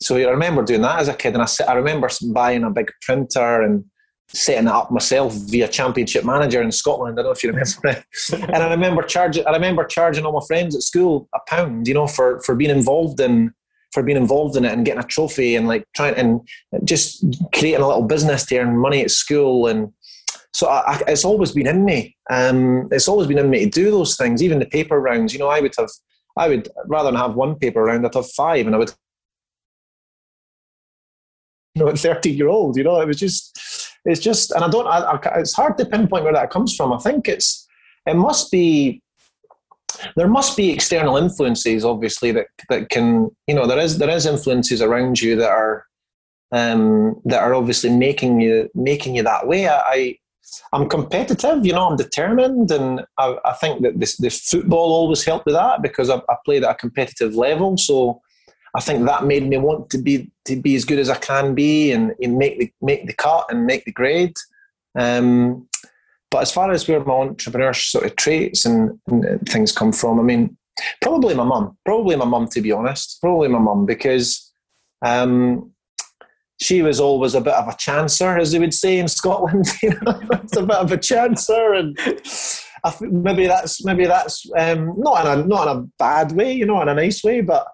so 0.00 0.16
I 0.16 0.24
remember 0.24 0.62
doing 0.62 0.82
that 0.82 1.00
as 1.00 1.08
a 1.08 1.14
kid, 1.14 1.34
and 1.34 1.42
I, 1.42 1.48
I 1.68 1.74
remember 1.74 2.08
buying 2.32 2.64
a 2.64 2.70
big 2.70 2.90
printer 3.02 3.62
and 3.62 3.84
setting 4.28 4.66
it 4.66 4.72
up 4.72 4.90
myself 4.90 5.34
via 5.34 5.68
Championship 5.68 6.24
Manager 6.24 6.62
in 6.62 6.72
Scotland. 6.72 7.18
I 7.18 7.22
don't 7.22 7.26
know 7.26 7.32
if 7.32 7.42
you 7.42 7.50
remember 7.50 7.88
it. 7.88 8.04
and 8.32 8.56
I 8.56 8.70
remember 8.70 9.02
charging. 9.02 9.46
I 9.46 9.52
remember 9.52 9.84
charging 9.84 10.24
all 10.24 10.32
my 10.32 10.44
friends 10.46 10.74
at 10.74 10.82
school 10.82 11.28
a 11.34 11.38
pound, 11.46 11.86
you 11.88 11.94
know, 11.94 12.06
for 12.06 12.40
for 12.40 12.54
being 12.54 12.70
involved 12.70 13.20
in 13.20 13.52
for 13.92 14.02
being 14.02 14.18
involved 14.18 14.56
in 14.56 14.64
it 14.64 14.72
and 14.72 14.84
getting 14.84 15.02
a 15.02 15.06
trophy 15.06 15.54
and 15.54 15.68
like 15.68 15.84
trying 15.94 16.14
and 16.16 16.40
just 16.82 17.24
creating 17.54 17.80
a 17.80 17.86
little 17.86 18.02
business 18.02 18.44
to 18.46 18.58
earn 18.58 18.76
money 18.76 19.02
at 19.02 19.10
school 19.10 19.66
and. 19.66 19.92
So 20.52 20.68
I, 20.68 21.02
it's 21.08 21.24
always 21.24 21.50
been 21.50 21.66
in 21.66 21.84
me. 21.84 22.16
Um, 22.30 22.88
it's 22.92 23.08
always 23.08 23.26
been 23.26 23.38
in 23.38 23.50
me 23.50 23.64
to 23.64 23.70
do 23.70 23.90
those 23.90 24.16
things. 24.16 24.40
Even 24.40 24.60
the 24.60 24.66
paper 24.66 25.00
rounds, 25.00 25.32
you 25.32 25.40
know, 25.40 25.48
I 25.48 25.58
would 25.58 25.74
have, 25.76 25.90
I 26.36 26.46
would 26.46 26.68
rather 26.86 27.10
than 27.10 27.18
have 27.18 27.34
one 27.34 27.56
paper 27.56 27.82
round, 27.82 28.06
I'd 28.06 28.14
have 28.14 28.30
five, 28.30 28.64
and 28.64 28.72
I 28.72 28.78
would 28.78 28.92
you 31.74 31.84
know, 31.84 31.88
at 31.90 31.98
13 31.98 32.36
year 32.36 32.48
old, 32.48 32.76
you 32.76 32.84
know, 32.84 33.00
it 33.00 33.06
was 33.06 33.18
just, 33.18 33.58
it's 34.04 34.20
just, 34.20 34.50
and 34.50 34.64
I 34.64 34.68
don't, 34.68 34.86
I, 34.86 34.98
I, 35.00 35.38
it's 35.38 35.54
hard 35.54 35.78
to 35.78 35.86
pinpoint 35.86 36.24
where 36.24 36.32
that 36.32 36.50
comes 36.50 36.74
from. 36.74 36.92
I 36.92 36.98
think 36.98 37.28
it's, 37.28 37.66
it 38.06 38.14
must 38.14 38.50
be, 38.50 39.02
there 40.16 40.28
must 40.28 40.56
be 40.56 40.70
external 40.70 41.16
influences, 41.16 41.84
obviously, 41.84 42.32
that, 42.32 42.48
that 42.68 42.90
can, 42.90 43.30
you 43.46 43.54
know, 43.54 43.66
there 43.66 43.78
is, 43.78 43.98
there 43.98 44.10
is 44.10 44.26
influences 44.26 44.82
around 44.82 45.20
you 45.20 45.36
that 45.36 45.50
are, 45.50 45.86
um, 46.52 47.20
that 47.24 47.42
are 47.42 47.54
obviously 47.54 47.90
making 47.90 48.40
you, 48.40 48.68
making 48.74 49.14
you 49.14 49.22
that 49.22 49.46
way. 49.46 49.68
I, 49.68 50.18
I'm 50.72 50.88
competitive, 50.88 51.64
you 51.64 51.72
know, 51.72 51.88
I'm 51.88 51.96
determined, 51.96 52.70
and 52.70 53.02
I, 53.18 53.36
I 53.44 53.52
think 53.54 53.82
that 53.82 53.98
this, 53.98 54.16
this 54.16 54.40
football 54.40 54.92
always 54.92 55.24
helped 55.24 55.46
with 55.46 55.54
that 55.54 55.82
because 55.82 56.10
I, 56.10 56.16
I 56.28 56.36
played 56.44 56.64
at 56.64 56.70
a 56.70 56.74
competitive 56.74 57.34
level. 57.34 57.76
So 57.78 58.20
I 58.74 58.80
think 58.80 59.04
that 59.06 59.24
made 59.24 59.46
me 59.46 59.56
want 59.56 59.90
to 59.90 59.98
be 59.98 60.30
to 60.46 60.56
be 60.56 60.74
as 60.74 60.84
good 60.84 60.98
as 60.98 61.08
I 61.08 61.16
can 61.16 61.54
be 61.54 61.92
and, 61.92 62.12
and 62.20 62.36
make 62.36 62.58
the 62.58 62.72
make 62.82 63.06
the 63.06 63.12
cut 63.12 63.46
and 63.48 63.66
make 63.66 63.84
the 63.84 63.92
grade. 63.92 64.36
Um, 64.96 65.68
but 66.30 66.42
as 66.42 66.52
far 66.52 66.72
as 66.72 66.88
where 66.88 67.04
my 67.04 67.14
entrepreneur 67.14 67.72
sort 67.72 68.06
of 68.06 68.16
traits 68.16 68.64
and, 68.64 68.98
and 69.06 69.48
things 69.48 69.70
come 69.70 69.92
from, 69.92 70.18
I 70.18 70.22
mean, 70.24 70.56
probably 71.00 71.34
my 71.34 71.44
mum. 71.44 71.76
Probably 71.84 72.16
my 72.16 72.24
mum, 72.24 72.48
to 72.48 72.60
be 72.60 72.72
honest. 72.72 73.20
Probably 73.20 73.46
my 73.46 73.60
mum 73.60 73.86
because 73.86 74.52
um, 75.04 75.70
she 76.60 76.82
was 76.82 76.98
always 76.98 77.34
a 77.34 77.40
bit 77.40 77.54
of 77.54 77.68
a 77.68 77.72
chancer, 77.72 78.40
as 78.40 78.50
they 78.50 78.58
would 78.58 78.74
say 78.74 78.98
in 78.98 79.06
Scotland. 79.06 79.66
you 79.82 79.90
know, 79.90 80.20
it's 80.32 80.56
a 80.56 80.62
bit 80.62 80.76
of 80.76 80.90
a 80.90 80.98
chancer, 80.98 81.78
and 81.78 83.22
maybe 83.24 83.46
that's 83.46 83.84
maybe 83.84 84.06
that's 84.06 84.44
um, 84.56 84.94
not 84.98 85.24
in 85.24 85.40
a 85.40 85.46
not 85.46 85.68
in 85.68 85.76
a 85.76 85.86
bad 85.98 86.32
way, 86.32 86.52
you 86.52 86.66
know, 86.66 86.82
in 86.82 86.88
a 86.88 86.94
nice 86.94 87.22
way, 87.22 87.40
but 87.40 87.66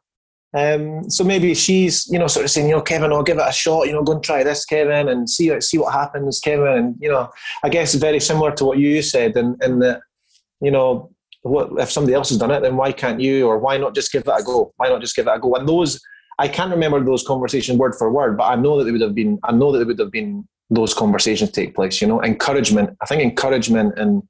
um, 0.52 1.08
so 1.08 1.22
maybe 1.22 1.54
she's, 1.54 2.08
you 2.10 2.18
know, 2.18 2.26
sort 2.26 2.44
of 2.44 2.50
saying, 2.50 2.68
you 2.68 2.74
know, 2.74 2.80
Kevin, 2.80 3.12
I'll 3.12 3.22
give 3.22 3.38
it 3.38 3.46
a 3.46 3.52
shot. 3.52 3.86
You 3.86 3.92
know, 3.92 4.02
go 4.02 4.12
and 4.12 4.22
try 4.22 4.42
this, 4.42 4.64
Kevin, 4.64 5.08
and 5.08 5.30
see 5.30 5.58
see 5.60 5.78
what 5.78 5.92
happens, 5.92 6.40
Kevin. 6.40 6.76
And 6.76 6.96
you 6.98 7.08
know, 7.08 7.30
I 7.62 7.68
guess 7.68 7.94
very 7.94 8.18
similar 8.20 8.50
to 8.52 8.64
what 8.64 8.78
you 8.78 9.00
said, 9.02 9.36
and 9.36 9.62
in, 9.62 9.72
in 9.72 9.78
that, 9.80 10.00
you 10.60 10.72
know, 10.72 11.10
what 11.42 11.70
if 11.78 11.90
somebody 11.90 12.14
else 12.14 12.30
has 12.30 12.38
done 12.38 12.50
it, 12.50 12.60
then 12.60 12.76
why 12.76 12.90
can't 12.90 13.20
you, 13.20 13.46
or 13.46 13.58
why 13.58 13.76
not 13.76 13.94
just 13.94 14.10
give 14.10 14.22
it 14.22 14.28
a 14.28 14.42
go? 14.42 14.72
Why 14.76 14.88
not 14.88 15.00
just 15.00 15.14
give 15.14 15.28
it 15.28 15.34
a 15.34 15.38
go? 15.38 15.54
And 15.54 15.68
those, 15.68 16.00
I 16.38 16.48
can't 16.48 16.72
remember 16.72 17.02
those 17.04 17.24
conversations 17.24 17.78
word 17.78 17.94
for 17.94 18.10
word, 18.10 18.36
but 18.36 18.44
I 18.44 18.56
know 18.56 18.76
that 18.78 18.84
they 18.84 18.92
would 18.92 19.00
have 19.02 19.14
been. 19.14 19.38
I 19.44 19.52
know 19.52 19.70
that 19.70 19.78
there 19.78 19.86
would 19.86 20.00
have 20.00 20.10
been 20.10 20.48
those 20.68 20.94
conversations 20.94 21.52
take 21.52 21.76
place. 21.76 22.00
You 22.00 22.08
know, 22.08 22.22
encouragement. 22.24 22.96
I 23.00 23.06
think 23.06 23.22
encouragement 23.22 23.96
and 23.96 24.24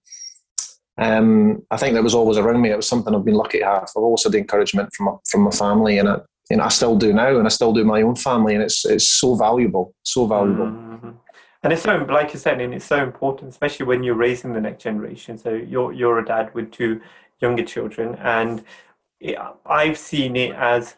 um, 1.01 1.63
I 1.71 1.79
think 1.79 1.95
that 1.95 2.05
was 2.05 2.15
always 2.15 2.37
around 2.37 2.61
me. 2.61 2.71
It 2.71 2.77
was 2.77 2.89
something 2.89 3.15
I've 3.15 3.25
been 3.25 3.35
lucky 3.35 3.61
to 3.61 3.65
have. 3.65 3.89
I've 3.97 4.03
always 4.03 4.23
had 4.23 4.35
encouragement 4.35 4.93
from 4.95 5.07
my, 5.07 5.13
from 5.29 5.41
my 5.43 5.51
family, 5.51 5.99
and 5.99 6.09
I, 6.09 6.19
you 6.51 6.59
know, 6.59 6.65
I 6.65 6.69
still 6.69 6.97
do 6.97 7.13
now, 7.13 7.39
and 7.39 7.47
I 7.47 7.49
still 7.49 7.73
do 7.73 7.85
my 7.85 8.03
own 8.03 8.17
family, 8.17 8.55
and 8.55 8.63
it's 8.63 8.85
it's 8.85 9.09
so 9.09 9.35
valuable, 9.35 9.95
so 10.03 10.27
valuable. 10.27 10.67
Mm-hmm. 10.67 11.11
And 11.63 11.73
it's 11.73 11.83
so, 11.83 11.97
like 12.09 12.33
you 12.33 12.39
said, 12.39 12.61
and 12.61 12.75
it's 12.75 12.85
so 12.85 13.03
important, 13.03 13.51
especially 13.51 13.87
when 13.87 14.03
you're 14.03 14.15
raising 14.15 14.53
the 14.53 14.61
next 14.61 14.83
generation. 14.83 15.39
So 15.39 15.55
you're 15.55 15.93
you're 15.93 16.19
a 16.19 16.25
dad 16.25 16.55
with 16.55 16.71
two 16.71 17.01
younger 17.41 17.65
children, 17.65 18.17
and 18.17 18.63
I've 19.65 19.97
seen 19.97 20.37
it 20.37 20.55
as 20.55 20.97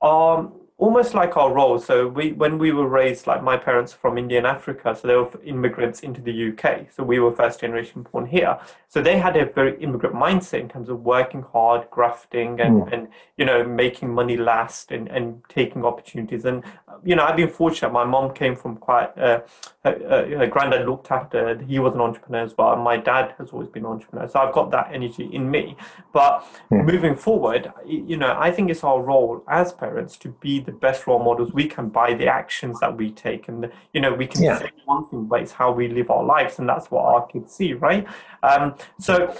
um, 0.00 0.52
almost 0.82 1.14
like 1.14 1.36
our 1.36 1.54
role. 1.54 1.78
So 1.78 2.08
we, 2.08 2.32
when 2.32 2.58
we 2.58 2.72
were 2.72 2.88
raised, 2.88 3.28
like 3.28 3.40
my 3.40 3.56
parents 3.56 3.92
from 3.92 4.18
India 4.18 4.38
and 4.38 4.46
Africa, 4.48 4.98
so 5.00 5.06
they 5.06 5.14
were 5.14 5.30
immigrants 5.44 6.00
into 6.00 6.20
the 6.20 6.48
UK. 6.48 6.88
So 6.92 7.04
we 7.04 7.20
were 7.20 7.30
first 7.30 7.60
generation 7.60 8.04
born 8.10 8.26
here. 8.26 8.58
So 8.88 9.00
they 9.00 9.16
had 9.18 9.36
a 9.36 9.46
very 9.46 9.80
immigrant 9.80 10.16
mindset 10.16 10.58
in 10.58 10.68
terms 10.68 10.88
of 10.88 11.04
working 11.04 11.42
hard, 11.42 11.88
grafting, 11.92 12.60
and, 12.60 12.82
mm. 12.82 12.92
and 12.92 13.08
you 13.36 13.44
know 13.44 13.62
making 13.62 14.12
money 14.12 14.36
last 14.36 14.90
and, 14.90 15.06
and 15.06 15.40
taking 15.48 15.84
opportunities. 15.84 16.44
And 16.44 16.64
you 17.04 17.16
know, 17.16 17.24
I've 17.24 17.36
been 17.36 17.48
fortunate. 17.48 17.92
My 17.92 18.04
mom 18.04 18.32
came 18.34 18.56
from 18.56 18.76
quite, 18.76 19.16
uh, 19.18 19.40
her, 19.84 20.46
granddad 20.46 20.86
looked 20.86 21.10
after, 21.10 21.60
he 21.62 21.78
was 21.78 21.94
an 21.94 22.00
entrepreneur 22.00 22.42
as 22.42 22.56
well. 22.56 22.72
And 22.72 22.82
my 22.82 22.96
dad 22.96 23.34
has 23.38 23.50
always 23.50 23.68
been 23.68 23.84
an 23.84 23.92
entrepreneur. 23.92 24.28
So 24.28 24.40
I've 24.40 24.52
got 24.52 24.70
that 24.70 24.90
energy 24.92 25.28
in 25.32 25.50
me. 25.50 25.76
But 26.12 26.46
yeah. 26.70 26.82
moving 26.82 27.14
forward, 27.14 27.72
you 27.86 28.16
know, 28.16 28.36
I 28.38 28.50
think 28.50 28.70
it's 28.70 28.84
our 28.84 29.02
role 29.02 29.44
as 29.48 29.72
parents 29.72 30.16
to 30.18 30.28
be 30.40 30.60
the 30.60 30.72
best 30.72 31.06
role 31.06 31.22
models 31.22 31.52
we 31.52 31.66
can 31.66 31.88
by 31.88 32.14
the 32.14 32.26
actions 32.26 32.80
that 32.80 32.96
we 32.96 33.10
take. 33.10 33.48
And, 33.48 33.70
you 33.92 34.00
know, 34.00 34.12
we 34.14 34.26
can 34.26 34.42
yeah. 34.42 34.58
say 34.58 34.70
one 34.84 35.08
thing, 35.08 35.24
but 35.24 35.42
it's 35.42 35.52
how 35.52 35.72
we 35.72 35.88
live 35.88 36.10
our 36.10 36.24
lives. 36.24 36.58
And 36.58 36.68
that's 36.68 36.90
what 36.90 37.04
our 37.04 37.26
kids 37.26 37.52
see, 37.52 37.74
right? 37.74 38.06
Um, 38.42 38.74
so, 38.98 39.34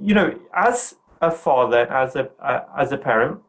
you 0.00 0.14
know, 0.14 0.38
as 0.54 0.96
a 1.20 1.30
father, 1.30 1.90
as 1.92 2.16
a, 2.16 2.30
uh, 2.40 2.64
as 2.76 2.92
a 2.92 2.98
parent, 2.98 3.40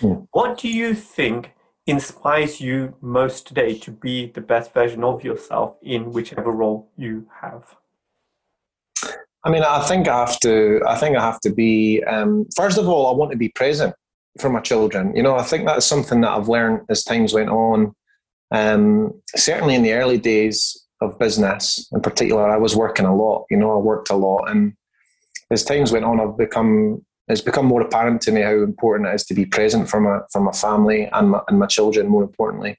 yeah. 0.00 0.14
what 0.32 0.58
do 0.58 0.68
you 0.68 0.94
think 0.94 1.52
inspires 1.90 2.60
you 2.60 2.94
most 3.00 3.46
today 3.46 3.78
to 3.78 3.90
be 3.90 4.26
the 4.26 4.40
best 4.40 4.72
version 4.72 5.04
of 5.04 5.22
yourself 5.24 5.76
in 5.82 6.12
whichever 6.12 6.50
role 6.50 6.88
you 6.96 7.26
have? 7.42 7.76
I 9.44 9.50
mean, 9.50 9.62
I 9.62 9.82
think 9.82 10.06
I 10.06 10.20
have 10.20 10.38
to. 10.40 10.80
I 10.86 10.96
think 10.96 11.16
I 11.16 11.22
have 11.22 11.40
to 11.40 11.50
be. 11.50 12.02
Um, 12.04 12.46
first 12.54 12.78
of 12.78 12.88
all, 12.88 13.08
I 13.08 13.16
want 13.16 13.30
to 13.32 13.38
be 13.38 13.48
present 13.50 13.94
for 14.38 14.50
my 14.50 14.60
children. 14.60 15.14
You 15.16 15.22
know, 15.22 15.36
I 15.36 15.42
think 15.42 15.66
that's 15.66 15.86
something 15.86 16.20
that 16.20 16.30
I've 16.30 16.48
learned 16.48 16.82
as 16.88 17.04
times 17.04 17.32
went 17.32 17.48
on. 17.48 17.94
Um, 18.52 19.20
certainly 19.34 19.74
in 19.74 19.82
the 19.82 19.94
early 19.94 20.18
days 20.18 20.86
of 21.00 21.18
business, 21.18 21.88
in 21.92 22.00
particular, 22.00 22.48
I 22.48 22.58
was 22.58 22.76
working 22.76 23.06
a 23.06 23.16
lot. 23.16 23.46
You 23.50 23.56
know, 23.56 23.72
I 23.72 23.78
worked 23.78 24.10
a 24.10 24.16
lot, 24.16 24.50
and 24.50 24.74
as 25.50 25.64
times 25.64 25.90
went 25.90 26.04
on, 26.04 26.20
I've 26.20 26.36
become 26.36 27.04
it's 27.30 27.40
become 27.40 27.66
more 27.66 27.80
apparent 27.80 28.20
to 28.22 28.32
me 28.32 28.40
how 28.40 28.54
important 28.54 29.08
it 29.08 29.14
is 29.14 29.24
to 29.26 29.34
be 29.34 29.46
present 29.46 29.88
for 29.88 30.00
my 30.00 30.18
for 30.32 30.40
my 30.40 30.52
family 30.52 31.08
and 31.12 31.30
my, 31.30 31.40
and 31.48 31.58
my 31.58 31.66
children 31.66 32.08
more 32.08 32.22
importantly. 32.22 32.76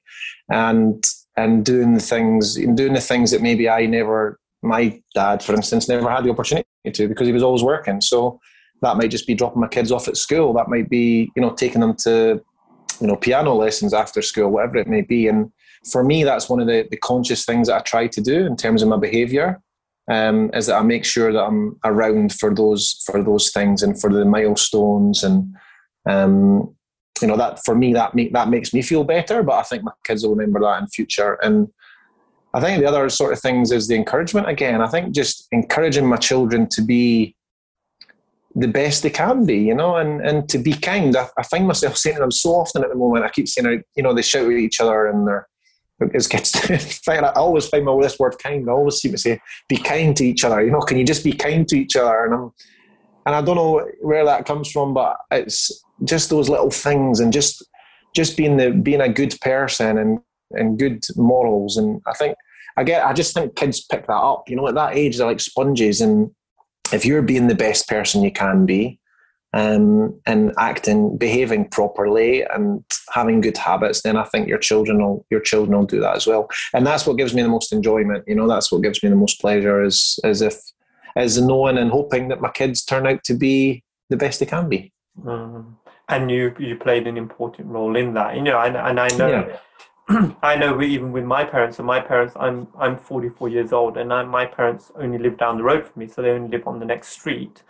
And 0.50 1.02
and 1.36 1.64
doing 1.64 1.94
the 1.94 2.00
things 2.00 2.54
doing 2.54 2.92
the 2.92 3.00
things 3.00 3.30
that 3.30 3.40
maybe 3.40 3.68
I 3.68 3.86
never 3.86 4.38
my 4.62 5.00
dad 5.14 5.42
for 5.42 5.54
instance 5.54 5.88
never 5.88 6.08
had 6.10 6.24
the 6.24 6.30
opportunity 6.30 6.66
to 6.92 7.08
because 7.08 7.26
he 7.26 7.32
was 7.32 7.42
always 7.42 7.62
working. 7.62 8.00
So 8.00 8.40
that 8.82 8.96
might 8.96 9.10
just 9.10 9.26
be 9.26 9.34
dropping 9.34 9.60
my 9.60 9.68
kids 9.68 9.90
off 9.90 10.08
at 10.08 10.16
school. 10.16 10.52
That 10.52 10.68
might 10.68 10.90
be 10.90 11.30
you 11.34 11.42
know 11.42 11.54
taking 11.54 11.80
them 11.80 11.94
to 12.04 12.42
you 13.00 13.06
know 13.06 13.16
piano 13.16 13.54
lessons 13.54 13.94
after 13.94 14.20
school 14.20 14.50
whatever 14.50 14.76
it 14.76 14.86
may 14.86 15.00
be. 15.00 15.28
And 15.28 15.50
for 15.90 16.04
me 16.04 16.24
that's 16.24 16.50
one 16.50 16.60
of 16.60 16.66
the, 16.66 16.86
the 16.90 16.98
conscious 16.98 17.46
things 17.46 17.68
that 17.68 17.76
I 17.76 17.80
try 17.80 18.06
to 18.06 18.20
do 18.20 18.44
in 18.44 18.56
terms 18.56 18.82
of 18.82 18.88
my 18.88 18.98
behavior 18.98 19.60
um, 20.10 20.50
is 20.54 20.66
that 20.66 20.78
I 20.78 20.82
make 20.82 21.04
sure 21.04 21.32
that 21.32 21.42
I'm 21.42 21.78
around 21.84 22.32
for 22.32 22.54
those 22.54 23.02
for 23.06 23.22
those 23.22 23.50
things 23.50 23.82
and 23.82 24.00
for 24.00 24.12
the 24.12 24.24
milestones 24.24 25.22
and 25.22 25.54
um, 26.08 26.74
you 27.20 27.28
know 27.28 27.36
that 27.36 27.64
for 27.64 27.74
me 27.74 27.92
that 27.94 28.14
make, 28.14 28.32
that 28.32 28.48
makes 28.48 28.74
me 28.74 28.82
feel 28.82 29.04
better. 29.04 29.42
But 29.42 29.58
I 29.58 29.62
think 29.62 29.84
my 29.84 29.92
kids 30.04 30.24
will 30.24 30.34
remember 30.34 30.60
that 30.60 30.80
in 30.82 30.88
future. 30.88 31.34
And 31.34 31.68
I 32.54 32.60
think 32.60 32.80
the 32.80 32.88
other 32.88 33.08
sort 33.08 33.32
of 33.32 33.40
things 33.40 33.70
is 33.72 33.88
the 33.88 33.94
encouragement 33.94 34.48
again. 34.48 34.82
I 34.82 34.88
think 34.88 35.14
just 35.14 35.46
encouraging 35.52 36.06
my 36.06 36.16
children 36.16 36.68
to 36.70 36.82
be 36.82 37.36
the 38.54 38.68
best 38.68 39.02
they 39.02 39.10
can 39.10 39.46
be, 39.46 39.56
you 39.56 39.74
know, 39.74 39.96
and, 39.96 40.20
and 40.20 40.48
to 40.50 40.58
be 40.58 40.74
kind. 40.74 41.16
I, 41.16 41.28
I 41.38 41.42
find 41.44 41.66
myself 41.66 41.96
saying 41.96 42.16
to 42.16 42.20
them 42.20 42.30
so 42.30 42.50
often 42.50 42.82
at 42.82 42.90
the 42.90 42.96
moment. 42.96 43.24
I 43.24 43.30
keep 43.30 43.48
saying, 43.48 43.82
you 43.96 44.02
know, 44.02 44.12
they 44.12 44.22
shout 44.22 44.50
at 44.50 44.52
each 44.52 44.80
other 44.80 45.06
and 45.06 45.26
they're 45.26 45.48
it 46.02 46.28
gets 46.28 47.08
I 47.08 47.32
always 47.32 47.68
find 47.68 47.84
my 47.84 47.98
this 48.00 48.18
word 48.18 48.36
kind. 48.38 48.68
I 48.68 48.72
always 48.72 48.96
seem 48.96 49.12
to 49.12 49.18
say, 49.18 49.40
be 49.68 49.76
kind 49.76 50.16
to 50.16 50.24
each 50.24 50.44
other. 50.44 50.64
You 50.64 50.70
know, 50.70 50.80
can 50.80 50.98
you 50.98 51.04
just 51.04 51.24
be 51.24 51.32
kind 51.32 51.66
to 51.68 51.78
each 51.78 51.96
other? 51.96 52.24
And 52.24 52.34
I'm, 52.34 52.50
and 53.26 53.34
I 53.34 53.42
don't 53.42 53.56
know 53.56 53.86
where 54.00 54.24
that 54.24 54.46
comes 54.46 54.70
from, 54.70 54.94
but 54.94 55.16
it's 55.30 55.84
just 56.04 56.30
those 56.30 56.48
little 56.48 56.70
things 56.70 57.20
and 57.20 57.32
just 57.32 57.64
just 58.14 58.36
being 58.36 58.56
the 58.56 58.70
being 58.70 59.00
a 59.00 59.08
good 59.08 59.38
person 59.40 59.98
and 59.98 60.18
and 60.52 60.78
good 60.78 61.04
morals. 61.16 61.76
And 61.76 62.00
I 62.06 62.12
think 62.12 62.36
I 62.76 62.84
get 62.84 63.06
I 63.06 63.12
just 63.12 63.34
think 63.34 63.56
kids 63.56 63.84
pick 63.84 64.06
that 64.06 64.12
up. 64.12 64.48
You 64.48 64.56
know, 64.56 64.68
at 64.68 64.74
that 64.74 64.96
age 64.96 65.18
they're 65.18 65.26
like 65.26 65.40
sponges, 65.40 66.00
and 66.00 66.30
if 66.92 67.04
you're 67.04 67.22
being 67.22 67.48
the 67.48 67.54
best 67.54 67.88
person 67.88 68.22
you 68.22 68.32
can 68.32 68.66
be, 68.66 68.98
um, 69.54 70.18
and 70.26 70.52
acting, 70.58 71.16
behaving 71.16 71.68
properly, 71.68 72.42
and 72.42 72.84
having 73.12 73.40
good 73.40 73.56
habits, 73.56 74.02
then 74.02 74.16
I 74.16 74.24
think 74.24 74.48
your 74.48 74.58
children 74.58 75.02
will 75.02 75.26
your 75.30 75.40
children 75.40 75.76
will 75.76 75.86
do 75.86 76.00
that 76.00 76.16
as 76.16 76.26
well. 76.26 76.48
And 76.72 76.86
that's 76.86 77.06
what 77.06 77.18
gives 77.18 77.34
me 77.34 77.42
the 77.42 77.48
most 77.48 77.72
enjoyment. 77.72 78.24
You 78.26 78.34
know, 78.34 78.48
that's 78.48 78.72
what 78.72 78.82
gives 78.82 79.02
me 79.02 79.10
the 79.10 79.16
most 79.16 79.40
pleasure. 79.40 79.82
Is 79.82 80.18
is 80.24 80.40
if 80.40 80.58
is 81.16 81.40
knowing 81.40 81.76
and 81.76 81.90
hoping 81.90 82.28
that 82.28 82.40
my 82.40 82.50
kids 82.50 82.82
turn 82.84 83.06
out 83.06 83.22
to 83.24 83.34
be 83.34 83.84
the 84.08 84.16
best 84.16 84.40
they 84.40 84.46
can 84.46 84.68
be. 84.68 84.92
Mm. 85.22 85.74
And 86.08 86.30
you 86.30 86.54
you 86.58 86.76
played 86.76 87.06
an 87.06 87.16
important 87.16 87.68
role 87.68 87.96
in 87.96 88.14
that. 88.14 88.36
You 88.36 88.42
know, 88.42 88.58
and, 88.58 88.76
and 88.76 88.98
I 88.98 89.08
know. 89.08 89.28
Yeah. 89.28 89.58
I 90.42 90.56
know 90.56 90.82
even 90.82 91.12
with 91.12 91.24
my 91.24 91.44
parents 91.44 91.78
and 91.78 91.86
my 91.86 92.00
parents, 92.00 92.34
I'm 92.38 92.68
I'm 92.78 92.96
44 92.96 93.48
years 93.50 93.72
old, 93.72 93.96
and 93.96 94.12
I, 94.12 94.24
my 94.24 94.46
parents 94.46 94.90
only 94.96 95.18
live 95.18 95.38
down 95.38 95.58
the 95.58 95.62
road 95.62 95.86
from 95.86 96.00
me, 96.00 96.06
so 96.08 96.22
they 96.22 96.30
only 96.30 96.48
live 96.48 96.66
on 96.66 96.80
the 96.80 96.86
next 96.86 97.08
street. 97.08 97.62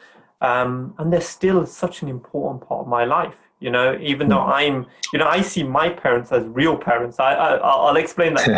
Um, 0.43 0.95
and 0.99 1.13
they're 1.13 1.21
still 1.21 1.65
such 1.67 2.03
an 2.03 2.09
important 2.09 2.69
part 2.69 2.81
of 2.81 2.89
my 2.89 3.05
life. 3.05 3.37
You 3.61 3.71
know, 3.71 3.97
even 4.01 4.29
though 4.29 4.43
hmm. 4.43 4.51
I'm, 4.51 4.87
you 5.13 5.21
know, 5.21 5.29
I 5.29 5.41
see 5.41 5.63
my 5.63 5.89
parents 5.89 6.33
as 6.33 6.45
real 6.49 6.77
parents. 6.77 7.21
I, 7.21 7.33
I 7.35 7.91
will 7.93 7.97
explain 7.97 8.35
that. 8.35 8.49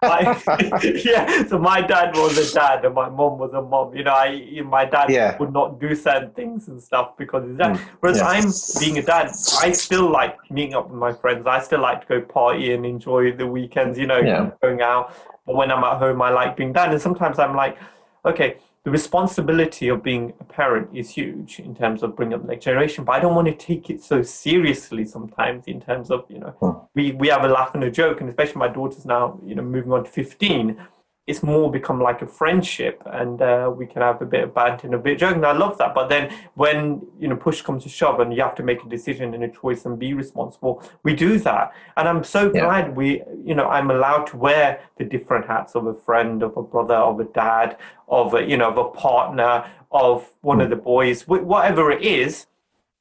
my, 0.00 0.80
yeah. 1.04 1.46
So 1.46 1.58
my 1.58 1.82
dad 1.82 2.16
was 2.16 2.38
a 2.38 2.54
dad, 2.54 2.86
and 2.86 2.94
my 2.94 3.10
mom 3.10 3.38
was 3.38 3.52
a 3.52 3.60
mom. 3.60 3.94
You 3.94 4.04
know, 4.04 4.14
I 4.14 4.62
my 4.64 4.86
dad 4.86 5.10
yeah. 5.10 5.36
would 5.36 5.52
not 5.52 5.78
do 5.78 5.94
certain 5.94 6.30
things 6.30 6.68
and 6.68 6.82
stuff 6.82 7.14
because 7.18 7.46
he's 7.46 7.58
dad. 7.58 7.76
Mm. 7.76 7.80
Whereas 8.00 8.16
yeah. 8.16 8.28
I'm 8.28 8.50
being 8.80 8.96
a 8.96 9.02
dad, 9.02 9.26
I 9.60 9.72
still 9.72 10.10
like 10.10 10.38
meeting 10.50 10.74
up 10.74 10.88
with 10.88 10.98
my 10.98 11.12
friends. 11.12 11.46
I 11.46 11.60
still 11.60 11.82
like 11.82 12.00
to 12.00 12.06
go 12.06 12.20
party 12.22 12.72
and 12.72 12.86
enjoy 12.86 13.32
the 13.32 13.46
weekends. 13.46 13.98
You 13.98 14.06
know, 14.06 14.18
yeah. 14.18 14.50
going 14.62 14.80
out. 14.80 15.14
But 15.44 15.56
when 15.56 15.70
I'm 15.70 15.84
at 15.84 15.98
home, 15.98 16.22
I 16.22 16.30
like 16.30 16.56
being 16.56 16.72
dad. 16.72 16.90
And 16.90 17.02
sometimes 17.02 17.38
I'm 17.38 17.54
like, 17.54 17.76
okay 18.24 18.56
the 18.84 18.90
responsibility 18.90 19.88
of 19.88 20.02
being 20.02 20.32
a 20.40 20.44
parent 20.44 20.88
is 20.94 21.10
huge 21.10 21.58
in 21.58 21.74
terms 21.74 22.02
of 22.02 22.16
bringing 22.16 22.34
up 22.34 22.42
the 22.42 22.48
next 22.48 22.64
generation 22.64 23.04
but 23.04 23.12
i 23.12 23.20
don't 23.20 23.34
want 23.34 23.46
to 23.46 23.54
take 23.54 23.90
it 23.90 24.02
so 24.02 24.22
seriously 24.22 25.04
sometimes 25.04 25.66
in 25.66 25.80
terms 25.80 26.10
of 26.10 26.24
you 26.28 26.38
know 26.38 26.54
hmm. 26.60 26.70
we, 26.94 27.12
we 27.12 27.28
have 27.28 27.44
a 27.44 27.48
laugh 27.48 27.74
and 27.74 27.84
a 27.84 27.90
joke 27.90 28.20
and 28.20 28.28
especially 28.28 28.56
my 28.56 28.68
daughter's 28.68 29.04
now 29.04 29.38
you 29.44 29.54
know 29.54 29.62
moving 29.62 29.92
on 29.92 30.04
to 30.04 30.10
15 30.10 30.80
it's 31.28 31.42
more 31.42 31.70
become 31.70 32.00
like 32.00 32.22
a 32.22 32.26
friendship 32.26 33.02
and 33.04 33.42
uh, 33.42 33.70
we 33.72 33.84
can 33.86 34.00
have 34.00 34.22
a 34.22 34.24
bit 34.24 34.44
of 34.44 34.54
banter 34.54 34.86
and 34.86 34.94
a 34.94 34.98
bit 34.98 35.12
of 35.12 35.18
joking. 35.18 35.44
I 35.44 35.52
love 35.52 35.76
that. 35.76 35.94
But 35.94 36.08
then 36.08 36.32
when, 36.54 37.06
you 37.20 37.28
know, 37.28 37.36
push 37.36 37.60
comes 37.60 37.82
to 37.82 37.90
shove 37.90 38.18
and 38.20 38.32
you 38.34 38.40
have 38.42 38.54
to 38.54 38.62
make 38.62 38.82
a 38.82 38.88
decision 38.88 39.34
and 39.34 39.44
a 39.44 39.48
choice 39.48 39.84
and 39.84 39.98
be 39.98 40.14
responsible, 40.14 40.82
we 41.02 41.14
do 41.14 41.38
that. 41.40 41.72
And 41.98 42.08
I'm 42.08 42.24
so 42.24 42.50
yeah. 42.54 42.64
glad 42.64 42.96
we, 42.96 43.22
you 43.44 43.54
know, 43.54 43.68
I'm 43.68 43.90
allowed 43.90 44.26
to 44.28 44.38
wear 44.38 44.80
the 44.96 45.04
different 45.04 45.46
hats 45.46 45.74
of 45.74 45.86
a 45.86 45.92
friend, 45.92 46.42
of 46.42 46.56
a 46.56 46.62
brother, 46.62 46.94
of 46.94 47.20
a 47.20 47.24
dad, 47.24 47.76
of 48.08 48.32
a, 48.32 48.42
you 48.42 48.56
know, 48.56 48.70
of 48.70 48.78
a 48.78 48.88
partner, 48.88 49.66
of 49.92 50.30
one 50.40 50.58
mm. 50.58 50.64
of 50.64 50.70
the 50.70 50.76
boys, 50.76 51.28
whatever 51.28 51.90
it 51.90 52.02
is 52.02 52.46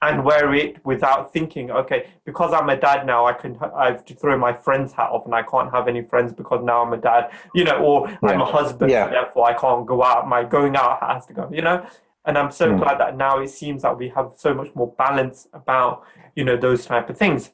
and 0.02 0.24
wear 0.24 0.54
it 0.54 0.86
without 0.86 1.34
thinking, 1.34 1.72
okay, 1.72 2.08
because 2.24 2.54
I'm 2.54 2.70
a 2.70 2.78
dad 2.78 3.06
now, 3.06 3.26
I 3.26 3.34
can 3.34 3.58
I 3.76 3.88
have 3.88 4.06
to 4.06 4.14
throw 4.14 4.38
my 4.38 4.54
friend's 4.54 4.94
hat 4.94 5.10
off, 5.10 5.26
and 5.26 5.34
I 5.34 5.42
can't 5.42 5.72
have 5.72 5.88
any 5.88 6.04
friends 6.04 6.34
because 6.34 6.64
now 6.64 6.84
I'm 6.84 6.94
a 6.94 6.98
dad, 6.98 7.32
you 7.56 7.64
know, 7.64 7.78
or 7.78 8.10
yeah. 8.10 8.30
I'm 8.30 8.42
a 8.42 8.46
husband, 8.46 8.92
yeah. 8.92 9.10
therefore 9.10 9.50
I 9.50 9.54
can't 9.54 9.86
go 9.86 10.04
out. 10.04 10.28
My 10.28 10.44
going 10.44 10.76
out 10.76 11.02
has 11.02 11.26
to 11.28 11.34
go, 11.34 11.50
you 11.52 11.62
know. 11.62 11.86
And 12.26 12.38
I'm 12.38 12.52
so 12.52 12.72
mm. 12.72 12.78
glad 12.78 13.00
that 13.00 13.16
now 13.16 13.40
it 13.40 13.50
seems 13.50 13.84
that 13.84 13.98
we 13.98 14.10
have 14.10 14.34
so 14.38 14.54
much 14.54 14.76
more 14.76 14.94
balance 14.98 15.48
about, 15.54 16.04
you 16.36 16.44
know, 16.44 16.58
those 16.58 16.86
type 16.86 17.10
of 17.10 17.18
things. 17.18 17.52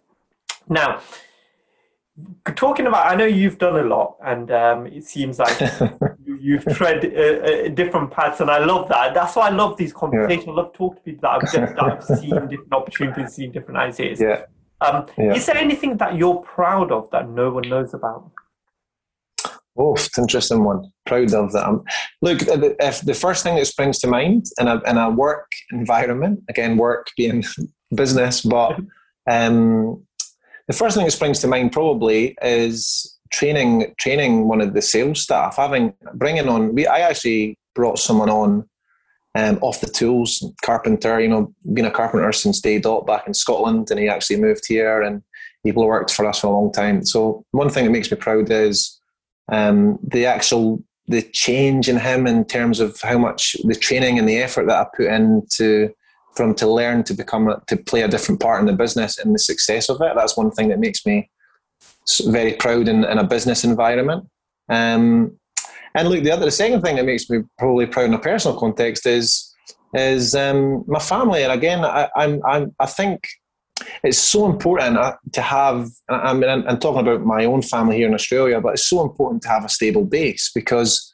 Now, 0.68 1.00
talking 2.56 2.88
about, 2.88 3.12
I 3.12 3.16
know 3.16 3.26
you've 3.26 3.58
done 3.58 3.78
a 3.78 3.84
lot, 3.84 4.18
and 4.24 4.52
um, 4.52 4.88
it 4.88 5.04
seems 5.04 5.40
like 5.40 5.60
you've 6.26 6.66
tread 6.66 7.06
uh, 7.06 7.20
uh, 7.20 7.70
different 7.70 8.12
paths, 8.12 8.40
and 8.40 8.50
I 8.50 8.64
love 8.64 8.88
that. 8.90 9.14
That's 9.14 9.36
why 9.36 9.48
I 9.48 9.52
love 9.52 9.78
these 9.78 9.94
conversations. 9.94 10.46
Yeah. 10.46 10.54
I 10.54 10.56
love 10.56 10.74
talking 10.74 10.98
to 10.98 11.04
people 11.04 11.22
that 11.22 11.44
I've, 11.44 11.76
that 11.76 11.84
I've 11.84 12.20
seen 12.20 12.30
different 12.50 12.74
opportunities, 12.74 13.34
seen 13.34 13.52
different 13.52 13.80
ideas. 13.80 14.20
Yeah. 14.20 14.44
Um, 14.82 15.06
yeah. 15.18 15.34
Is 15.34 15.46
there 15.46 15.58
anything 15.58 15.98
that 15.98 16.18
you're 16.18 16.36
proud 16.42 16.92
of 16.92 17.10
that 17.12 17.30
no 17.30 17.52
one 17.52 17.68
knows 17.70 17.94
about? 17.94 18.30
Oh, 19.76 19.96
it's 19.96 20.16
an 20.18 20.26
interesting 20.26 20.64
one. 20.64 20.92
Proud 21.06 21.34
of 21.34 21.52
that. 21.54 21.68
Um, 21.68 21.84
look, 22.22 22.40
if 22.44 23.02
the 23.02 23.14
first 23.14 23.44
thing 23.44 23.56
that 23.56 23.66
springs 23.66 23.98
to 24.00 24.08
mind 24.08 24.46
in 24.60 24.68
a, 24.68 24.80
in 24.84 24.98
a 24.98 25.10
work 25.10 25.50
environment, 25.72 26.44
again, 26.48 26.78
work 26.78 27.08
being 27.18 27.44
business, 27.96 28.42
but 28.42 28.80
um, 29.30 30.06
the 30.68 30.74
first 30.74 30.96
thing 30.96 31.06
that 31.06 31.12
springs 31.12 31.40
to 31.40 31.48
mind 31.48 31.72
probably 31.72 32.38
is 32.42 33.18
training 33.32 33.94
training 33.98 34.48
one 34.48 34.62
of 34.62 34.74
the 34.74 34.82
sales 34.82 35.22
staff, 35.22 35.58
having 35.58 35.94
bringing 36.14 36.48
on. 36.48 36.74
We 36.74 36.88
I 36.88 37.00
actually 37.00 37.58
brought 37.76 38.00
someone 38.00 38.30
on 38.30 38.70
um, 39.36 39.60
off 39.62 39.82
the 39.82 39.88
tools, 39.88 40.44
carpenter. 40.64 41.20
You 41.20 41.28
know, 41.28 41.54
been 41.74 41.86
a 41.86 41.92
carpenter 41.92 42.32
since 42.32 42.62
day 42.62 42.80
dot 42.80 43.06
back 43.06 43.28
in 43.28 43.34
Scotland, 43.34 43.92
and 43.92 44.00
he 44.00 44.08
actually 44.08 44.40
moved 44.40 44.66
here 44.68 45.02
and 45.02 45.22
he 45.64 45.72
worked 45.72 46.12
for 46.12 46.26
us 46.26 46.40
for 46.40 46.48
a 46.48 46.52
long 46.52 46.72
time. 46.72 47.06
So 47.06 47.46
one 47.52 47.70
thing 47.70 47.86
that 47.86 47.92
makes 47.92 48.12
me 48.12 48.18
proud 48.18 48.52
is 48.52 49.00
um, 49.52 50.00
the 50.04 50.26
actual 50.26 50.84
the 51.08 51.22
change 51.22 51.90
in 51.90 51.98
him 51.98 52.28
in 52.28 52.46
terms 52.46 52.80
of 52.80 53.00
how 53.02 53.18
much 53.18 53.58
the 53.66 53.76
training 53.76 54.18
and 54.18 54.30
the 54.30 54.38
effort 54.38 54.68
that 54.68 54.78
I 54.78 54.88
put 54.96 55.08
into 55.08 55.94
for 56.36 56.44
him 56.44 56.56
to 56.56 56.68
learn 56.68 57.04
to 57.04 57.14
become 57.14 57.54
to 57.68 57.78
play 57.78 58.02
a 58.02 58.08
different 58.08 58.42
part 58.42 58.60
in 58.60 58.66
the 58.66 58.74
business 58.74 59.18
and 59.18 59.34
the 59.34 59.40
success 59.40 59.90
of 59.90 60.02
it. 60.02 60.14
That's 60.16 60.38
one 60.38 60.52
thing 60.52 60.70
that 60.70 60.80
makes 60.80 61.06
me 61.06 61.30
very 62.26 62.54
proud 62.54 62.88
in, 62.88 63.04
in 63.06 63.18
a 63.18 63.24
business 63.24 63.64
environment. 63.64 64.28
Um, 64.70 65.38
and 65.96 66.10
look, 66.10 66.24
the 66.24 66.32
other, 66.32 66.46
the 66.46 66.52
second 66.52 66.82
thing 66.82 66.96
that 66.96 67.06
makes 67.06 67.30
me 67.30 67.44
probably 67.58 67.86
proud 67.86 68.06
in 68.06 68.14
a 68.14 68.20
personal 68.20 68.60
context 68.60 69.06
is 69.06 69.54
is 69.94 70.34
um, 70.34 70.84
my 70.88 71.00
family. 71.00 71.44
And 71.44 71.52
again, 71.52 71.86
I, 71.86 72.10
I'm, 72.16 72.42
I'm, 72.48 72.76
I 72.80 72.88
think 72.88 73.28
it's 74.04 74.18
so 74.18 74.48
important 74.48 74.98
uh, 74.98 75.16
to 75.34 75.42
have. 75.42 75.88
I 76.10 76.34
mean, 76.34 76.50
I'm 76.50 76.80
talking 76.80 77.02
about 77.02 77.24
my 77.26 77.46
own 77.46 77.62
family 77.62 77.98
here 77.98 78.08
in 78.08 78.14
Australia, 78.16 78.60
but 78.60 78.74
it's 78.74 78.90
so 78.90 79.02
important 79.02 79.44
to 79.44 79.50
have 79.50 79.66
a 79.66 79.70
stable 79.70 80.04
base 80.04 80.52
because 80.54 81.14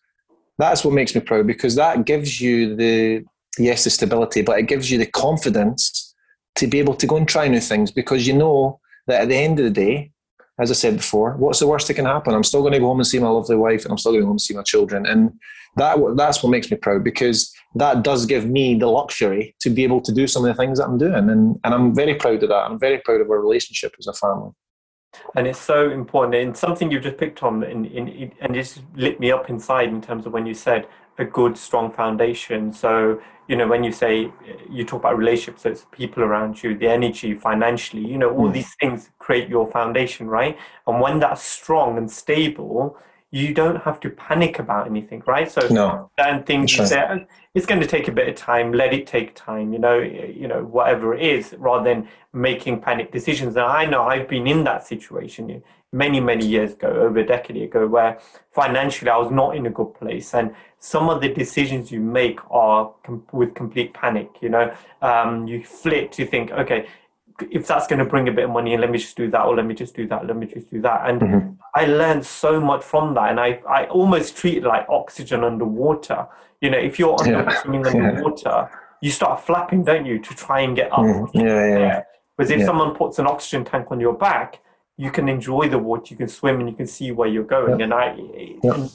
that's 0.58 0.86
what 0.86 0.94
makes 0.94 1.14
me 1.14 1.22
proud. 1.22 1.46
Because 1.46 1.76
that 1.76 2.06
gives 2.06 2.40
you 2.40 2.76
the 2.76 3.26
yes, 3.60 3.84
the 3.84 3.89
stability, 3.89 4.41
but 4.41 4.60
it 4.60 4.64
gives 4.64 4.89
you 4.89 4.97
the 4.97 5.05
confidence 5.05 6.16
to 6.55 6.68
be 6.68 6.80
able 6.80 6.95
to 6.95 7.07
go 7.07 7.18
and 7.18 7.28
try 7.28 7.47
new 7.47 7.60
things 7.60 7.91
because 7.91 8.28
you 8.28 8.34
know 8.34 8.80
that 9.07 9.22
at 9.22 9.28
the 9.30 9.36
end 9.36 9.60
of 9.60 9.66
the 9.66 9.72
day, 9.72 10.12
as 10.60 10.70
I 10.70 10.74
said 10.74 10.97
before, 10.97 11.36
what's 11.38 11.60
the 11.60 11.68
worst 11.68 11.88
that 11.88 11.93
can 11.93 12.05
happen? 12.05 12.34
I'm 12.34 12.43
still 12.43 12.62
going 12.62 12.74
to 12.74 12.80
go 12.80 12.88
home 12.88 12.99
and 12.99 13.07
see 13.07 13.20
my 13.20 13.30
lovely 13.30 13.55
wife, 13.55 13.84
and 13.84 13.91
I'm 13.91 13.97
still 13.97 14.12
going 14.12 14.22
to 14.22 14.24
go 14.24 14.28
home 14.28 14.34
and 14.34 14.41
see 14.41 14.53
my 14.53 14.64
children, 14.64 15.05
and 15.05 15.32
that 15.78 15.97
that's 16.18 16.43
what 16.43 16.49
makes 16.49 16.70
me 16.70 16.78
proud 16.78 17.03
because 17.03 17.53
that 17.76 18.03
does 18.03 18.26
give 18.26 18.49
me 18.49 18.76
the 18.78 18.88
luxury 18.88 19.55
to 19.62 19.70
be 19.70 19.84
able 19.84 20.01
to 20.01 20.12
do 20.12 20.28
some 20.28 20.43
of 20.43 20.55
the 20.55 20.62
things 20.62 20.80
that 20.80 20.86
I'm 20.86 20.97
doing, 20.97 21.30
and 21.30 21.60
and 21.64 21.74
I'm 21.74 21.95
very 21.95 22.16
proud 22.16 22.43
of 22.43 22.49
that. 22.49 22.66
I'm 22.66 22.80
very 22.80 22.99
proud 22.99 23.22
of 23.22 23.30
our 23.30 23.39
relationship 23.39 23.95
as 23.97 24.07
a 24.07 24.14
family. 24.14 24.51
And 25.36 25.47
it's 25.47 25.60
so 25.60 25.89
important, 25.91 26.36
and 26.36 26.57
something 26.57 26.91
you've 26.91 27.03
just 27.03 27.18
picked 27.18 27.41
on, 27.41 27.64
and 27.64 27.86
it 27.86 28.34
just 28.51 28.82
lit 28.95 29.20
me 29.20 29.32
up 29.32 29.49
inside 29.49 29.89
in 29.89 30.01
terms 30.01 30.26
of 30.26 30.34
when 30.34 30.45
you 30.45 30.53
said 30.53 30.88
a 31.18 31.26
good, 31.26 31.57
strong 31.57 31.91
foundation. 31.91 32.74
So 32.74 33.22
you 33.50 33.56
know 33.56 33.68
when 33.68 33.84
you 33.84 33.91
say 33.91 34.32
you 34.70 34.86
talk 34.86 35.02
about 35.02 35.18
relationships 35.18 35.64
so 35.64 35.70
it's 35.72 35.86
people 35.91 36.24
around 36.24 36.62
you 36.64 36.78
the 36.78 36.88
energy 36.88 37.34
financially 37.34 38.06
you 38.06 38.18
know 38.18 38.30
all 38.30 38.47
mm. 38.47 38.54
these 38.54 38.74
things 38.80 39.10
create 39.18 39.50
your 39.50 39.70
foundation 39.70 40.28
right? 40.28 40.58
And 40.88 41.02
when 41.02 41.20
that's 41.20 41.41
strong 41.41 41.97
and 41.97 42.10
stable 42.10 42.95
you 43.32 43.54
don't 43.54 43.80
have 43.84 44.00
to 44.00 44.10
panic 44.10 44.58
about 44.60 44.88
anything 44.88 45.22
right? 45.26 45.52
So 45.52 45.68
no. 45.70 46.10
and 46.18 46.45
things 46.45 46.78
you 46.78 46.86
say 46.86 47.26
it's 47.56 47.66
going 47.66 47.82
to 47.82 47.88
take 47.88 48.08
a 48.08 48.12
bit 48.12 48.30
of 48.30 48.36
time 48.36 48.72
let 48.72 48.93
it 48.93 49.08
take 49.08 49.34
time 49.36 49.74
you 49.74 49.80
know 49.80 49.97
you 49.97 50.47
know 50.47 50.64
whatever 50.64 51.16
it 51.16 51.24
is 51.24 51.56
rather 51.58 51.84
than 51.84 52.08
making 52.32 52.80
panic 52.80 53.12
decisions. 53.12 53.56
And 53.56 53.66
i 53.66 53.84
know 53.86 54.04
i've 54.04 54.30
been 54.30 54.45
in 54.45 54.64
that 54.66 54.86
situation 54.86 55.64
many 55.92 56.20
many 56.20 56.46
years 56.46 56.74
ago 56.74 56.88
over 56.88 57.20
a 57.20 57.26
decade 57.26 57.58
ago 57.58 57.88
where 57.88 58.20
financially 58.52 59.10
i 59.10 59.18
was 59.18 59.32
not 59.32 59.56
in 59.56 59.66
a 59.66 59.72
good 59.72 59.92
place 59.96 60.36
and 60.36 60.54
some 60.80 61.10
of 61.10 61.22
the 61.22 61.30
decisions 61.30 61.92
you 61.92 62.00
make 62.00 62.40
are 62.50 62.94
com- 63.04 63.26
with 63.34 63.54
complete 63.54 63.94
panic. 63.94 64.30
You 64.42 64.50
know, 64.50 64.74
um, 65.02 65.46
you 65.46 65.64
flip 65.64 66.12
to 66.14 66.26
think, 66.26 66.52
okay, 66.52 66.88
if 67.52 67.68
that's 67.68 67.88
going 67.88 68.00
to 68.00 68.06
bring 68.06 68.28
a 68.28 68.32
bit 68.34 68.46
of 68.46 68.52
money 68.52 68.76
let 68.78 68.92
me 68.92 68.98
just 68.98 69.16
do 69.16 69.30
that, 69.32 69.46
or 69.46 69.56
let 69.56 69.66
me 69.66 69.74
just 69.74 69.96
do 69.96 70.08
that, 70.08 70.26
let 70.26 70.36
me 70.36 70.46
just 70.46 70.70
do 70.70 70.82
that. 70.82 71.10
And 71.10 71.22
mm-hmm. 71.22 71.50
I 71.76 71.86
learned 71.86 72.26
so 72.26 72.60
much 72.60 72.84
from 72.84 73.14
that, 73.14 73.30
and 73.30 73.40
I 73.40 73.62
I 73.70 73.86
almost 73.86 74.38
treat 74.38 74.58
it 74.58 74.64
like 74.64 74.88
oxygen 74.90 75.44
underwater. 75.44 76.28
You 76.62 76.70
know, 76.70 76.78
if 76.78 76.98
you're 76.98 77.18
under, 77.20 77.44
yeah. 77.50 77.62
swimming 77.62 77.86
underwater, 77.86 78.50
yeah. 78.50 78.68
you 79.02 79.12
start 79.12 79.46
flapping, 79.46 79.84
don't 79.84 80.06
you, 80.06 80.20
to 80.20 80.36
try 80.36 80.62
and 80.62 80.76
get 80.76 80.92
up. 80.92 81.00
Mm-hmm. 81.00 81.40
Yeah, 81.40 81.68
yeah, 81.68 81.80
yeah. 81.80 82.02
Because 82.38 82.52
if 82.52 82.64
someone 82.66 82.96
puts 82.96 83.20
an 83.20 83.28
oxygen 83.28 83.66
tank 83.66 83.92
on 83.92 84.00
your 84.00 84.14
back, 84.14 84.62
you 85.00 85.12
can 85.12 85.30
enjoy 85.30 85.70
the 85.70 85.80
water, 85.80 86.08
you 86.10 86.18
can 86.18 86.28
swim, 86.28 86.60
and 86.60 86.70
you 86.70 86.76
can 86.76 86.86
see 86.86 87.10
where 87.14 87.30
you're 87.30 87.52
going. 87.58 87.82
And 87.82 87.93
I, 87.93 88.08
and, 88.64 88.91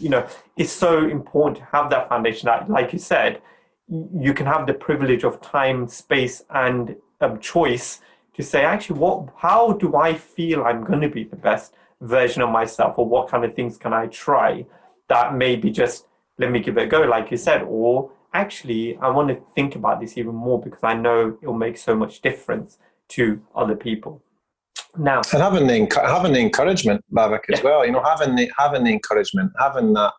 you 0.00 0.08
know, 0.08 0.24
it's 0.56 0.70
so 0.70 1.04
important 1.08 1.56
to 1.56 1.64
have 1.76 1.90
that 1.90 2.08
foundation. 2.08 2.46
That, 2.46 2.70
like 2.70 2.92
you 2.92 3.00
said, 3.00 3.42
you 3.88 4.32
can 4.34 4.46
have 4.46 4.68
the 4.68 4.74
privilege 4.74 5.24
of 5.24 5.40
time, 5.40 5.88
space, 5.88 6.44
and 6.50 6.94
um, 7.20 7.40
choice 7.40 8.00
to 8.34 8.42
say, 8.44 8.62
actually, 8.64 9.00
what, 9.00 9.30
how 9.38 9.72
do 9.72 9.96
I 9.96 10.14
feel 10.14 10.62
I'm 10.62 10.84
going 10.84 11.00
to 11.00 11.08
be 11.08 11.24
the 11.24 11.34
best 11.34 11.74
version 12.00 12.40
of 12.40 12.50
myself, 12.50 12.96
or 12.96 13.08
what 13.08 13.28
kind 13.28 13.44
of 13.44 13.56
things 13.56 13.76
can 13.76 13.92
I 13.92 14.06
try 14.06 14.64
that 15.08 15.34
maybe 15.34 15.72
just 15.72 16.06
let 16.38 16.52
me 16.52 16.60
give 16.60 16.78
it 16.78 16.84
a 16.84 16.86
go, 16.86 17.00
like 17.00 17.32
you 17.32 17.36
said, 17.36 17.64
or 17.66 18.12
actually, 18.32 18.96
I 18.98 19.08
want 19.08 19.26
to 19.30 19.34
think 19.56 19.74
about 19.74 20.00
this 20.00 20.16
even 20.16 20.36
more 20.36 20.62
because 20.62 20.84
I 20.84 20.94
know 20.94 21.36
it'll 21.42 21.52
make 21.52 21.78
so 21.78 21.96
much 21.96 22.20
difference 22.20 22.78
to 23.08 23.42
other 23.56 23.74
people 23.74 24.22
now. 24.96 25.22
And 25.32 25.42
having 25.42 25.66
the 25.66 25.88
having 25.94 26.32
the 26.32 26.40
encouragement, 26.40 27.04
Bhavik, 27.12 27.40
as 27.52 27.60
yeah. 27.60 27.64
well. 27.64 27.86
You 27.86 27.92
know, 27.92 28.02
having 28.02 28.36
the 28.36 28.50
having 28.56 28.84
the 28.84 28.92
encouragement, 28.92 29.52
having 29.58 29.92
that 29.94 30.12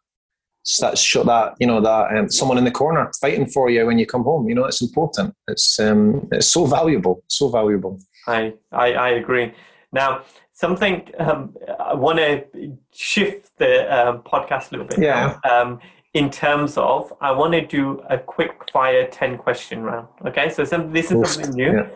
that 0.80 0.98
show 0.98 1.24
that 1.24 1.56
you 1.60 1.68
know 1.68 1.82
that 1.82 2.16
um, 2.16 2.30
someone 2.30 2.58
in 2.58 2.64
the 2.64 2.72
corner 2.72 3.10
fighting 3.20 3.46
for 3.46 3.70
you 3.70 3.86
when 3.86 4.00
you 4.00 4.06
come 4.06 4.24
home. 4.24 4.48
You 4.48 4.56
know, 4.56 4.66
it's 4.66 4.82
important. 4.82 5.34
It's 5.48 5.80
um, 5.80 6.28
it's 6.32 6.48
so 6.48 6.66
valuable, 6.66 7.24
so 7.28 7.50
valuable. 7.50 8.00
I 8.28 8.54
I, 8.72 8.94
I 8.94 9.10
agree. 9.10 9.54
Now, 9.92 10.24
something 10.54 11.10
um, 11.18 11.56
I 11.80 11.96
want 11.96 12.20
to 12.20 12.78
shift 12.94 13.52
the 13.58 13.74
um, 13.94 14.20
podcast 14.20 14.70
a 14.70 14.72
little 14.72 14.88
bit. 14.88 15.00
Yeah. 15.00 15.40
Now, 15.44 15.62
um, 15.62 15.80
in 16.14 16.32
terms 16.32 16.76
of, 16.76 17.14
I 17.22 17.32
want 17.32 17.54
to 17.54 17.66
do 17.66 18.04
a 18.10 18.18
quick 18.18 18.54
fire 18.74 19.08
ten 19.08 19.38
question 19.38 19.84
round. 19.84 20.08
Okay, 20.26 20.50
so 20.50 20.64
some, 20.64 20.92
this 20.92 21.12
is 21.12 21.34
something 21.34 21.54
new. 21.54 21.74
Yeah 21.74 21.90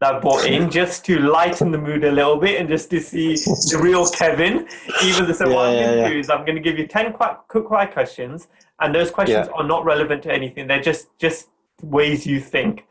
that 0.00 0.22
brought 0.22 0.46
in 0.46 0.70
just 0.80 1.04
to 1.06 1.18
lighten 1.18 1.70
the 1.70 1.78
mood 1.78 2.04
a 2.04 2.12
little 2.12 2.36
bit 2.36 2.60
and 2.60 2.68
just 2.68 2.90
to 2.90 3.00
see 3.00 3.34
the 3.34 3.80
real 3.82 4.08
Kevin. 4.08 4.68
Even 5.04 5.26
the 5.26 5.34
so 5.34 5.48
yeah, 5.48 5.54
what 5.54 5.66
I'm 5.66 5.74
going 5.74 5.88
to 5.88 5.96
yeah. 5.96 6.08
do 6.08 6.18
is 6.18 6.30
I'm 6.30 6.44
going 6.44 6.56
to 6.56 6.62
give 6.62 6.78
you 6.78 6.86
10 6.86 7.12
quick, 7.12 7.36
quick 7.48 7.92
questions, 7.92 8.48
and 8.80 8.94
those 8.94 9.10
questions 9.10 9.48
are 9.54 9.64
not 9.64 9.84
relevant 9.84 10.22
to 10.24 10.32
anything. 10.32 10.66
They're 10.66 10.82
just, 10.82 11.08
just 11.18 11.48
ways 11.82 12.26
you 12.26 12.40
think 12.40 12.86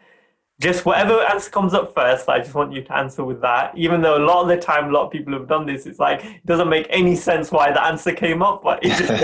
just 0.59 0.85
whatever 0.85 1.21
answer 1.21 1.51
comes 1.51 1.75
up 1.75 1.93
first, 1.93 2.27
I 2.27 2.39
just 2.39 2.55
want 2.55 2.73
you 2.73 2.81
to 2.81 2.97
answer 2.97 3.23
with 3.23 3.41
that. 3.41 3.77
Even 3.77 4.01
though 4.01 4.17
a 4.17 4.25
lot 4.25 4.41
of 4.41 4.47
the 4.47 4.57
time, 4.57 4.89
a 4.89 4.91
lot 4.91 5.05
of 5.05 5.11
people 5.11 5.31
have 5.33 5.47
done 5.47 5.67
this, 5.67 5.85
it's 5.85 5.99
like 5.99 6.25
it 6.25 6.45
doesn't 6.47 6.67
make 6.67 6.87
any 6.89 7.15
sense 7.15 7.51
why 7.51 7.71
the 7.71 7.83
answer 7.83 8.11
came 8.11 8.41
up, 8.41 8.63
but 8.63 8.83
it 8.83 8.97
just 8.97 9.21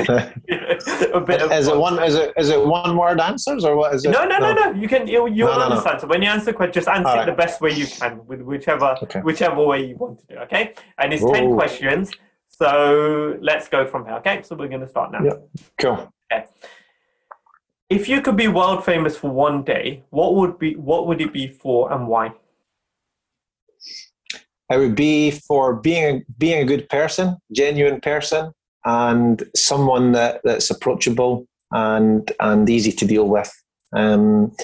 you 0.47 0.59
know, 0.61 1.13
a 1.13 1.21
bit 1.21 1.41
of 1.41 1.51
is 1.51 1.67
it 1.67 1.75
one 1.75 2.01
is 2.03 2.13
it 2.13 2.33
is 2.37 2.49
it 2.49 2.63
one 2.63 2.95
word 2.95 3.19
answers 3.19 3.65
or 3.65 3.75
what 3.75 3.95
is 3.95 4.05
it? 4.05 4.11
No, 4.11 4.25
no, 4.25 4.37
no, 4.37 4.53
no. 4.53 4.71
no. 4.71 4.79
You 4.79 4.87
can 4.87 5.07
you 5.07 5.27
you 5.27 5.45
no, 5.45 5.53
understand. 5.53 5.95
No. 5.95 6.01
So 6.01 6.07
when 6.07 6.21
you 6.21 6.29
answer 6.29 6.53
question, 6.53 6.73
just 6.73 6.87
answer 6.87 7.05
right. 7.05 7.27
it 7.27 7.31
the 7.31 7.37
best 7.37 7.61
way 7.61 7.71
you 7.71 7.87
can 7.87 8.23
with 8.27 8.41
whichever 8.41 8.95
okay. 9.01 9.21
whichever 9.21 9.63
way 9.63 9.87
you 9.87 9.95
want 9.97 10.19
to 10.19 10.25
do. 10.27 10.35
Okay, 10.41 10.75
and 10.99 11.13
it's 11.13 11.23
Whoa. 11.23 11.33
ten 11.33 11.53
questions. 11.55 12.11
So 12.49 13.39
let's 13.41 13.67
go 13.67 13.87
from 13.87 14.05
here. 14.05 14.15
Okay, 14.17 14.43
so 14.43 14.55
we're 14.55 14.67
going 14.67 14.81
to 14.81 14.87
start 14.87 15.11
now. 15.11 15.23
Yeah, 15.23 15.33
cool. 15.79 16.13
Okay. 16.31 16.45
If 17.93 18.09
you 18.09 18.21
could 18.21 18.35
be 18.35 18.47
world 18.47 18.83
famous 18.83 19.15
for 19.15 19.29
one 19.29 19.63
day, 19.63 20.03
what 20.09 20.33
would 20.33 20.57
be 20.57 20.75
what 20.75 21.05
would 21.05 21.21
it 21.21 21.31
be 21.31 21.47
for 21.47 21.93
and 21.93 22.07
why? 22.07 22.33
It 24.71 24.77
would 24.77 24.95
be 24.95 25.29
for 25.29 25.75
being 25.75 26.25
being 26.39 26.63
a 26.63 26.65
good 26.65 26.89
person, 26.89 27.37
genuine 27.51 28.01
person, 28.01 28.51
and 28.83 29.43
someone 29.55 30.13
that, 30.13 30.41
that's 30.43 30.71
approachable 30.71 31.45
and 31.71 32.31
and 32.39 32.67
easy 32.67 32.91
to 32.93 33.05
deal 33.05 33.27
with. 33.27 33.51
Um, 33.95 34.55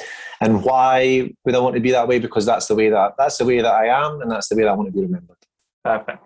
and 0.41 0.63
why 0.63 1.32
would 1.45 1.53
I 1.53 1.59
want 1.59 1.75
to 1.75 1.82
be 1.82 1.91
that 1.91 2.07
way? 2.07 2.17
Because 2.17 2.47
that's 2.47 2.65
the 2.65 2.73
way 2.73 2.89
that 2.89 3.13
that's 3.19 3.38
the 3.38 3.45
way 3.45 3.61
that 3.61 3.75
I 3.84 3.86
am, 4.05 4.21
and 4.21 4.32
that's 4.32 4.47
the 4.49 4.55
way 4.55 4.63
that 4.63 4.69
I 4.69 4.73
want 4.73 4.88
to 4.88 4.93
be 4.93 5.01
remembered. 5.01 5.38
Perfect. 5.84 6.23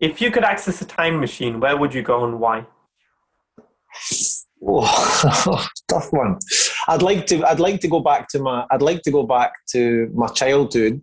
If 0.00 0.20
you 0.20 0.32
could 0.32 0.42
access 0.42 0.82
a 0.82 0.84
time 0.84 1.20
machine, 1.20 1.60
where 1.60 1.76
would 1.76 1.94
you 1.94 2.02
go 2.02 2.24
and 2.24 2.40
why? 2.40 2.66
Oh, 4.66 5.66
tough 5.88 6.12
one. 6.12 6.38
I'd 6.88 7.02
like 7.02 7.26
to. 7.26 7.44
I'd 7.44 7.60
like 7.60 7.80
to 7.80 7.88
go 7.88 8.00
back 8.00 8.28
to 8.30 8.38
my. 8.38 8.66
I'd 8.70 8.82
like 8.82 9.02
to 9.02 9.10
go 9.10 9.24
back 9.24 9.52
to 9.70 10.10
my 10.14 10.28
childhood 10.28 11.02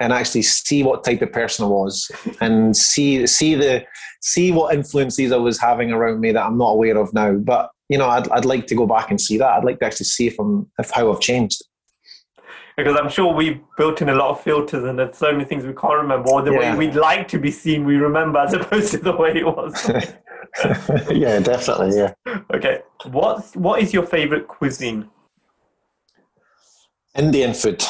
and 0.00 0.12
actually 0.12 0.42
see 0.42 0.82
what 0.82 1.04
type 1.04 1.22
of 1.22 1.32
person 1.32 1.64
I 1.64 1.68
was, 1.68 2.10
and 2.40 2.76
see 2.76 3.26
see 3.26 3.54
the 3.54 3.84
see 4.20 4.52
what 4.52 4.74
influences 4.74 5.32
I 5.32 5.36
was 5.36 5.60
having 5.60 5.92
around 5.92 6.20
me 6.20 6.32
that 6.32 6.44
I'm 6.44 6.58
not 6.58 6.70
aware 6.70 6.96
of 6.96 7.12
now. 7.12 7.34
But 7.34 7.70
you 7.88 7.98
know, 7.98 8.08
I'd 8.08 8.28
I'd 8.30 8.44
like 8.44 8.66
to 8.68 8.74
go 8.74 8.86
back 8.86 9.10
and 9.10 9.20
see 9.20 9.38
that. 9.38 9.52
I'd 9.52 9.64
like 9.64 9.80
to 9.80 9.86
actually 9.86 10.06
see 10.06 10.28
if 10.28 10.38
I'm 10.38 10.70
if 10.78 10.90
how 10.90 11.12
I've 11.12 11.20
changed. 11.20 11.62
Because 12.76 12.96
I'm 12.98 13.08
sure 13.08 13.32
we 13.32 13.60
built 13.76 14.02
in 14.02 14.08
a 14.08 14.14
lot 14.14 14.30
of 14.30 14.40
filters 14.40 14.82
and 14.82 14.98
there's 14.98 15.16
so 15.16 15.30
many 15.30 15.44
things 15.44 15.64
we 15.64 15.74
can't 15.74 15.94
remember, 15.94 16.28
or 16.28 16.42
the 16.42 16.50
yeah. 16.52 16.72
way 16.72 16.86
we'd 16.86 16.96
like 16.96 17.28
to 17.28 17.38
be 17.38 17.52
seen, 17.52 17.84
we 17.84 17.96
remember 17.96 18.40
as 18.40 18.52
opposed 18.52 18.90
to 18.92 18.98
the 18.98 19.14
way 19.14 19.30
it 19.36 19.46
was. 19.46 19.90
yeah, 21.10 21.38
definitely. 21.40 21.96
Yeah. 21.96 22.14
Okay. 22.52 22.82
What 23.06 23.44
What 23.56 23.82
is 23.82 23.92
your 23.92 24.06
favorite 24.06 24.48
cuisine? 24.48 25.08
Indian 27.16 27.54
food. 27.54 27.84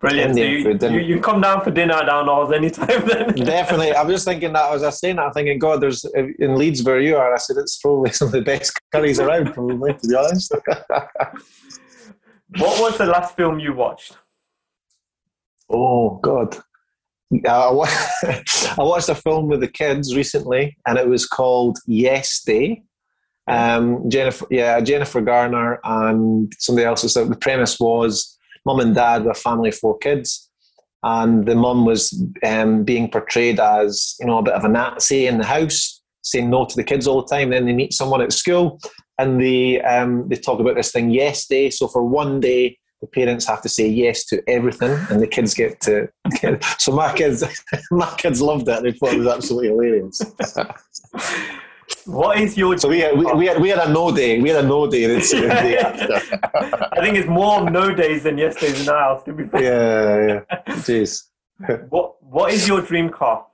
Brilliant. 0.00 0.30
Indian 0.30 0.62
so 0.62 0.68
you, 0.68 0.78
food. 0.78 0.92
You, 0.94 1.00
you 1.00 1.20
come 1.20 1.40
down 1.40 1.62
for 1.62 1.70
dinner 1.70 2.04
down 2.04 2.28
Oz 2.28 2.52
anytime 2.52 3.06
then? 3.06 3.34
Definitely. 3.34 3.92
I 3.92 4.02
was 4.02 4.24
thinking 4.24 4.52
that 4.54 4.72
as 4.72 4.82
I 4.82 4.86
was 4.86 4.98
saying 4.98 5.16
that, 5.16 5.22
I'm 5.26 5.32
thinking, 5.32 5.58
God, 5.58 5.80
there's 5.80 6.04
in 6.14 6.56
Leeds 6.56 6.82
where 6.82 7.00
you 7.00 7.16
are. 7.16 7.34
I 7.34 7.38
said 7.38 7.56
it's 7.58 7.78
probably 7.78 8.10
some 8.18 8.28
of 8.28 8.32
the 8.32 8.42
best 8.42 8.78
curries 8.92 9.20
around, 9.20 9.52
probably, 9.52 9.94
to 9.94 10.08
be 10.08 10.14
honest. 10.14 10.52
what 12.58 12.80
was 12.80 12.98
the 12.98 13.06
last 13.06 13.36
film 13.36 13.58
you 13.58 13.74
watched? 13.74 14.16
Oh 15.68 16.18
God. 16.22 16.58
I 17.46 17.70
watched 18.78 19.08
a 19.08 19.14
film 19.14 19.48
with 19.48 19.60
the 19.60 19.68
kids 19.68 20.14
recently, 20.14 20.76
and 20.86 20.98
it 20.98 21.08
was 21.08 21.26
called 21.26 21.78
Yes 21.86 22.42
Day. 22.42 22.82
Um, 23.46 24.08
Jennifer, 24.08 24.46
yeah, 24.50 24.80
Jennifer 24.80 25.20
Garner 25.20 25.78
and 25.84 26.52
somebody 26.58 26.86
else. 26.86 27.12
So 27.12 27.24
the 27.24 27.36
premise 27.36 27.78
was 27.78 28.38
mum 28.64 28.80
and 28.80 28.94
dad 28.94 29.24
with 29.24 29.36
a 29.36 29.40
family 29.40 29.68
of 29.68 29.76
four 29.76 29.98
kids, 29.98 30.50
and 31.02 31.46
the 31.46 31.54
mum 31.54 31.84
was 31.84 32.22
um, 32.42 32.84
being 32.84 33.10
portrayed 33.10 33.60
as 33.60 34.16
you 34.20 34.26
know 34.26 34.38
a 34.38 34.42
bit 34.42 34.54
of 34.54 34.64
a 34.64 34.68
Nazi 34.68 35.26
in 35.26 35.38
the 35.38 35.44
house, 35.44 36.00
saying 36.22 36.50
no 36.50 36.64
to 36.64 36.76
the 36.76 36.84
kids 36.84 37.06
all 37.06 37.22
the 37.22 37.34
time. 37.34 37.50
Then 37.50 37.66
they 37.66 37.72
meet 37.72 37.92
someone 37.92 38.22
at 38.22 38.32
school, 38.32 38.80
and 39.18 39.40
they 39.40 39.80
um, 39.82 40.28
they 40.28 40.36
talk 40.36 40.60
about 40.60 40.76
this 40.76 40.92
thing 40.92 41.10
yes 41.10 41.46
day. 41.46 41.70
So 41.70 41.88
for 41.88 42.04
one 42.04 42.40
day, 42.40 42.78
the 43.04 43.10
parents 43.10 43.46
have 43.46 43.60
to 43.62 43.68
say 43.68 43.86
yes 43.86 44.24
to 44.26 44.42
everything, 44.48 44.92
and 45.10 45.20
the 45.20 45.26
kids 45.26 45.52
get 45.54 45.80
to. 45.80 46.08
Get, 46.40 46.64
so 46.78 46.92
my 46.92 47.12
kids, 47.14 47.44
my 47.90 48.12
kids 48.16 48.40
loved 48.40 48.68
it. 48.68 48.82
They 48.82 48.92
thought 48.92 49.14
it 49.14 49.18
was 49.18 49.28
absolutely 49.28 49.68
hilarious. 49.68 50.20
What 52.06 52.38
is 52.38 52.56
your? 52.56 52.78
So 52.78 52.88
we 52.88 53.00
had, 53.00 53.18
we, 53.18 53.30
we 53.34 53.46
had 53.46 53.60
we 53.60 53.68
had 53.68 53.78
a 53.78 53.92
no 53.92 54.14
day. 54.14 54.40
We 54.40 54.48
had 54.48 54.64
a 54.64 54.68
no 54.68 54.90
day. 54.90 55.06
The 55.06 55.20
day 55.20 55.76
after. 55.88 56.14
I 56.92 57.00
think 57.02 57.18
it's 57.18 57.28
more 57.28 57.68
no 57.70 57.94
days 57.94 58.22
than 58.22 58.38
yes 58.38 58.56
days 58.56 58.80
in 58.80 58.88
our 58.88 58.98
house. 58.98 59.24
To 59.24 59.32
be 59.34 59.44
fair. 59.44 59.62
Yeah, 59.62 60.42
yeah. 60.56 60.74
Jeez. 60.76 61.24
What 61.90 62.22
What 62.22 62.52
is 62.52 62.66
your 62.66 62.80
dream 62.80 63.10
car? 63.10 63.46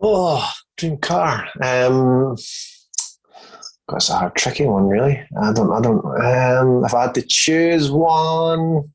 Oh, 0.00 0.50
dream 0.76 0.96
car. 0.96 1.48
Um, 1.62 2.36
that's 3.92 4.10
a 4.10 4.14
hard, 4.14 4.34
tricky 4.34 4.64
one, 4.64 4.88
really. 4.88 5.22
I 5.40 5.52
don't, 5.52 5.72
I 5.72 5.80
don't. 5.80 6.04
Um, 6.04 6.84
if 6.84 6.94
I 6.94 7.02
had 7.02 7.14
to 7.14 7.22
choose 7.22 7.90
one, 7.90 8.90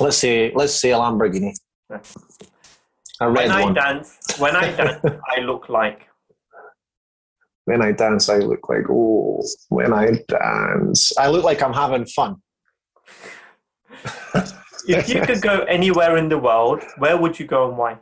let's 0.00 0.18
say, 0.18 0.52
let's 0.54 0.74
say 0.74 0.92
a 0.92 0.96
Lamborghini. 0.96 1.54
A 1.90 3.30
red 3.30 3.48
When 3.48 3.50
I 3.50 3.62
one. 3.62 3.74
dance, 3.74 4.18
when 4.38 4.54
I 4.54 4.70
dance, 4.72 5.00
I 5.36 5.40
look 5.40 5.68
like. 5.68 6.02
When 7.64 7.82
I 7.82 7.92
dance, 7.92 8.28
I 8.28 8.38
look 8.38 8.68
like 8.68 8.84
oh. 8.90 9.42
When 9.68 9.92
I 9.92 10.22
dance, 10.28 11.16
I 11.18 11.28
look 11.28 11.44
like 11.44 11.62
I'm 11.62 11.72
having 11.72 12.06
fun. 12.06 12.36
If 14.88 15.08
you 15.08 15.20
could 15.22 15.42
go 15.42 15.62
anywhere 15.62 16.16
in 16.16 16.28
the 16.28 16.38
world, 16.38 16.82
where 16.98 17.16
would 17.16 17.40
you 17.40 17.46
go 17.46 17.68
and 17.68 17.76
why? 17.76 17.98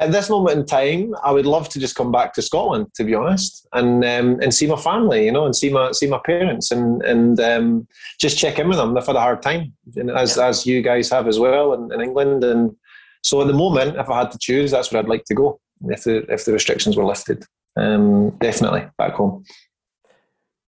At 0.00 0.12
this 0.12 0.30
moment 0.30 0.58
in 0.58 0.64
time, 0.64 1.14
I 1.22 1.30
would 1.30 1.44
love 1.44 1.68
to 1.68 1.78
just 1.78 1.94
come 1.94 2.10
back 2.10 2.32
to 2.32 2.42
Scotland, 2.42 2.86
to 2.94 3.04
be 3.04 3.14
honest, 3.14 3.68
and 3.74 4.02
um, 4.02 4.40
and 4.40 4.52
see 4.52 4.66
my 4.66 4.76
family, 4.76 5.26
you 5.26 5.32
know, 5.32 5.44
and 5.44 5.54
see 5.54 5.70
my 5.70 5.92
see 5.92 6.06
my 6.06 6.20
parents, 6.24 6.70
and 6.70 7.02
and 7.02 7.38
um, 7.38 7.86
just 8.18 8.38
check 8.38 8.58
in 8.58 8.68
with 8.68 8.78
them. 8.78 8.94
They've 8.94 9.06
had 9.06 9.16
a 9.16 9.20
hard 9.20 9.42
time, 9.42 9.74
and 9.96 10.10
as 10.10 10.38
as 10.38 10.64
you 10.64 10.80
guys 10.80 11.10
have 11.10 11.28
as 11.28 11.38
well 11.38 11.74
in, 11.74 11.92
in 11.92 12.00
England, 12.00 12.44
and 12.44 12.74
so 13.22 13.42
at 13.42 13.46
the 13.46 13.52
moment, 13.52 13.96
if 13.96 14.08
I 14.08 14.20
had 14.20 14.30
to 14.30 14.38
choose, 14.38 14.70
that's 14.70 14.90
where 14.90 15.02
I'd 15.02 15.08
like 15.08 15.24
to 15.26 15.34
go. 15.34 15.60
If 15.84 16.04
the 16.04 16.24
if 16.32 16.46
the 16.46 16.52
restrictions 16.52 16.96
were 16.96 17.04
lifted, 17.04 17.44
um, 17.76 18.30
definitely 18.38 18.88
back 18.96 19.12
home. 19.14 19.44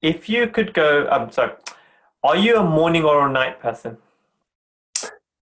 If 0.01 0.30
you 0.30 0.47
could 0.47 0.74
go, 0.74 1.07
I'm 1.07 1.32
sorry. 1.32 1.53
Are 2.24 2.36
you 2.36 2.57
a 2.57 2.63
morning 2.63 3.03
or 3.03 3.28
a 3.28 3.32
night 3.32 3.59
person? 3.59 3.97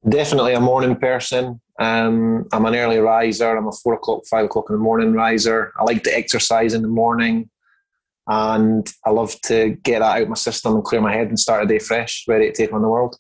Definitely 0.08 0.54
a 0.54 0.60
morning 0.60 0.94
person. 0.94 1.60
Um, 1.78 2.46
I'm 2.52 2.64
an 2.66 2.74
early 2.74 2.98
riser. 2.98 3.56
I'm 3.56 3.66
a 3.68 3.72
four 3.72 3.94
o'clock, 3.94 4.22
five 4.30 4.46
o'clock 4.46 4.66
in 4.70 4.76
the 4.76 4.80
morning 4.82 5.12
riser. 5.12 5.72
I 5.78 5.84
like 5.84 6.02
to 6.04 6.16
exercise 6.16 6.72
in 6.74 6.82
the 6.82 6.88
morning, 6.88 7.50
and 8.26 8.90
I 9.04 9.10
love 9.10 9.38
to 9.42 9.70
get 9.82 9.98
that 10.00 10.16
out 10.16 10.22
of 10.22 10.28
my 10.28 10.34
system 10.36 10.74
and 10.74 10.84
clear 10.84 11.00
my 11.00 11.12
head 11.12 11.28
and 11.28 11.38
start 11.38 11.64
a 11.64 11.66
day 11.66 11.78
fresh, 11.78 12.24
ready 12.26 12.46
to 12.46 12.52
take 12.52 12.72
on 12.72 12.82
the 12.82 12.88
world. 12.88 13.16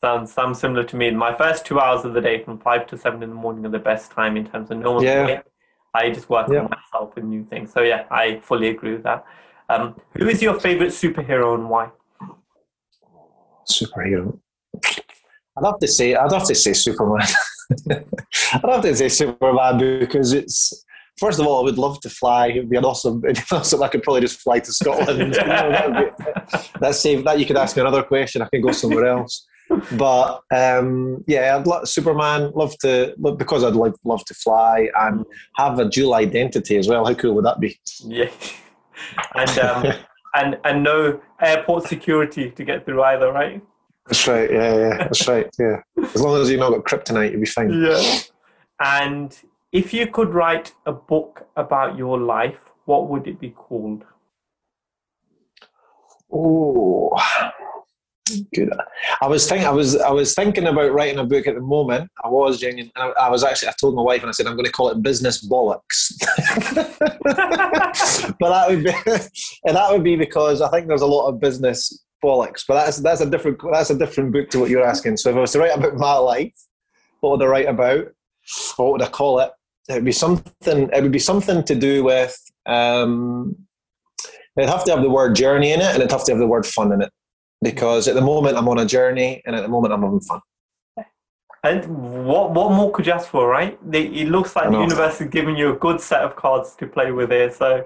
Sounds 0.00 0.32
sounds 0.32 0.58
similar 0.60 0.84
to 0.84 0.96
me. 0.96 1.10
My 1.10 1.34
first 1.34 1.66
two 1.66 1.80
hours 1.80 2.04
of 2.04 2.14
the 2.14 2.20
day, 2.20 2.42
from 2.42 2.58
five 2.58 2.86
to 2.86 2.96
seven 2.96 3.22
in 3.22 3.28
the 3.30 3.34
morning, 3.34 3.66
are 3.66 3.70
the 3.70 3.78
best 3.78 4.10
time 4.12 4.36
in 4.36 4.46
terms 4.46 4.70
of 4.70 4.78
no 4.78 4.92
one's 4.92 5.04
Yeah. 5.04 5.24
awake. 5.24 5.40
I 5.92 6.10
just 6.10 6.30
work 6.30 6.48
Yeah. 6.50 6.60
on 6.60 6.70
myself 6.70 7.14
with 7.14 7.24
new 7.24 7.44
things. 7.44 7.72
So 7.72 7.82
yeah, 7.82 8.04
I 8.10 8.40
fully 8.40 8.68
agree 8.68 8.92
with 8.92 9.02
that. 9.02 9.24
Um, 9.68 9.96
who 10.16 10.28
is 10.28 10.40
your 10.40 10.58
favorite 10.60 10.90
superhero 10.90 11.54
and 11.54 11.68
why? 11.68 11.90
Superhero. 13.70 14.38
I'd 15.56 15.64
have 15.64 15.78
to 15.80 15.88
say, 15.88 16.14
I'd 16.14 16.32
have 16.32 16.44
to 16.46 16.54
say 16.54 16.72
Superman. 16.72 17.26
I'd 17.90 18.64
have 18.64 18.82
to 18.82 18.96
say 18.96 19.08
Superman 19.08 20.00
because 20.00 20.32
it's. 20.32 20.84
First 21.18 21.40
of 21.40 21.48
all, 21.48 21.60
I 21.60 21.64
would 21.64 21.78
love 21.78 22.00
to 22.02 22.10
fly. 22.10 22.46
It 22.46 22.60
would 22.60 22.70
be 22.70 22.76
an 22.76 22.84
awesome. 22.84 23.22
Awesome. 23.52 23.82
I 23.82 23.88
could 23.88 24.04
probably 24.04 24.20
just 24.20 24.40
fly 24.40 24.60
to 24.60 24.72
Scotland. 24.72 25.34
You 25.34 25.44
know, 25.44 25.70
that 25.70 26.16
be, 26.16 26.78
that's 26.78 27.00
safe. 27.00 27.24
That 27.24 27.40
you 27.40 27.46
could 27.46 27.56
ask 27.56 27.76
me 27.76 27.82
another 27.82 28.04
question. 28.04 28.40
I 28.40 28.48
can 28.48 28.60
go 28.60 28.70
somewhere 28.70 29.06
else. 29.06 29.44
But 29.92 30.42
um, 30.54 31.24
yeah, 31.26 31.56
I'd 31.56 31.66
love 31.66 31.88
Superman. 31.88 32.52
Love 32.54 32.76
to 32.78 33.14
because 33.36 33.64
I'd 33.64 33.74
like 33.74 33.94
love 34.04 34.24
to 34.26 34.34
fly 34.34 34.88
and 34.98 35.24
have 35.56 35.78
a 35.78 35.88
dual 35.88 36.14
identity 36.14 36.76
as 36.76 36.88
well. 36.88 37.04
How 37.04 37.14
cool 37.14 37.34
would 37.34 37.44
that 37.44 37.60
be? 37.60 37.78
Yeah, 38.04 38.30
and 39.34 39.58
um, 39.58 39.92
and 40.34 40.58
and 40.64 40.82
no 40.82 41.20
airport 41.40 41.84
security 41.84 42.50
to 42.50 42.64
get 42.64 42.86
through 42.86 43.02
either, 43.02 43.30
right? 43.32 43.62
That's 44.08 44.26
right. 44.26 44.50
Yeah, 44.50 44.76
yeah. 44.76 44.96
That's 44.98 45.28
right. 45.28 45.48
Yeah. 45.58 45.82
As 46.02 46.20
long 46.20 46.40
as 46.40 46.50
you've 46.50 46.60
not 46.60 46.70
got 46.70 46.84
kryptonite, 46.84 47.32
you'll 47.32 47.40
be 47.40 47.46
fine. 47.46 47.70
Yeah. 47.70 48.20
And 48.80 49.38
if 49.70 49.92
you 49.92 50.06
could 50.06 50.32
write 50.32 50.74
a 50.86 50.92
book 50.92 51.46
about 51.56 51.98
your 51.98 52.18
life, 52.18 52.72
what 52.86 53.08
would 53.08 53.26
it 53.26 53.38
be 53.38 53.50
called? 53.50 54.04
Oh, 56.32 57.14
good. 58.54 58.70
I 59.20 59.26
was 59.26 59.46
thinking. 59.46 59.66
I 59.66 59.70
was. 59.70 59.96
I 59.96 60.10
was 60.10 60.34
thinking 60.34 60.66
about 60.66 60.92
writing 60.92 61.18
a 61.18 61.24
book 61.24 61.46
at 61.46 61.54
the 61.54 61.60
moment. 61.60 62.10
I 62.22 62.28
was 62.28 62.60
genuine. 62.60 62.90
I, 62.96 63.12
I 63.20 63.30
was 63.30 63.44
actually. 63.44 63.68
I 63.68 63.74
told 63.78 63.94
my 63.94 64.02
wife 64.02 64.22
and 64.22 64.28
I 64.28 64.32
said 64.32 64.46
I'm 64.46 64.54
going 64.54 64.66
to 64.66 64.72
call 64.72 64.90
it 64.90 65.02
Business 65.02 65.46
Bollocks. 65.46 66.12
but 68.38 68.48
that 68.48 68.68
would 68.68 68.84
be, 68.84 68.90
and 69.64 69.76
that 69.76 69.90
would 69.90 70.04
be 70.04 70.16
because 70.16 70.60
I 70.60 70.70
think 70.70 70.88
there's 70.88 71.02
a 71.02 71.06
lot 71.06 71.28
of 71.28 71.40
business 71.40 72.04
bollocks. 72.24 72.64
But 72.66 72.84
that's 72.84 72.98
that's 72.98 73.20
a 73.20 73.30
different 73.30 73.60
that's 73.72 73.90
a 73.90 73.98
different 73.98 74.32
book 74.32 74.50
to 74.50 74.60
what 74.60 74.70
you're 74.70 74.86
asking. 74.86 75.16
So 75.16 75.30
if 75.30 75.36
I 75.36 75.40
was 75.40 75.52
to 75.52 75.60
write 75.60 75.76
about 75.76 75.96
my 75.96 76.14
life, 76.14 76.54
what 77.20 77.32
would 77.32 77.42
I 77.42 77.48
write 77.48 77.68
about? 77.68 78.06
What 78.76 78.92
would 78.92 79.02
I 79.02 79.08
call 79.08 79.40
it? 79.40 79.50
It 79.88 79.94
would 79.94 80.04
be 80.04 80.12
something. 80.12 80.90
It 80.92 81.02
would 81.02 81.12
be 81.12 81.18
something 81.18 81.64
to 81.64 81.74
do 81.74 82.04
with. 82.04 82.38
Um, 82.66 83.56
it'd 84.56 84.70
have 84.70 84.84
to 84.84 84.92
have 84.92 85.02
the 85.02 85.10
word 85.10 85.34
journey 85.34 85.72
in 85.72 85.80
it, 85.80 85.86
and 85.86 85.96
it'd 85.96 86.10
have 86.10 86.24
to 86.24 86.32
have 86.32 86.38
the 86.38 86.46
word 86.46 86.66
fun 86.66 86.92
in 86.92 87.02
it. 87.02 87.10
Because 87.62 88.06
at 88.06 88.14
the 88.14 88.20
moment 88.20 88.56
I'm 88.56 88.68
on 88.68 88.78
a 88.78 88.86
journey, 88.86 89.42
and 89.46 89.56
at 89.56 89.62
the 89.62 89.68
moment 89.68 89.92
I'm 89.92 90.02
having 90.02 90.20
fun. 90.20 90.40
And 91.64 92.24
what 92.24 92.52
what 92.52 92.70
more 92.72 92.92
could 92.92 93.06
you 93.06 93.12
ask 93.12 93.28
for, 93.28 93.48
right? 93.48 93.78
It 93.92 94.28
looks 94.28 94.54
like 94.54 94.70
the 94.70 94.78
universe 94.78 95.20
is 95.20 95.28
giving 95.28 95.56
you 95.56 95.72
a 95.72 95.76
good 95.76 96.00
set 96.00 96.22
of 96.22 96.36
cards 96.36 96.76
to 96.76 96.86
play 96.86 97.10
with 97.10 97.30
here. 97.30 97.50
So, 97.50 97.84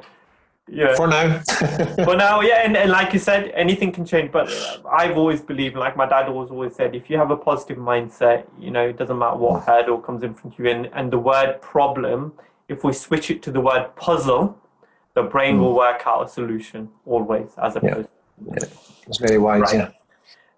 yeah. 0.69 0.95
For 0.95 1.07
now. 1.07 1.41
for 2.05 2.17
now, 2.17 2.41
yeah, 2.41 2.63
and, 2.65 2.77
and 2.77 2.91
like 2.91 3.13
you 3.13 3.19
said, 3.19 3.51
anything 3.55 3.93
can 3.93 4.05
change. 4.05 4.31
But 4.31 4.49
I've 4.91 5.17
always 5.17 5.41
believed, 5.41 5.77
like 5.77 5.97
my 5.97 6.09
dad 6.09 6.29
always 6.29 6.51
always 6.51 6.75
said, 6.75 6.95
if 6.95 7.11
you 7.11 7.17
have 7.19 7.31
a 7.31 7.37
positive 7.37 7.79
mindset, 7.79 8.47
you 8.59 8.71
know, 8.71 8.89
it 8.89 8.97
doesn't 8.97 9.19
matter 9.19 9.37
what 9.37 9.63
mm. 9.63 9.67
hurdle 9.67 9.99
comes 9.99 10.23
in 10.23 10.35
front 10.35 10.59
of 10.59 10.65
you. 10.65 10.71
And, 10.71 10.89
and 10.93 11.13
the 11.13 11.19
word 11.19 11.61
problem, 11.61 12.33
if 12.69 12.85
we 12.85 12.93
switch 12.93 13.31
it 13.31 13.43
to 13.43 13.51
the 13.51 13.61
word 13.61 13.95
puzzle, 13.97 14.59
the 15.15 15.23
brain 15.23 15.57
mm. 15.57 15.61
will 15.61 15.75
work 15.75 16.03
out 16.07 16.27
a 16.27 16.29
solution 16.29 16.89
always, 17.05 17.51
as 17.63 17.77
opposed. 17.77 18.09
yeah, 18.47 18.65
It's 19.07 19.19
very 19.19 19.39
wise, 19.39 19.63
Right. 19.63 19.75
yeah. 19.75 19.91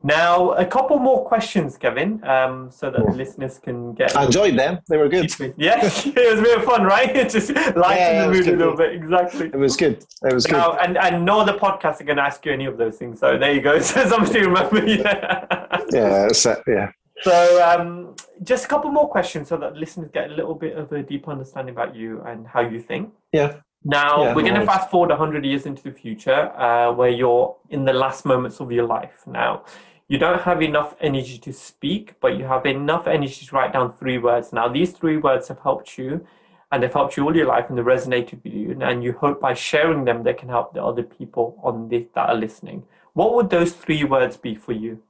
Now, 0.07 0.51
a 0.53 0.67
couple 0.67 0.99
more 0.99 1.25
questions, 1.25 1.79
Kevin, 1.79 2.23
um, 2.25 2.71
so 2.71 2.91
that 2.91 3.07
the 3.07 3.13
listeners 3.13 3.59
can 3.59 3.95
get. 3.95 4.15
I 4.15 4.27
enjoyed 4.27 4.59
them. 4.59 4.81
They 4.87 4.99
were 4.99 5.09
good. 5.09 5.33
Yeah, 5.57 5.79
it 5.83 6.31
was 6.31 6.41
real 6.41 6.61
fun, 6.61 6.85
right? 6.85 7.17
It 7.25 7.31
just 7.31 7.49
lightened 7.49 7.75
Yeah, 7.75 8.27
the 8.27 8.33
mood 8.33 8.49
a 8.49 8.57
little 8.57 8.77
bit. 8.77 8.93
Exactly. 8.93 9.47
It 9.47 9.57
was 9.57 9.77
good. 9.79 10.05
It 10.23 10.35
was 10.35 10.45
good. 10.45 10.77
And, 10.83 10.99
and 10.99 11.25
no 11.25 11.41
other 11.41 11.55
podcasts 11.55 12.03
are 12.03 12.05
going 12.05 12.19
to 12.19 12.23
ask 12.23 12.45
you 12.45 12.53
any 12.53 12.67
of 12.67 12.77
those 12.77 12.97
things. 12.99 13.19
So 13.19 13.39
there 13.39 13.55
you 13.55 13.63
go. 13.63 13.79
So 13.95 14.07
somebody 14.07 14.41
remember. 14.41 14.85
Yeah. 14.87 15.47
Yeah, 15.91 16.09
that's 16.27 16.45
it. 16.45 16.59
Yeah. 16.67 16.91
So 17.23 17.35
um, 17.71 18.15
just 18.43 18.67
a 18.67 18.69
couple 18.69 18.91
more 18.91 19.09
questions 19.09 19.49
so 19.49 19.57
that 19.57 19.75
listeners 19.75 20.11
get 20.13 20.31
a 20.31 20.35
little 20.35 20.55
bit 20.55 20.77
of 20.77 20.93
a 20.93 21.03
deeper 21.03 21.31
understanding 21.31 21.75
about 21.75 21.97
you 21.97 22.21
and 22.27 22.47
how 22.47 22.61
you 22.61 22.81
think. 22.81 23.13
Yeah. 23.33 23.61
Now, 23.85 24.23
Yeah, 24.23 24.35
we're 24.35 24.43
no 24.43 24.49
going 24.49 24.61
to 24.61 24.67
fast 24.67 24.91
forward 24.91 25.11
100 25.11 25.45
years 25.45 25.67
into 25.67 25.83
the 25.83 25.93
future 25.93 26.51
uh, 26.59 26.93
where 26.93 27.11
you're 27.11 27.57
in 27.71 27.85
the 27.85 27.93
last 27.93 28.25
moments 28.25 28.61
of 28.61 28.73
your 28.73 28.87
life. 28.87 29.23
Now, 29.27 29.65
you 30.09 30.19
don't 30.19 30.43
have 30.43 30.63
enough 30.63 30.95
energy 31.01 31.39
to 31.39 31.53
speak, 31.53 32.15
but 32.21 32.37
you 32.37 32.45
have 32.45 32.67
enough 32.67 33.07
energy 33.07 33.47
to 33.47 33.55
write 33.55 33.73
down 33.73 33.93
three 33.93 34.19
words. 34.19 34.53
Now, 34.53 34.69
these 34.69 34.93
three 34.93 35.17
words 35.17 35.49
have 35.49 35.61
helped 35.61 35.97
you 35.97 36.27
and 36.71 36.83
they've 36.83 36.93
helped 36.93 37.17
you 37.17 37.25
all 37.25 37.35
your 37.35 37.47
life 37.47 37.67
and 37.69 37.79
they 37.79 37.83
resonated 37.83 38.43
with 38.45 38.53
you. 38.53 38.77
And 38.81 39.03
you 39.03 39.13
hope 39.13 39.41
by 39.41 39.55
sharing 39.55 40.05
them, 40.05 40.23
they 40.23 40.35
can 40.35 40.49
help 40.49 40.75
the 40.75 40.85
other 40.85 41.03
people 41.03 41.59
on 41.63 41.89
this 41.89 42.05
that 42.15 42.29
are 42.29 42.35
listening. 42.35 42.85
What 43.15 43.35
would 43.35 43.49
those 43.49 43.73
three 43.73 44.05
words 44.05 44.37
be 44.37 44.55
for 44.55 44.73
you? 44.73 45.03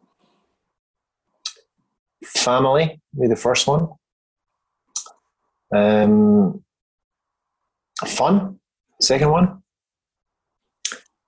Family, 2.22 3.01
be 3.18 3.26
the 3.26 3.36
first 3.36 3.66
one. 3.66 3.88
Um, 5.74 6.62
fun, 8.07 8.61
second 9.01 9.30
one. 9.30 9.62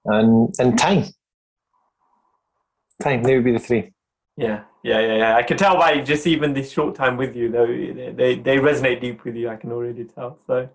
And 0.04 0.54
and 0.58 0.78
time. 0.78 1.04
Time, 3.02 3.22
they 3.22 3.34
would 3.34 3.44
be 3.44 3.52
the 3.52 3.58
three. 3.58 3.92
Yeah, 4.36 4.62
yeah, 4.82 5.00
yeah, 5.00 5.16
yeah. 5.16 5.36
I 5.36 5.42
can 5.42 5.56
tell 5.56 5.76
by 5.76 6.00
just 6.00 6.26
even 6.26 6.52
this 6.52 6.70
short 6.70 6.94
time 6.94 7.16
with 7.16 7.34
you, 7.34 7.50
though, 7.50 7.66
they, 7.66 8.12
they 8.14 8.34
they 8.36 8.56
resonate 8.58 9.00
deep 9.00 9.24
with 9.24 9.34
you. 9.34 9.48
I 9.48 9.56
can 9.56 9.72
already 9.72 10.04
tell. 10.04 10.38
So, 10.46 10.68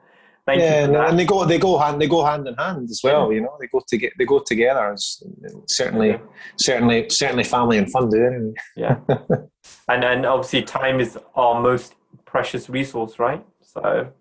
Thank 0.45 0.61
yeah, 0.61 0.88
you. 0.88 0.97
and 0.97 1.19
they 1.19 1.26
go 1.26 1.45
they 1.45 1.59
go 1.59 1.78
hand 1.78 2.01
they 2.01 2.07
go 2.07 2.26
hand 2.26 2.47
in 2.47 2.55
hand 2.55 2.89
as 2.89 3.01
well. 3.03 3.32
You 3.32 3.41
know, 3.41 3.55
they 3.59 3.67
go 3.67 3.82
to 3.88 3.97
get 3.97 4.13
they 4.17 4.26
go 4.26 4.39
together. 4.39 4.91
It's 4.91 5.24
certainly, 5.67 6.09
yeah. 6.09 6.17
certainly, 6.57 7.09
certainly, 7.09 7.43
family 7.43 7.78
and 7.78 7.91
fun 7.91 8.09
do 8.09 8.26
anyway. 8.26 8.53
Yeah, 8.76 8.97
and 9.88 10.03
and 10.03 10.26
obviously, 10.26 10.63
time 10.63 10.99
is 10.99 11.17
our 11.36 11.61
most 11.61 11.93
precious 12.26 12.69
resource, 12.69 13.19
right? 13.19 13.45
So 13.61 14.11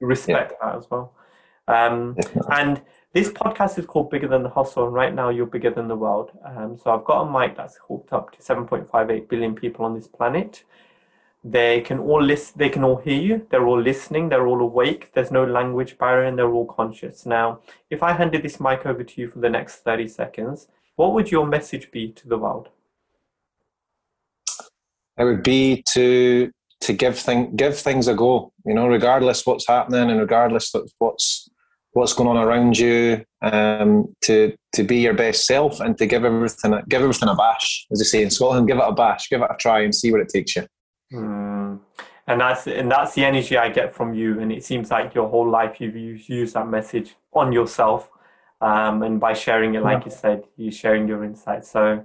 respect 0.00 0.52
yeah. 0.60 0.68
that 0.68 0.78
as 0.78 0.86
well. 0.90 1.14
Um, 1.68 2.16
and 2.50 2.82
this 3.16 3.30
podcast 3.30 3.78
is 3.78 3.86
called 3.86 4.10
Bigger 4.10 4.28
Than 4.28 4.42
the 4.42 4.50
Hustle, 4.50 4.84
and 4.84 4.92
right 4.92 5.14
now 5.14 5.30
you're 5.30 5.46
bigger 5.46 5.70
than 5.70 5.88
the 5.88 5.96
world. 5.96 6.32
Um, 6.44 6.76
so 6.76 6.90
I've 6.90 7.04
got 7.06 7.22
a 7.22 7.30
mic 7.30 7.56
that's 7.56 7.78
hooked 7.88 8.12
up 8.12 8.30
to 8.32 8.42
7.58 8.42 9.26
billion 9.26 9.54
people 9.54 9.86
on 9.86 9.94
this 9.94 10.06
planet. 10.06 10.64
They 11.42 11.80
can 11.80 11.98
all 11.98 12.22
list. 12.22 12.58
They 12.58 12.68
can 12.68 12.84
all 12.84 12.96
hear 12.96 13.18
you. 13.18 13.46
They're 13.50 13.66
all 13.66 13.80
listening. 13.80 14.28
They're 14.28 14.46
all 14.46 14.60
awake. 14.60 15.12
There's 15.14 15.30
no 15.30 15.46
language 15.46 15.96
barrier, 15.96 16.26
and 16.26 16.38
they're 16.38 16.52
all 16.52 16.66
conscious. 16.66 17.24
Now, 17.24 17.60
if 17.88 18.02
I 18.02 18.12
handed 18.12 18.42
this 18.42 18.60
mic 18.60 18.84
over 18.84 19.02
to 19.02 19.20
you 19.22 19.28
for 19.28 19.38
the 19.38 19.48
next 19.48 19.76
30 19.76 20.08
seconds, 20.08 20.68
what 20.96 21.14
would 21.14 21.30
your 21.30 21.46
message 21.46 21.90
be 21.90 22.12
to 22.12 22.28
the 22.28 22.36
world? 22.36 22.68
It 25.18 25.24
would 25.24 25.42
be 25.42 25.82
to 25.94 26.50
to 26.82 26.92
give 26.92 27.18
thing 27.18 27.56
give 27.56 27.78
things 27.78 28.08
a 28.08 28.14
go. 28.14 28.52
You 28.66 28.74
know, 28.74 28.86
regardless 28.88 29.46
what's 29.46 29.66
happening 29.66 30.10
and 30.10 30.20
regardless 30.20 30.74
of 30.74 30.90
what's 30.98 31.48
what's 31.96 32.12
going 32.12 32.28
on 32.28 32.36
around 32.36 32.78
you, 32.78 33.24
um, 33.42 34.14
to 34.22 34.54
to 34.74 34.82
be 34.84 34.98
your 34.98 35.14
best 35.14 35.46
self 35.46 35.80
and 35.80 35.96
to 35.98 36.06
give 36.06 36.24
everything 36.24 36.72
give 36.88 37.02
everything 37.02 37.28
a 37.28 37.34
bash, 37.34 37.86
as 37.90 37.98
they 37.98 38.04
say 38.04 38.22
in 38.22 38.30
Scotland. 38.30 38.68
Give 38.68 38.76
it 38.76 38.84
a 38.86 38.92
bash, 38.92 39.28
give 39.30 39.40
it 39.40 39.48
a 39.50 39.56
try, 39.58 39.80
and 39.80 39.94
see 39.94 40.12
where 40.12 40.20
it 40.20 40.28
takes 40.28 40.56
you. 40.56 40.66
Mm. 41.12 41.80
And 42.26 42.40
that's 42.40 42.66
and 42.66 42.90
that's 42.90 43.14
the 43.14 43.24
energy 43.24 43.56
I 43.56 43.70
get 43.70 43.94
from 43.94 44.12
you. 44.12 44.40
And 44.40 44.52
it 44.52 44.62
seems 44.64 44.90
like 44.90 45.14
your 45.14 45.28
whole 45.28 45.48
life 45.48 45.80
you've 45.80 45.96
used, 45.96 46.28
used 46.28 46.54
that 46.54 46.68
message 46.68 47.16
on 47.32 47.52
yourself, 47.52 48.10
um, 48.60 49.02
and 49.02 49.18
by 49.18 49.32
sharing 49.32 49.74
it, 49.74 49.82
like 49.82 50.00
yeah. 50.00 50.04
you 50.06 50.10
said, 50.10 50.44
you're 50.56 50.72
sharing 50.72 51.08
your 51.08 51.24
insights. 51.24 51.70
So 51.70 52.04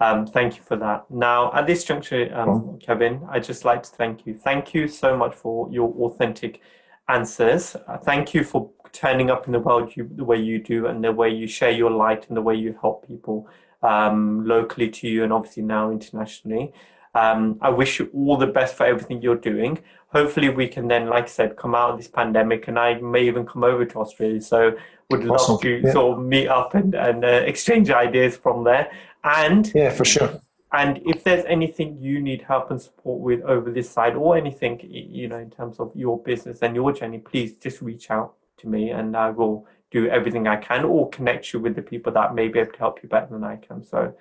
um, 0.00 0.26
thank 0.26 0.56
you 0.56 0.62
for 0.62 0.76
that. 0.76 1.10
Now, 1.10 1.52
at 1.52 1.66
this 1.66 1.84
juncture, 1.84 2.34
um, 2.34 2.78
Kevin, 2.80 3.20
I'd 3.30 3.44
just 3.44 3.64
like 3.64 3.82
to 3.84 3.90
thank 3.90 4.26
you. 4.26 4.34
Thank 4.34 4.74
you 4.74 4.88
so 4.88 5.16
much 5.16 5.34
for 5.34 5.68
your 5.70 5.92
authentic 6.04 6.60
answers. 7.08 7.76
Uh, 7.86 7.98
thank 7.98 8.34
you 8.34 8.44
for 8.44 8.70
turning 8.92 9.30
up 9.30 9.46
in 9.46 9.52
the 9.52 9.58
world 9.58 9.92
you, 9.96 10.08
the 10.14 10.24
way 10.24 10.38
you 10.38 10.58
do 10.58 10.86
and 10.86 11.02
the 11.02 11.12
way 11.12 11.28
you 11.28 11.46
share 11.46 11.70
your 11.70 11.90
light 11.90 12.28
and 12.28 12.36
the 12.36 12.42
way 12.42 12.54
you 12.54 12.76
help 12.80 13.06
people 13.06 13.48
um, 13.82 14.46
locally 14.46 14.88
to 14.88 15.08
you 15.08 15.24
and 15.24 15.32
obviously 15.32 15.62
now 15.62 15.90
internationally. 15.90 16.72
Um, 17.14 17.58
I 17.60 17.70
wish 17.70 17.98
you 17.98 18.10
all 18.14 18.36
the 18.36 18.46
best 18.46 18.74
for 18.74 18.86
everything 18.86 19.22
you're 19.22 19.36
doing. 19.36 19.78
Hopefully, 20.08 20.48
we 20.48 20.68
can 20.68 20.88
then, 20.88 21.06
like 21.06 21.24
I 21.24 21.28
said, 21.28 21.56
come 21.56 21.74
out 21.74 21.90
of 21.90 21.96
this 21.98 22.08
pandemic, 22.08 22.68
and 22.68 22.78
I 22.78 22.94
may 22.94 23.26
even 23.26 23.44
come 23.44 23.64
over 23.64 23.84
to 23.84 23.98
Australia. 23.98 24.40
So, 24.40 24.76
would 25.10 25.24
love 25.24 25.40
awesome. 25.40 25.58
to 25.60 25.80
yeah. 25.82 25.92
sort 25.92 26.18
of 26.18 26.24
meet 26.24 26.48
up 26.48 26.74
and, 26.74 26.94
and 26.94 27.24
uh, 27.24 27.28
exchange 27.28 27.90
ideas 27.90 28.36
from 28.36 28.64
there. 28.64 28.90
And 29.24 29.70
yeah, 29.74 29.90
for 29.90 30.04
sure. 30.04 30.40
And 30.72 31.00
if 31.06 31.24
there's 31.24 31.44
anything 31.46 31.98
you 31.98 32.20
need 32.20 32.42
help 32.42 32.70
and 32.70 32.80
support 32.80 33.20
with 33.20 33.40
over 33.42 33.70
this 33.70 33.88
side, 33.88 34.14
or 34.14 34.36
anything 34.36 34.80
you 34.82 35.28
know 35.28 35.38
in 35.38 35.50
terms 35.50 35.78
of 35.78 35.92
your 35.94 36.18
business 36.18 36.60
and 36.62 36.74
your 36.74 36.92
journey, 36.92 37.18
please 37.18 37.56
just 37.56 37.80
reach 37.80 38.10
out 38.10 38.34
to 38.58 38.68
me, 38.68 38.90
and 38.90 39.16
I 39.16 39.30
will 39.30 39.66
do 39.90 40.08
everything 40.08 40.46
I 40.46 40.56
can, 40.56 40.84
or 40.84 41.08
connect 41.10 41.52
you 41.52 41.60
with 41.60 41.74
the 41.74 41.82
people 41.82 42.12
that 42.12 42.34
may 42.34 42.48
be 42.48 42.58
able 42.58 42.72
to 42.72 42.78
help 42.78 43.02
you 43.02 43.08
better 43.08 43.28
than 43.30 43.44
I 43.44 43.56
can. 43.56 43.84
So, 43.84 44.14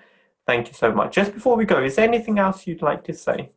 thank 0.46 0.68
you 0.68 0.74
so 0.74 0.92
much. 0.94 1.16
Just 1.16 1.34
before 1.34 1.58
we 1.58 1.66
go, 1.66 1.84
is 1.84 1.96
there 1.96 2.08
anything 2.08 2.40
else 2.40 2.66
you'd 2.66 2.82
like 2.82 3.04
to 3.06 3.14
say? 3.14 3.52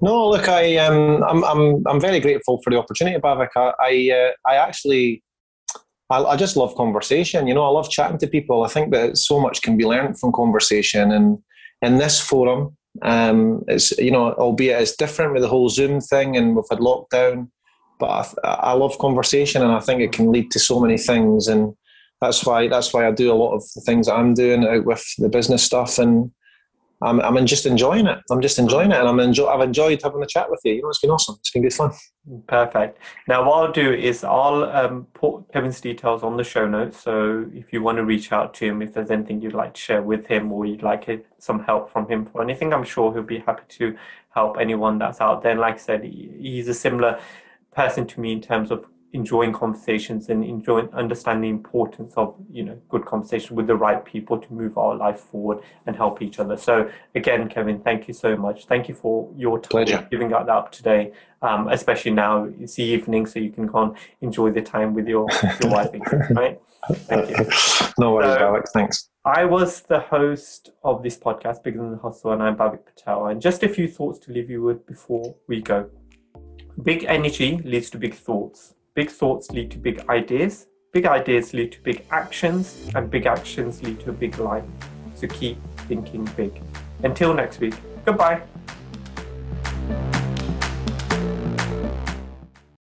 No, 0.00 0.28
look, 0.28 0.48
I 0.48 0.76
um, 0.76 1.24
I'm 1.24 1.44
I'm 1.44 1.82
I'm 1.86 2.00
very 2.00 2.20
grateful 2.20 2.60
for 2.62 2.70
the 2.70 2.78
opportunity, 2.78 3.18
Bhavik. 3.18 3.48
I 3.56 3.72
I, 3.80 4.16
uh, 4.16 4.30
I 4.46 4.56
actually 4.56 5.22
I, 6.10 6.22
I, 6.22 6.36
just 6.36 6.56
love 6.56 6.74
conversation. 6.76 7.48
You 7.48 7.54
know, 7.54 7.64
I 7.64 7.70
love 7.70 7.90
chatting 7.90 8.18
to 8.18 8.26
people. 8.28 8.62
I 8.62 8.68
think 8.68 8.92
that 8.92 9.18
so 9.18 9.40
much 9.40 9.60
can 9.62 9.76
be 9.76 9.84
learned 9.84 10.18
from 10.18 10.32
conversation, 10.32 11.10
and 11.10 11.38
in 11.82 11.98
this 11.98 12.20
forum, 12.20 12.76
um, 13.02 13.64
it's 13.66 13.90
you 13.98 14.12
know, 14.12 14.32
albeit 14.34 14.80
it's 14.80 14.96
different 14.96 15.32
with 15.32 15.42
the 15.42 15.48
whole 15.48 15.68
Zoom 15.68 16.00
thing, 16.00 16.36
and 16.36 16.54
we've 16.54 16.64
had 16.70 16.78
lockdown, 16.78 17.50
but 17.98 18.34
I, 18.44 18.48
I 18.48 18.72
love 18.72 18.98
conversation, 18.98 19.62
and 19.62 19.72
I 19.72 19.80
think 19.80 20.00
it 20.00 20.12
can 20.12 20.32
lead 20.32 20.50
to 20.52 20.58
so 20.58 20.80
many 20.80 20.98
things, 20.98 21.48
and 21.48 21.74
that's 22.20 22.44
why 22.44 22.68
that's 22.68 22.92
why 22.92 23.06
I 23.06 23.12
do 23.12 23.32
a 23.32 23.34
lot 23.34 23.54
of 23.54 23.62
the 23.74 23.80
things 23.80 24.06
that 24.06 24.14
I'm 24.14 24.34
doing 24.34 24.84
with 24.84 25.04
the 25.18 25.28
business 25.28 25.62
stuff, 25.62 25.98
and 25.98 26.30
I'm, 27.00 27.20
I'm 27.20 27.46
just 27.46 27.64
enjoying 27.64 28.08
it. 28.08 28.18
I'm 28.28 28.40
just 28.40 28.58
enjoying 28.58 28.90
it, 28.90 28.98
and 28.98 29.08
I'm 29.08 29.20
enjoy, 29.20 29.46
I've 29.46 29.60
enjoyed 29.60 30.02
having 30.02 30.20
a 30.20 30.26
chat 30.26 30.50
with 30.50 30.60
you. 30.64 30.74
You 30.74 30.82
know, 30.82 30.88
it's 30.88 30.98
been 30.98 31.10
awesome. 31.10 31.36
It's 31.38 31.52
been 31.52 31.62
good 31.62 31.72
fun. 31.72 31.92
Perfect. 32.48 32.98
Now, 33.28 33.46
what 33.46 33.54
I'll 33.64 33.72
do 33.72 33.92
is 33.92 34.24
I'll 34.24 34.64
um, 34.64 35.06
put 35.14 35.44
Kevin's 35.52 35.80
details 35.80 36.24
on 36.24 36.36
the 36.36 36.42
show 36.42 36.66
notes. 36.66 36.98
So 36.98 37.46
if 37.54 37.72
you 37.72 37.84
want 37.84 37.98
to 37.98 38.04
reach 38.04 38.32
out 38.32 38.52
to 38.54 38.66
him, 38.66 38.82
if 38.82 38.94
there's 38.94 39.12
anything 39.12 39.40
you'd 39.40 39.54
like 39.54 39.74
to 39.74 39.80
share 39.80 40.02
with 40.02 40.26
him, 40.26 40.50
or 40.50 40.66
you'd 40.66 40.82
like 40.82 41.08
some 41.38 41.62
help 41.62 41.88
from 41.88 42.08
him 42.08 42.26
for 42.26 42.42
anything, 42.42 42.72
I'm 42.72 42.82
sure 42.82 43.12
he'll 43.12 43.22
be 43.22 43.38
happy 43.38 43.62
to 43.78 43.96
help 44.30 44.58
anyone 44.58 44.98
that's 44.98 45.20
out 45.20 45.42
there. 45.42 45.52
And 45.52 45.60
like 45.60 45.74
I 45.74 45.78
said, 45.78 46.02
he's 46.02 46.66
a 46.66 46.74
similar 46.74 47.20
person 47.78 48.04
to 48.08 48.20
me 48.20 48.32
in 48.32 48.40
terms 48.40 48.72
of 48.72 48.84
enjoying 49.12 49.52
conversations 49.52 50.28
and 50.28 50.44
enjoying 50.44 50.88
understanding 50.92 51.42
the 51.42 51.56
importance 51.56 52.12
of 52.16 52.34
you 52.50 52.62
know 52.62 52.76
good 52.88 53.04
conversation 53.06 53.56
with 53.56 53.66
the 53.68 53.74
right 53.86 54.04
people 54.04 54.36
to 54.36 54.52
move 54.52 54.76
our 54.76 54.94
life 54.96 55.20
forward 55.20 55.58
and 55.86 55.94
help 55.96 56.20
each 56.20 56.38
other 56.40 56.56
so 56.56 56.90
again 57.14 57.48
kevin 57.48 57.78
thank 57.80 58.08
you 58.08 58.12
so 58.12 58.36
much 58.36 58.66
thank 58.66 58.88
you 58.88 58.94
for 58.94 59.32
your 59.36 59.58
time 59.60 59.70
Pleasure. 59.70 60.08
giving 60.10 60.28
that 60.28 60.48
up 60.48 60.70
today 60.72 61.12
um, 61.40 61.68
especially 61.68 62.10
now 62.10 62.32
it's 62.60 62.74
the 62.74 62.82
evening 62.82 63.24
so 63.24 63.38
you 63.38 63.50
can 63.50 63.66
go 63.66 63.78
and 63.84 63.96
enjoy 64.20 64.50
the 64.50 64.60
time 64.60 64.92
with 64.92 65.06
your 65.06 65.26
your 65.62 65.70
wife 65.70 65.90
right 66.30 66.60
thank 67.08 67.30
you 67.30 67.46
no 67.98 68.12
worries 68.14 68.38
so, 68.38 68.48
Alex 68.48 68.70
thanks 68.72 69.08
I 69.24 69.44
was 69.44 69.82
the 69.82 70.00
host 70.00 70.70
of 70.82 71.02
this 71.02 71.18
podcast, 71.18 71.62
Bigger 71.62 71.80
Than 71.80 71.90
the 71.90 71.98
Hustle, 71.98 72.32
and 72.32 72.42
I'm 72.42 72.56
Bhavik 72.56 72.86
Patel. 72.86 73.26
And 73.26 73.42
just 73.42 73.62
a 73.62 73.68
few 73.68 73.86
thoughts 73.86 74.18
to 74.20 74.32
leave 74.32 74.48
you 74.48 74.62
with 74.62 74.86
before 74.86 75.34
we 75.46 75.60
go. 75.60 75.90
Big 76.84 77.04
energy 77.08 77.58
leads 77.64 77.90
to 77.90 77.98
big 77.98 78.14
thoughts. 78.14 78.74
Big 78.94 79.10
thoughts 79.10 79.50
lead 79.50 79.68
to 79.72 79.78
big 79.78 80.08
ideas. 80.08 80.68
Big 80.92 81.06
ideas 81.06 81.52
lead 81.52 81.72
to 81.72 81.80
big 81.80 82.04
actions, 82.12 82.88
and 82.94 83.10
big 83.10 83.26
actions 83.26 83.82
lead 83.82 83.98
to 84.00 84.10
a 84.10 84.12
big 84.12 84.38
life. 84.38 84.64
So 85.14 85.26
keep 85.26 85.58
thinking 85.88 86.24
big. 86.36 86.62
Until 87.02 87.34
next 87.34 87.58
week, 87.58 87.74
goodbye. 88.04 88.42